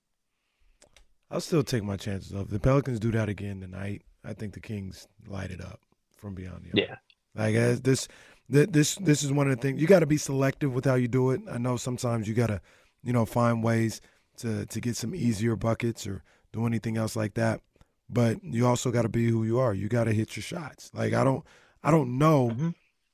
I'll 1.32 1.42
still 1.42 1.64
take 1.64 1.84
my 1.84 1.98
chances 1.98 2.32
of 2.34 2.52
the 2.52 2.60
Pelicans 2.60 3.00
do 3.00 3.12
that 3.12 3.30
again 3.30 3.62
tonight. 3.62 4.04
I 4.24 4.34
think 4.34 4.54
the 4.54 4.60
Kings 4.60 5.08
light 5.28 5.50
it 5.50 5.60
up 5.60 5.80
from 6.18 6.36
beyond 6.36 6.64
the 6.64 6.80
arc. 6.80 6.90
Yeah. 6.90 6.96
Like 7.36 7.56
as 7.56 7.82
this, 7.82 8.08
th- 8.52 8.70
this, 8.70 8.96
this 8.96 9.24
is 9.24 9.32
one 9.32 9.50
of 9.50 9.56
the 9.56 9.62
things 9.62 9.82
you 9.82 9.88
got 9.88 10.00
to 10.00 10.06
be 10.06 10.18
selective 10.18 10.74
with 10.74 10.86
how 10.86 10.96
you 10.96 11.08
do 11.08 11.32
it. 11.32 11.42
I 11.52 11.58
know 11.58 11.78
sometimes 11.78 12.28
you 12.28 12.34
got 12.34 12.48
to, 12.48 12.62
you 13.04 13.14
know, 13.14 13.26
find 13.26 13.64
ways 13.64 14.02
to 14.38 14.66
to 14.66 14.82
get 14.82 14.96
some 14.98 15.16
easier 15.16 15.56
buckets 15.56 16.06
or 16.06 16.24
do 16.52 16.66
anything 16.66 16.98
else 16.98 17.16
like 17.16 17.36
that. 17.36 17.62
But 18.10 18.44
you 18.44 18.68
also 18.68 18.92
got 18.92 19.02
to 19.04 19.10
be 19.10 19.30
who 19.30 19.44
you 19.44 19.60
are. 19.60 19.74
You 19.74 19.88
got 19.88 20.04
to 20.06 20.14
hit 20.14 20.36
your 20.36 20.44
shots. 20.44 20.92
Like 20.94 21.14
I 21.14 21.24
don't, 21.24 21.44
I 21.84 21.92
don't 21.92 22.18
know 22.18 22.50
mm-hmm. 22.50 22.70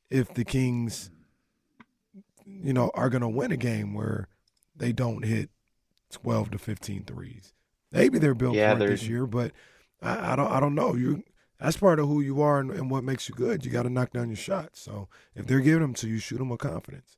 if 0.09 0.33
the 0.33 0.43
Kings, 0.43 1.11
you 2.45 2.73
know, 2.73 2.91
are 2.93 3.09
going 3.09 3.21
to 3.21 3.29
win 3.29 3.51
a 3.51 3.57
game 3.57 3.93
where 3.93 4.27
they 4.75 4.91
don't 4.91 5.23
hit 5.23 5.49
12 6.11 6.51
to 6.51 6.57
15 6.57 7.05
threes. 7.05 7.53
Maybe 7.91 8.19
they're 8.19 8.35
built 8.35 8.55
Yeah, 8.55 8.75
for 8.75 8.83
it 8.83 8.87
this 8.87 9.03
year, 9.03 9.25
but 9.25 9.51
I, 10.01 10.33
I 10.33 10.35
don't, 10.35 10.51
I 10.51 10.59
don't 10.59 10.75
know. 10.75 10.95
You, 10.95 11.23
that's 11.61 11.77
part 11.77 11.99
of 11.99 12.07
who 12.07 12.21
you 12.21 12.41
are 12.41 12.59
and, 12.59 12.71
and 12.71 12.89
what 12.89 13.03
makes 13.03 13.29
you 13.29 13.35
good. 13.35 13.63
You 13.63 13.71
got 13.71 13.83
to 13.83 13.89
knock 13.89 14.11
down 14.11 14.29
your 14.29 14.35
shots. 14.35 14.81
So 14.81 15.07
if 15.35 15.45
they're 15.45 15.59
giving 15.59 15.81
them 15.81 15.93
to 15.95 16.07
you, 16.07 16.17
shoot 16.17 16.39
them 16.39 16.49
with 16.49 16.59
confidence. 16.59 17.17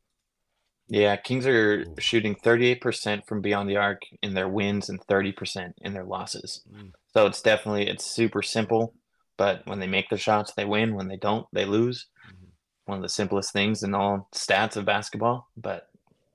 Yeah, 0.89 1.15
Kings 1.15 1.47
are 1.47 1.85
shooting 1.97 2.35
38% 2.35 3.25
from 3.25 3.41
beyond 3.41 3.69
the 3.69 3.77
arc 3.77 4.01
in 4.21 4.33
their 4.33 4.49
wins 4.49 4.89
and 4.89 4.99
30% 5.07 5.73
in 5.81 5.93
their 5.93 6.03
losses. 6.03 6.61
Mm. 6.71 6.91
So 7.13 7.25
it's 7.25 7.41
definitely 7.41 7.87
it's 7.87 8.05
super 8.05 8.41
simple, 8.41 8.93
but 9.37 9.61
when 9.65 9.79
they 9.79 9.87
make 9.87 10.09
the 10.09 10.17
shots, 10.17 10.53
they 10.53 10.65
win. 10.65 10.95
When 10.95 11.07
they 11.07 11.15
don't, 11.15 11.47
they 11.53 11.65
lose. 11.65 12.07
Mm-hmm. 12.27 12.45
One 12.85 12.97
of 12.97 13.01
the 13.01 13.09
simplest 13.09 13.53
things 13.53 13.81
in 13.81 13.95
all 13.95 14.27
stats 14.35 14.75
of 14.75 14.85
basketball, 14.85 15.47
but 15.55 15.87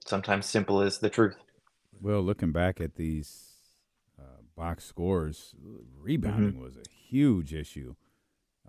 sometimes 0.07 0.47
simple 0.47 0.81
is 0.81 0.99
the 0.99 1.11
truth. 1.11 1.37
Well, 2.01 2.23
looking 2.23 2.53
back 2.53 2.81
at 2.81 2.95
these 2.95 3.48
box 4.59 4.85
scores, 4.85 5.55
rebounding 6.01 6.61
was 6.61 6.77
a 6.77 6.83
huge 7.09 7.55
issue 7.55 7.95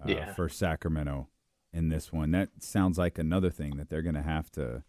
uh, 0.02 0.06
Yeah. 0.08 0.34
for 0.34 0.48
Sacramento 0.48 1.28
in 1.74 1.90
this 1.90 2.14
one. 2.14 2.32
That 2.32 2.50
sounds 2.60 2.98
like 2.98 3.18
another 3.18 3.50
thing 3.50 3.78
that 3.78 3.90
they're 3.90 4.02
going 4.04 4.16
to 4.16 4.22
have 4.22 4.52
to 4.52 4.84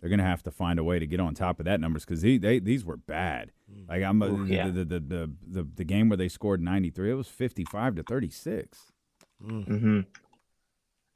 they're 0.00 0.08
going 0.08 0.18
to 0.20 0.24
have 0.24 0.42
to 0.44 0.50
find 0.50 0.78
a 0.78 0.84
way 0.84 0.98
to 0.98 1.06
get 1.06 1.20
on 1.20 1.34
top 1.34 1.60
of 1.60 1.66
that 1.66 1.78
numbers 1.78 2.06
because 2.06 2.22
they, 2.22 2.38
they 2.38 2.58
these 2.58 2.84
were 2.86 2.96
bad. 2.96 3.52
Like 3.86 4.02
I'm 4.02 4.22
Ooh, 4.22 4.46
the, 4.46 4.54
yeah. 4.54 4.68
the, 4.68 4.84
the, 4.84 5.00
the 5.00 5.30
the 5.46 5.66
the 5.76 5.84
game 5.84 6.08
where 6.08 6.16
they 6.16 6.28
scored 6.28 6.62
93, 6.62 7.10
it 7.10 7.14
was 7.14 7.28
55 7.28 7.96
to 7.96 8.02
36. 8.04 8.78
hmm 9.42 10.00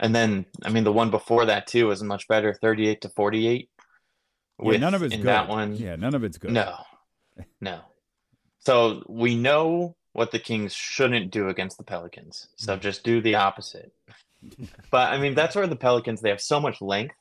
And 0.01 0.15
then, 0.15 0.45
I 0.63 0.69
mean, 0.71 0.85
the 0.85 0.93
one 0.93 1.11
before 1.11 1.47
that 1.47 1.67
too 1.67 1.87
was 1.87 2.03
much 2.03 2.29
better, 2.29 2.53
38 2.53 3.01
to 3.03 3.09
48. 3.09 3.71
Yeah, 4.61 4.67
with- 4.69 4.81
none 4.81 4.93
of 4.95 5.03
it's 5.03 5.15
in 5.15 5.21
good. 5.23 5.29
that 5.29 5.49
one. 5.49 5.77
Yeah, 5.77 5.97
none 5.97 6.15
of 6.15 6.23
it's 6.25 6.37
good. 6.37 6.51
No, 6.53 6.77
no. 7.63 7.81
So 8.67 9.03
we 9.09 9.35
know 9.35 9.97
what 10.13 10.31
the 10.31 10.39
Kings 10.39 10.73
shouldn't 10.73 11.31
do 11.31 11.49
against 11.49 11.77
the 11.77 11.85
Pelicans. 11.85 12.49
So 12.57 12.73
mm-hmm. 12.73 12.83
just 12.83 13.05
do 13.05 13.21
the 13.21 13.35
opposite. 13.35 13.93
but 14.91 15.13
I 15.13 15.19
mean, 15.19 15.35
that's 15.35 15.57
where 15.57 15.67
the 15.67 15.77
Pelicans 15.77 16.21
they 16.21 16.31
have 16.31 16.41
so 16.41 16.61
much 16.61 16.81
length, 16.81 17.17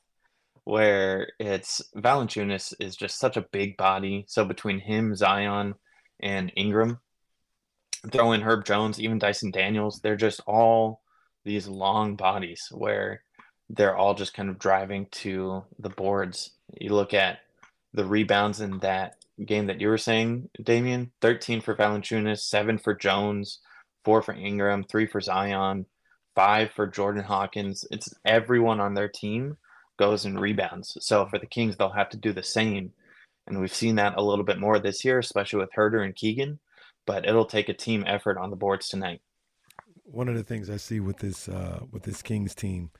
where 0.64 1.28
it's 1.38 1.82
Valanciunas 1.96 2.74
is 2.80 2.96
just 2.96 3.18
such 3.18 3.36
a 3.36 3.46
big 3.52 3.76
body. 3.76 4.24
So 4.28 4.44
between 4.44 4.78
him, 4.78 5.14
Zion, 5.14 5.74
and 6.20 6.52
Ingram, 6.56 7.00
throw 8.10 8.32
in 8.32 8.42
Herb 8.42 8.64
Jones, 8.64 9.00
even 9.00 9.18
Dyson 9.18 9.50
Daniels, 9.50 10.00
they're 10.00 10.16
just 10.16 10.40
all 10.46 11.02
these 11.44 11.66
long 11.68 12.16
bodies 12.16 12.68
where 12.70 13.22
they're 13.68 13.96
all 13.96 14.14
just 14.14 14.34
kind 14.34 14.48
of 14.48 14.58
driving 14.58 15.06
to 15.10 15.64
the 15.78 15.90
boards. 15.90 16.50
You 16.80 16.94
look 16.94 17.12
at 17.12 17.40
the 17.92 18.04
rebounds 18.04 18.60
in 18.60 18.78
that 18.80 19.16
game 19.44 19.66
that 19.66 19.80
you 19.80 19.88
were 19.88 19.98
saying, 19.98 20.48
Damien 20.62 21.12
13 21.20 21.60
for 21.60 21.74
Valanciunas, 21.74 22.40
seven 22.40 22.78
for 22.78 22.94
Jones, 22.94 23.60
four 24.04 24.22
for 24.22 24.34
Ingram, 24.34 24.84
three 24.84 25.06
for 25.06 25.20
Zion, 25.20 25.86
five 26.34 26.70
for 26.72 26.86
Jordan 26.86 27.24
Hawkins. 27.24 27.84
It's 27.90 28.12
everyone 28.24 28.80
on 28.80 28.94
their 28.94 29.08
team 29.08 29.56
goes 29.98 30.24
and 30.24 30.40
rebounds. 30.40 30.96
So 31.00 31.26
for 31.26 31.38
the 31.38 31.46
Kings, 31.46 31.76
they'll 31.76 31.90
have 31.90 32.10
to 32.10 32.16
do 32.16 32.32
the 32.32 32.42
same. 32.42 32.92
And 33.46 33.60
we've 33.60 33.74
seen 33.74 33.96
that 33.96 34.14
a 34.16 34.22
little 34.22 34.44
bit 34.44 34.58
more 34.58 34.78
this 34.78 35.04
year, 35.04 35.18
especially 35.18 35.60
with 35.60 35.70
Huerter 35.76 36.04
and 36.04 36.14
Keegan. 36.14 36.58
But 37.06 37.26
it'll 37.26 37.44
take 37.44 37.68
a 37.68 37.74
team 37.74 38.04
effort 38.06 38.38
on 38.38 38.50
the 38.50 38.56
boards 38.56 38.88
tonight. 38.88 39.20
One 40.04 40.28
of 40.28 40.36
the 40.36 40.42
things 40.42 40.70
I 40.70 40.78
see 40.78 41.00
with 41.00 41.18
this 41.18 41.48
uh, 41.48 41.80
with 41.90 42.02
this 42.04 42.22
Kings 42.22 42.54
team 42.54 42.90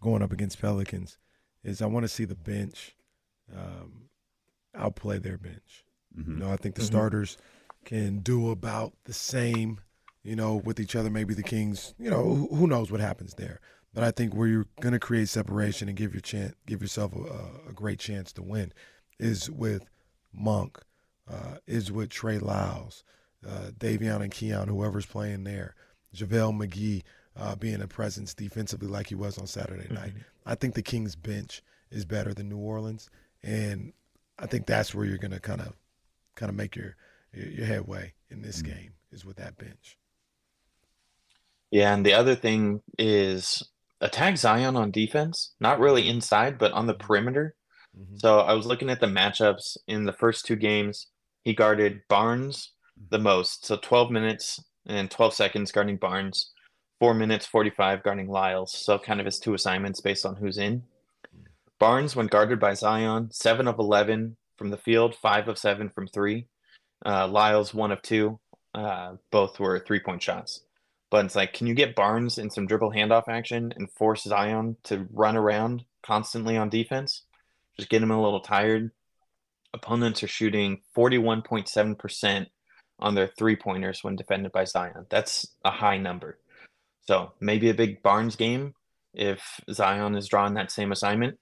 going 0.00 0.22
up 0.22 0.32
against 0.32 0.60
Pelicans 0.60 1.18
is 1.64 1.82
I 1.82 1.86
want 1.86 2.04
to 2.04 2.08
see 2.08 2.24
the 2.24 2.36
bench 2.36 2.94
um, 3.54 4.07
outplay 4.78 5.18
their 5.18 5.38
bench. 5.38 5.84
Mm-hmm. 6.18 6.32
You 6.32 6.38
know, 6.38 6.52
I 6.52 6.56
think 6.56 6.74
the 6.74 6.82
Mhm. 6.82 6.86
starters 6.86 7.38
can 7.84 8.18
do 8.20 8.50
about 8.50 8.92
the 9.04 9.12
same, 9.12 9.80
you 10.22 10.36
know, 10.36 10.56
with 10.56 10.80
each 10.80 10.96
other. 10.96 11.10
Maybe 11.10 11.34
the 11.34 11.42
Kings, 11.42 11.94
you 11.98 12.10
know, 12.10 12.22
who, 12.34 12.54
who 12.54 12.66
knows 12.66 12.90
what 12.90 13.00
happens 13.00 13.34
there. 13.34 13.60
But 13.94 14.04
I 14.04 14.10
think 14.10 14.34
where 14.34 14.48
you're 14.48 14.66
going 14.80 14.92
to 14.92 14.98
create 14.98 15.28
separation 15.28 15.88
and 15.88 15.96
give 15.96 16.12
your 16.14 16.20
chance, 16.20 16.54
give 16.66 16.82
yourself 16.82 17.14
a, 17.14 17.70
a 17.70 17.72
great 17.72 17.98
chance 17.98 18.32
to 18.34 18.42
win, 18.42 18.72
is 19.18 19.50
with 19.50 19.84
Monk, 20.32 20.78
uh, 21.28 21.56
is 21.66 21.90
with 21.90 22.10
Trey 22.10 22.38
Lyles, 22.38 23.02
uh, 23.46 23.70
Davion 23.78 24.22
and 24.22 24.30
Keon, 24.30 24.68
whoever's 24.68 25.06
playing 25.06 25.44
there, 25.44 25.74
JaVale 26.14 26.66
McGee 26.66 27.02
uh, 27.36 27.54
being 27.56 27.80
a 27.80 27.86
presence 27.88 28.34
defensively 28.34 28.88
like 28.88 29.06
he 29.08 29.14
was 29.14 29.38
on 29.38 29.46
Saturday 29.46 29.92
night. 29.92 30.12
I 30.44 30.54
think 30.54 30.74
the 30.74 30.82
Kings 30.82 31.16
bench 31.16 31.62
is 31.90 32.04
better 32.04 32.34
than 32.34 32.48
New 32.48 32.58
Orleans, 32.58 33.08
and 33.42 33.92
I 34.38 34.46
think 34.46 34.66
that's 34.66 34.94
where 34.94 35.04
you're 35.04 35.18
going 35.18 35.32
to 35.32 35.40
kind 35.40 35.60
of 35.60 35.74
kind 36.34 36.50
of 36.50 36.56
make 36.56 36.76
your 36.76 36.96
your 37.32 37.48
your 37.48 37.66
headway 37.66 38.14
in 38.30 38.42
this 38.42 38.62
mm. 38.62 38.66
game 38.66 38.92
is 39.12 39.24
with 39.24 39.36
that 39.36 39.58
bench. 39.58 39.98
Yeah, 41.70 41.94
and 41.94 42.04
the 42.04 42.14
other 42.14 42.34
thing 42.34 42.80
is 42.98 43.62
attack 44.00 44.36
Zion 44.38 44.76
on 44.76 44.90
defense, 44.90 45.54
not 45.60 45.80
really 45.80 46.02
mm-hmm. 46.02 46.16
inside, 46.16 46.58
but 46.58 46.72
on 46.72 46.86
the 46.86 46.94
mm-hmm. 46.94 47.06
perimeter. 47.06 47.54
Mm-hmm. 47.98 48.16
So 48.18 48.40
I 48.40 48.54
was 48.54 48.66
looking 48.66 48.90
at 48.90 49.00
the 49.00 49.06
matchups 49.06 49.76
in 49.86 50.04
the 50.04 50.12
first 50.12 50.46
two 50.46 50.56
games. 50.56 51.08
He 51.42 51.54
guarded 51.54 52.02
Barnes 52.08 52.72
the 53.10 53.18
most, 53.18 53.64
so 53.64 53.76
12 53.76 54.10
minutes 54.10 54.62
and 54.86 55.10
12 55.10 55.34
seconds 55.34 55.72
guarding 55.72 55.96
Barnes, 55.96 56.52
four 56.98 57.14
minutes 57.14 57.46
45 57.46 58.02
guarding 58.02 58.28
Lyles. 58.28 58.72
So 58.72 58.98
kind 58.98 59.20
of 59.20 59.26
his 59.26 59.38
two 59.38 59.54
assignments 59.54 60.00
based 60.00 60.26
on 60.26 60.36
who's 60.36 60.58
in. 60.58 60.82
Barnes, 61.78 62.16
when 62.16 62.26
guarded 62.26 62.58
by 62.58 62.74
Zion, 62.74 63.30
seven 63.30 63.68
of 63.68 63.78
11 63.78 64.36
from 64.56 64.70
the 64.70 64.76
field, 64.76 65.14
five 65.14 65.48
of 65.48 65.58
seven 65.58 65.88
from 65.88 66.08
three. 66.08 66.46
Uh, 67.06 67.28
Lyles, 67.28 67.72
one 67.72 67.92
of 67.92 68.02
two. 68.02 68.40
Uh, 68.74 69.14
both 69.30 69.58
were 69.58 69.78
three 69.78 70.00
point 70.00 70.22
shots. 70.22 70.62
But 71.10 71.24
it's 71.24 71.36
like, 71.36 71.54
can 71.54 71.66
you 71.66 71.74
get 71.74 71.94
Barnes 71.94 72.38
in 72.38 72.50
some 72.50 72.66
dribble 72.66 72.92
handoff 72.92 73.28
action 73.28 73.72
and 73.76 73.90
force 73.90 74.24
Zion 74.24 74.76
to 74.84 75.06
run 75.12 75.36
around 75.36 75.84
constantly 76.02 76.56
on 76.56 76.68
defense? 76.68 77.22
Just 77.76 77.88
get 77.88 78.02
him 78.02 78.10
a 78.10 78.20
little 78.20 78.40
tired. 78.40 78.90
Opponents 79.72 80.22
are 80.22 80.28
shooting 80.28 80.82
41.7% 80.96 82.46
on 82.98 83.14
their 83.14 83.30
three 83.38 83.56
pointers 83.56 84.02
when 84.02 84.16
defended 84.16 84.52
by 84.52 84.64
Zion. 84.64 85.06
That's 85.08 85.46
a 85.64 85.70
high 85.70 85.98
number. 85.98 86.38
So 87.06 87.32
maybe 87.40 87.70
a 87.70 87.74
big 87.74 88.02
Barnes 88.02 88.36
game 88.36 88.74
if 89.14 89.60
Zion 89.72 90.14
is 90.14 90.28
drawing 90.28 90.54
that 90.54 90.70
same 90.70 90.92
assignment. 90.92 91.38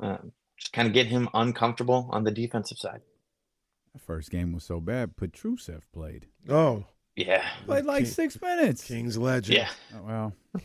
Um, 0.00 0.32
just 0.58 0.72
kind 0.72 0.86
of 0.88 0.94
get 0.94 1.06
him 1.06 1.28
uncomfortable 1.34 2.08
on 2.12 2.24
the 2.24 2.30
defensive 2.30 2.78
side. 2.78 3.00
That 3.92 4.02
first 4.02 4.30
game 4.30 4.52
was 4.52 4.64
so 4.64 4.80
bad. 4.80 5.16
Petrusev 5.16 5.82
played. 5.92 6.26
Oh, 6.48 6.84
Yeah. 7.16 7.44
Played 7.66 7.84
like 7.84 8.06
six 8.06 8.40
minutes. 8.40 8.82
Kings 8.84 9.16
legend. 9.18 9.56
Yeah. 9.58 9.68
Oh, 9.96 10.02
well. 10.04 10.32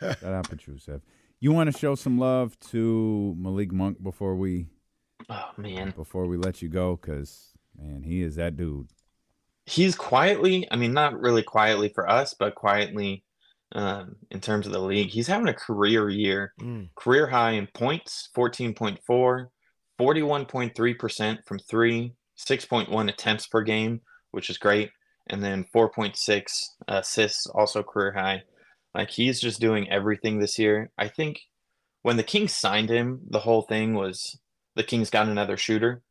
Shout 0.00 0.22
out 0.24 0.48
Petrusev. 0.50 1.00
You 1.40 1.52
want 1.52 1.72
to 1.72 1.78
show 1.78 1.94
some 1.94 2.18
love 2.18 2.58
to 2.70 3.34
Malik 3.38 3.72
Monk 3.72 4.02
before 4.02 4.36
we 4.36 4.66
Oh 5.30 5.50
man. 5.56 5.92
before 5.96 6.26
we 6.26 6.36
let 6.36 6.62
you 6.62 6.68
go 6.68 6.96
because 6.96 7.52
man, 7.78 8.02
he 8.02 8.22
is 8.22 8.36
that 8.36 8.56
dude. 8.56 8.88
he's 9.66 9.94
quietly 9.94 10.66
i 10.72 10.76
mean 10.76 10.92
not 10.92 11.18
really 11.20 11.42
quietly 11.44 11.88
for 11.88 12.08
us 12.10 12.34
but 12.34 12.54
quietly 12.56 13.22
um, 13.74 14.16
in 14.30 14.40
terms 14.40 14.66
of 14.66 14.72
the 14.72 14.80
league. 14.80 15.08
He's 15.08 15.26
having 15.26 15.48
a 15.48 15.54
career 15.54 16.08
year. 16.08 16.52
Mm. 16.60 16.90
career 16.94 17.26
high 17.26 17.52
in 17.52 17.66
points 17.68 18.28
14.4 18.36 19.46
41.3% 20.00 21.44
from 21.44 21.58
three 21.58 22.12
6.1 22.38 23.08
attempts 23.08 23.46
per 23.46 23.62
game 23.62 24.00
which 24.30 24.50
is 24.50 24.58
great 24.58 24.90
and 25.28 25.42
then 25.42 25.64
4.6 25.74 26.42
assists 26.88 27.46
also 27.46 27.82
career 27.82 28.12
high. 28.12 28.42
Like 28.94 29.10
he's 29.10 29.40
just 29.40 29.60
doing 29.60 29.88
everything 29.90 30.38
this 30.38 30.58
year. 30.58 30.90
I 30.98 31.08
think 31.08 31.40
when 32.02 32.16
the 32.16 32.22
kings 32.22 32.56
signed 32.56 32.90
him 32.90 33.20
the 33.28 33.40
whole 33.40 33.62
thing 33.62 33.94
was 33.94 34.38
the 34.74 34.82
kings 34.82 35.10
got 35.10 35.28
another 35.28 35.56
shooter 35.56 36.02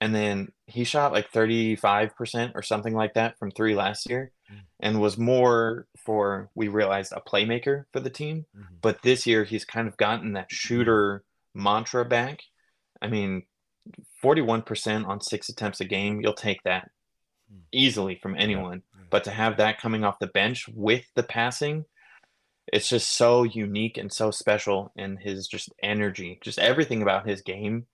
and 0.00 0.14
then 0.14 0.52
he 0.66 0.84
shot 0.84 1.12
like 1.12 1.32
35% 1.32 2.52
or 2.54 2.62
something 2.62 2.94
like 2.94 3.14
that 3.14 3.38
from 3.38 3.50
three 3.50 3.74
last 3.74 4.08
year 4.08 4.30
mm. 4.52 4.58
and 4.80 5.00
was 5.00 5.16
more 5.16 5.86
for 5.96 6.50
we 6.54 6.68
realized 6.68 7.12
a 7.12 7.20
playmaker 7.20 7.84
for 7.92 8.00
the 8.00 8.10
team. 8.10 8.44
Mm-hmm. 8.56 8.74
But 8.82 9.02
this 9.02 9.26
year 9.26 9.44
he's 9.44 9.64
kind 9.64 9.88
of 9.88 9.96
gotten 9.96 10.34
that 10.34 10.46
mm-hmm. 10.46 10.54
shooter 10.54 11.24
mantra 11.54 12.04
back. 12.04 12.42
I 13.00 13.08
mean 13.08 13.44
41% 14.22 15.06
on 15.06 15.20
six 15.20 15.48
attempts 15.48 15.80
a 15.80 15.84
game 15.84 16.20
you'll 16.20 16.34
take 16.34 16.62
that 16.64 16.90
mm. 17.52 17.60
easily 17.72 18.18
from 18.20 18.36
anyone. 18.36 18.82
But 19.08 19.24
to 19.24 19.30
have 19.30 19.58
that 19.58 19.80
coming 19.80 20.04
off 20.04 20.18
the 20.18 20.26
bench 20.26 20.66
with 20.68 21.04
the 21.14 21.22
passing 21.22 21.84
it's 22.72 22.88
just 22.88 23.12
so 23.12 23.44
unique 23.44 23.96
and 23.96 24.12
so 24.12 24.32
special. 24.32 24.92
And 24.96 25.18
his 25.20 25.46
just 25.46 25.72
energy 25.82 26.38
just 26.42 26.58
everything 26.58 27.00
about 27.00 27.26
his 27.28 27.40
game 27.40 27.86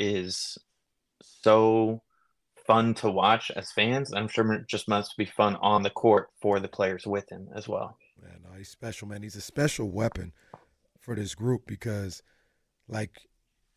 is 0.00 0.58
so 1.22 2.02
fun 2.66 2.94
to 2.94 3.10
watch 3.10 3.50
as 3.56 3.72
fans. 3.72 4.12
I'm 4.12 4.28
sure 4.28 4.52
it 4.52 4.68
just 4.68 4.88
must 4.88 5.16
be 5.16 5.24
fun 5.24 5.56
on 5.56 5.82
the 5.82 5.90
court 5.90 6.28
for 6.40 6.60
the 6.60 6.68
players 6.68 7.06
with 7.06 7.28
him 7.28 7.48
as 7.54 7.68
well. 7.68 7.96
Man, 8.22 8.40
no, 8.44 8.56
he's 8.56 8.68
special, 8.68 9.08
man. 9.08 9.22
He's 9.22 9.36
a 9.36 9.40
special 9.40 9.90
weapon 9.90 10.32
for 11.00 11.14
this 11.14 11.34
group 11.34 11.66
because, 11.66 12.22
like, 12.88 13.28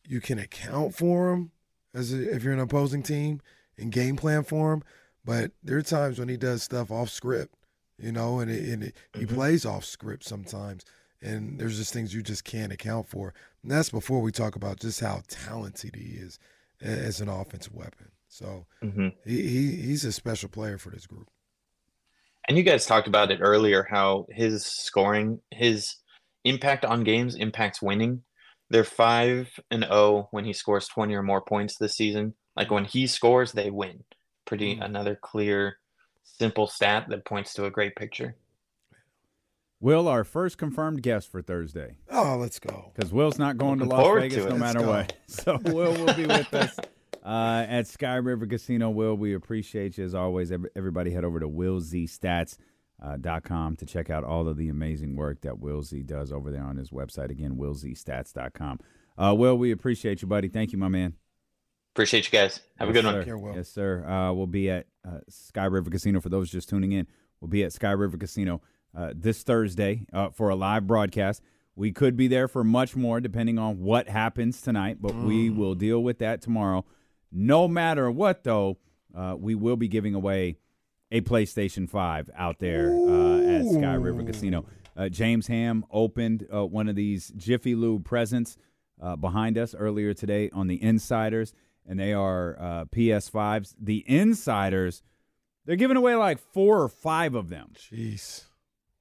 you 0.05 0.21
can 0.21 0.37
account 0.37 0.93
for 0.95 1.31
him 1.31 1.51
as 1.93 2.13
a, 2.13 2.35
if 2.35 2.43
you're 2.43 2.53
an 2.53 2.59
opposing 2.59 3.03
team 3.03 3.41
and 3.77 3.91
game 3.91 4.15
plan 4.15 4.43
for 4.43 4.73
him. 4.73 4.83
But 5.25 5.51
there 5.63 5.77
are 5.77 5.81
times 5.81 6.19
when 6.19 6.29
he 6.29 6.37
does 6.37 6.61
stuff 6.61 6.91
off 6.91 7.09
script, 7.09 7.55
you 7.97 8.11
know, 8.11 8.39
and, 8.39 8.51
it, 8.51 8.67
and 8.69 8.83
it, 8.83 8.95
he 9.13 9.25
mm-hmm. 9.25 9.35
plays 9.35 9.65
off 9.65 9.85
script 9.85 10.25
sometimes. 10.25 10.83
And 11.21 11.57
there's 11.57 11.77
just 11.77 11.93
things 11.93 12.13
you 12.13 12.21
just 12.21 12.43
can't 12.43 12.73
account 12.73 13.07
for. 13.07 13.33
And 13.61 13.71
that's 13.71 13.89
before 13.89 14.21
we 14.21 14.33
talk 14.33 14.57
about 14.57 14.81
just 14.81 14.99
how 14.99 15.21
talented 15.29 15.95
he 15.95 16.17
is 16.17 16.37
as 16.83 17.21
an 17.21 17.29
offensive 17.29 17.73
weapon. 17.73 18.11
So 18.27 18.65
Mhm. 18.83 19.13
he, 19.25 19.47
he 19.47 19.75
he's 19.81 20.05
a 20.05 20.11
special 20.11 20.49
player 20.49 20.77
for 20.77 20.89
this 20.89 21.07
group. 21.07 21.29
And 22.47 22.57
you 22.57 22.63
guys 22.63 22.85
talked 22.85 23.07
about 23.07 23.31
it 23.31 23.39
earlier 23.41 23.87
how 23.89 24.25
his 24.29 24.65
scoring, 24.65 25.41
his 25.51 25.95
impact 26.43 26.83
on 26.83 27.03
games 27.03 27.35
impacts 27.35 27.81
winning. 27.81 28.23
They're 28.69 28.83
5 28.83 29.59
and 29.71 29.83
0 29.83 30.27
when 30.31 30.43
he 30.43 30.51
scores 30.51 30.87
20 30.87 31.13
or 31.13 31.23
more 31.23 31.41
points 31.41 31.77
this 31.77 31.95
season. 31.95 32.33
Like 32.55 32.69
when 32.69 32.85
he 32.85 33.07
scores, 33.07 33.53
they 33.53 33.69
win. 33.69 34.03
Pretty 34.45 34.73
another 34.73 35.15
clear 35.15 35.77
simple 36.23 36.67
stat 36.67 37.05
that 37.09 37.25
points 37.25 37.53
to 37.53 37.65
a 37.65 37.71
great 37.71 37.95
picture. 37.95 38.35
Will, 39.83 40.07
our 40.07 40.23
first 40.23 40.57
confirmed 40.57 41.03
guest 41.03 41.29
for 41.29 41.41
Thursday. 41.41 41.97
Oh, 42.09 42.37
let's 42.39 42.57
go. 42.57 42.93
Because 42.95 43.11
Will's 43.11 43.37
not 43.37 43.57
going 43.57 43.79
to 43.79 43.85
Las 43.85 44.17
Vegas 44.17 44.45
to 44.45 44.51
no 44.51 44.57
matter 44.57 44.81
what. 44.81 45.13
So 45.27 45.59
Will 45.65 45.91
will 45.91 46.13
be 46.13 46.25
with 46.25 46.53
us 46.53 46.79
uh, 47.25 47.65
at 47.67 47.85
Sky 47.87 48.15
River 48.15 48.47
Casino. 48.47 48.89
Will, 48.89 49.17
we 49.17 49.33
appreciate 49.33 49.97
you 49.97 50.05
as 50.05 50.15
always. 50.15 50.53
Everybody 50.77 51.11
head 51.11 51.25
over 51.25 51.41
to 51.41 51.49
willzstats.com 51.49 53.75
to 53.75 53.85
check 53.85 54.09
out 54.09 54.23
all 54.23 54.47
of 54.47 54.55
the 54.55 54.69
amazing 54.69 55.17
work 55.17 55.41
that 55.41 55.59
Will 55.59 55.83
Z 55.83 56.01
does 56.03 56.31
over 56.31 56.49
there 56.49 56.63
on 56.63 56.77
his 56.77 56.91
website. 56.91 57.29
Again, 57.29 57.57
willzstats.com. 57.57 58.79
Uh, 59.17 59.35
Will, 59.37 59.57
we 59.57 59.71
appreciate 59.71 60.21
you, 60.21 60.29
buddy. 60.29 60.47
Thank 60.47 60.71
you, 60.71 60.77
my 60.77 60.87
man. 60.87 61.15
Appreciate 61.93 62.31
you 62.31 62.39
guys. 62.39 62.61
Have 62.77 62.87
a 62.87 62.93
Yes, 62.93 63.03
good 63.03 63.35
one. 63.35 63.53
sir. 63.53 63.57
Yes, 63.57 63.67
sir. 63.69 64.05
Uh, 64.07 64.31
we'll 64.31 64.47
be 64.47 64.69
at 64.69 64.85
uh, 65.05 65.17
Sky 65.27 65.65
River 65.65 65.89
Casino. 65.89 66.21
For 66.21 66.29
those 66.29 66.49
just 66.49 66.69
tuning 66.69 66.93
in, 66.93 67.05
we'll 67.41 67.49
be 67.49 67.65
at 67.65 67.73
Sky 67.73 67.91
River 67.91 68.17
Casino 68.17 68.61
uh, 68.95 69.13
this 69.15 69.43
Thursday 69.43 70.05
uh, 70.13 70.29
for 70.29 70.49
a 70.49 70.55
live 70.55 70.87
broadcast. 70.87 71.41
We 71.75 71.91
could 71.91 72.15
be 72.15 72.27
there 72.27 72.47
for 72.47 72.63
much 72.63 72.95
more 72.95 73.19
depending 73.19 73.57
on 73.57 73.79
what 73.79 74.07
happens 74.07 74.61
tonight, 74.61 74.97
but 75.01 75.15
we 75.15 75.49
will 75.49 75.73
deal 75.73 76.03
with 76.03 76.19
that 76.19 76.41
tomorrow. 76.41 76.85
No 77.31 77.67
matter 77.67 78.11
what, 78.11 78.43
though, 78.43 78.77
uh, 79.15 79.35
we 79.37 79.55
will 79.55 79.75
be 79.75 79.87
giving 79.87 80.13
away 80.13 80.57
a 81.11 81.21
PlayStation 81.21 81.89
5 81.89 82.29
out 82.35 82.59
there 82.59 82.91
uh, 82.91 83.39
at 83.39 83.65
Sky 83.65 83.93
River 83.93 84.23
Casino. 84.23 84.65
Uh, 84.95 85.09
James 85.09 85.47
Ham 85.47 85.85
opened 85.91 86.47
uh, 86.53 86.65
one 86.65 86.87
of 86.87 86.95
these 86.95 87.31
Jiffy 87.35 87.75
Lube 87.75 88.05
presents 88.05 88.57
uh, 89.01 89.15
behind 89.15 89.57
us 89.57 89.73
earlier 89.73 90.13
today 90.13 90.49
on 90.53 90.67
the 90.67 90.81
Insiders, 90.81 91.53
and 91.87 91.99
they 91.99 92.13
are 92.13 92.57
uh, 92.59 92.85
PS5s. 92.85 93.75
The 93.79 94.03
Insiders, 94.07 95.01
they're 95.65 95.75
giving 95.75 95.97
away 95.97 96.15
like 96.15 96.39
four 96.39 96.81
or 96.81 96.89
five 96.89 97.35
of 97.35 97.49
them. 97.49 97.73
Jeez. 97.75 98.45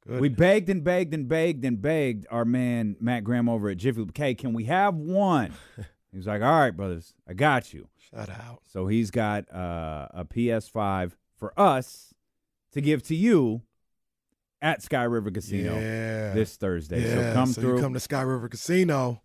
We 0.06 0.28
begged 0.28 0.68
and 0.68 0.82
begged 0.82 1.14
and 1.14 1.28
begged 1.28 1.64
and 1.64 1.80
begged 1.80 2.26
our 2.30 2.44
man 2.44 2.96
Matt 3.00 3.22
Graham 3.24 3.48
over 3.48 3.68
at 3.68 3.76
Jiffy 3.76 4.00
Lube. 4.00 4.10
Okay, 4.10 4.34
can 4.34 4.52
we 4.52 4.64
have 4.64 4.94
one? 4.94 5.52
He 6.12 6.18
was 6.18 6.26
like, 6.26 6.42
"All 6.42 6.60
right, 6.60 6.76
brothers, 6.76 7.14
I 7.26 7.32
got 7.32 7.72
you." 7.72 7.88
Shut 7.96 8.28
out. 8.28 8.60
So 8.70 8.86
he's 8.86 9.10
got 9.10 9.50
uh, 9.50 10.08
a 10.12 10.26
PS5 10.26 11.12
for 11.38 11.58
us 11.58 12.12
to 12.72 12.82
give 12.82 13.02
to 13.04 13.14
you 13.14 13.62
at 14.60 14.82
Sky 14.82 15.04
River 15.04 15.30
Casino 15.30 15.74
Yeah. 15.74 16.34
this 16.34 16.56
Thursday. 16.56 17.00
Yeah, 17.02 17.14
so 17.14 17.32
come 17.32 17.46
so 17.46 17.60
through. 17.62 17.76
You 17.76 17.82
come 17.82 17.94
to 17.94 18.00
Sky 18.00 18.20
River 18.20 18.50
Casino, 18.50 19.22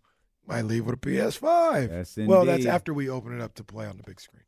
might 0.48 0.62
leave 0.62 0.86
with 0.86 0.96
a 0.96 0.98
PS5. 0.98 1.90
Yes, 1.90 2.18
well, 2.22 2.46
that's 2.46 2.66
after 2.66 2.94
we 2.94 3.10
open 3.10 3.36
it 3.36 3.42
up 3.42 3.54
to 3.56 3.66
play 3.66 3.86
on 3.86 3.98
the 3.98 4.04
big 4.04 4.22
screen. 4.22 4.44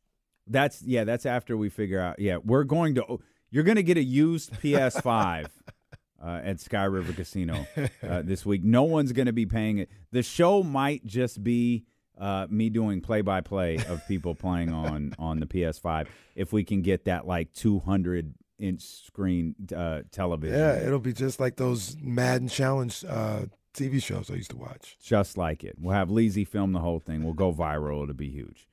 That's 0.46 0.80
yeah. 0.80 1.04
That's 1.04 1.26
after 1.26 1.58
we 1.58 1.68
figure 1.68 2.00
out. 2.00 2.18
Yeah, 2.18 2.38
we're 2.42 2.64
going 2.64 2.94
to. 2.94 3.20
You're 3.50 3.64
going 3.64 3.76
to 3.76 3.82
get 3.82 3.98
a 3.98 4.02
used 4.02 4.52
PS5 4.62 5.48
uh, 6.22 6.40
at 6.44 6.60
Sky 6.60 6.84
River 6.84 7.12
Casino 7.12 7.66
uh, 8.02 8.22
this 8.22 8.44
week. 8.44 8.62
No 8.64 8.84
one's 8.84 9.12
going 9.12 9.26
to 9.26 9.32
be 9.32 9.46
paying 9.46 9.78
it. 9.78 9.90
The 10.12 10.22
show 10.22 10.62
might 10.62 11.04
just 11.06 11.42
be 11.42 11.84
uh, 12.18 12.46
me 12.50 12.68
doing 12.68 13.00
play 13.00 13.22
by 13.22 13.40
play 13.40 13.78
of 13.88 14.06
people 14.06 14.34
playing 14.34 14.72
on 14.72 15.14
on 15.18 15.40
the 15.40 15.46
PS5 15.46 16.06
if 16.34 16.52
we 16.52 16.64
can 16.64 16.82
get 16.82 17.04
that 17.06 17.26
like 17.26 17.52
200 17.54 18.34
inch 18.58 18.82
screen 18.82 19.54
uh, 19.74 20.02
television. 20.12 20.58
Yeah, 20.58 20.74
it'll 20.74 20.98
be 20.98 21.12
just 21.14 21.40
like 21.40 21.56
those 21.56 21.96
Madden 22.00 22.48
Challenge 22.48 23.04
uh, 23.08 23.40
TV 23.72 24.02
shows 24.02 24.30
I 24.30 24.34
used 24.34 24.50
to 24.50 24.56
watch. 24.56 24.98
just 25.02 25.38
like 25.38 25.64
it. 25.64 25.76
We'll 25.78 25.94
have 25.94 26.08
Leezy 26.08 26.46
film 26.46 26.72
the 26.72 26.80
whole 26.80 27.00
thing. 27.00 27.24
We'll 27.24 27.32
go 27.34 27.52
viral. 27.52 28.02
It'll 28.02 28.14
be 28.14 28.30
huge. 28.30 28.68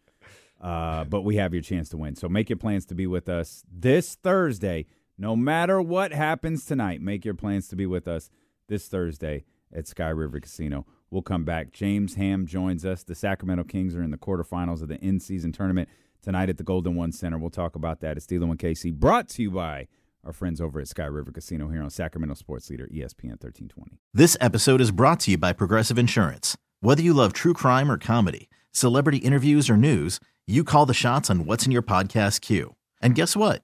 Uh, 0.60 1.04
but 1.06 1.22
we 1.22 1.36
have 1.36 1.54
your 1.54 1.62
chance 1.62 1.88
to 1.90 1.98
win. 1.98 2.16
So 2.16 2.28
make 2.28 2.50
your 2.50 2.58
plans 2.58 2.86
to 2.88 2.96
be 2.96 3.06
with 3.08 3.30
us 3.30 3.64
this 3.72 4.16
Thursday. 4.16 4.88
No 5.20 5.36
matter 5.36 5.82
what 5.82 6.12
happens 6.14 6.64
tonight, 6.66 7.02
make 7.02 7.26
your 7.26 7.34
plans 7.34 7.68
to 7.70 7.76
be 7.76 7.88
with 7.88 8.08
us 8.08 8.30
this 8.68 8.88
Thursday 8.88 9.46
at 9.74 9.88
Sky 9.88 10.10
River 10.10 10.40
Casino. 10.40 10.86
We'll 11.10 11.24
come 11.24 11.44
back. 11.44 11.72
James 11.72 12.16
Ham 12.16 12.46
joins 12.46 12.86
us. 12.86 13.02
The 13.02 13.16
Sacramento 13.16 13.64
Kings 13.64 13.96
are 13.96 14.04
in 14.04 14.12
the 14.12 14.18
quarterfinals 14.18 14.84
of 14.84 14.90
the 14.90 15.00
in 15.04 15.20
season 15.20 15.52
tournament 15.52 15.90
tonight 16.22 16.50
at 16.50 16.58
the 16.58 16.64
Golden 16.64 16.96
One 16.96 17.12
Center. 17.12 17.40
We'll 17.40 17.50
talk 17.50 17.76
about 17.76 18.00
that 18.02 18.18
at 18.18 18.24
Steeler 18.24 18.44
and 18.44 18.60
KC, 18.60 18.94
brought 18.94 19.28
to 19.30 19.42
you 19.42 19.50
by 19.50 19.88
our 20.24 20.34
friends 20.34 20.62
over 20.62 20.80
at 20.80 20.88
Sky 20.88 21.06
River 21.06 21.32
Casino 21.32 21.70
here 21.70 21.82
on 21.82 21.90
Sacramento 21.90 22.36
Sports 22.36 22.70
Leader 22.70 22.86
ESPN 22.86 23.42
1320. 23.42 23.98
This 24.14 24.38
episode 24.40 24.82
is 24.82 24.92
brought 24.92 25.22
to 25.22 25.32
you 25.32 25.38
by 25.40 25.52
Progressive 25.52 25.98
Insurance. 25.98 26.56
Whether 26.82 27.02
you 27.02 27.16
love 27.16 27.34
true 27.34 27.54
crime 27.54 27.90
or 27.90 27.98
comedy, 27.98 28.50
celebrity 28.72 29.18
interviews 29.18 29.68
or 29.68 29.78
news, 29.78 30.20
you 30.46 30.64
call 30.64 30.86
the 30.86 30.94
shots 30.94 31.32
on 31.32 31.46
what's 31.46 31.66
in 31.66 31.72
your 31.72 31.82
podcast 31.82 32.42
queue. 32.42 32.76
And 33.02 33.16
guess 33.16 33.36
what? 33.36 33.64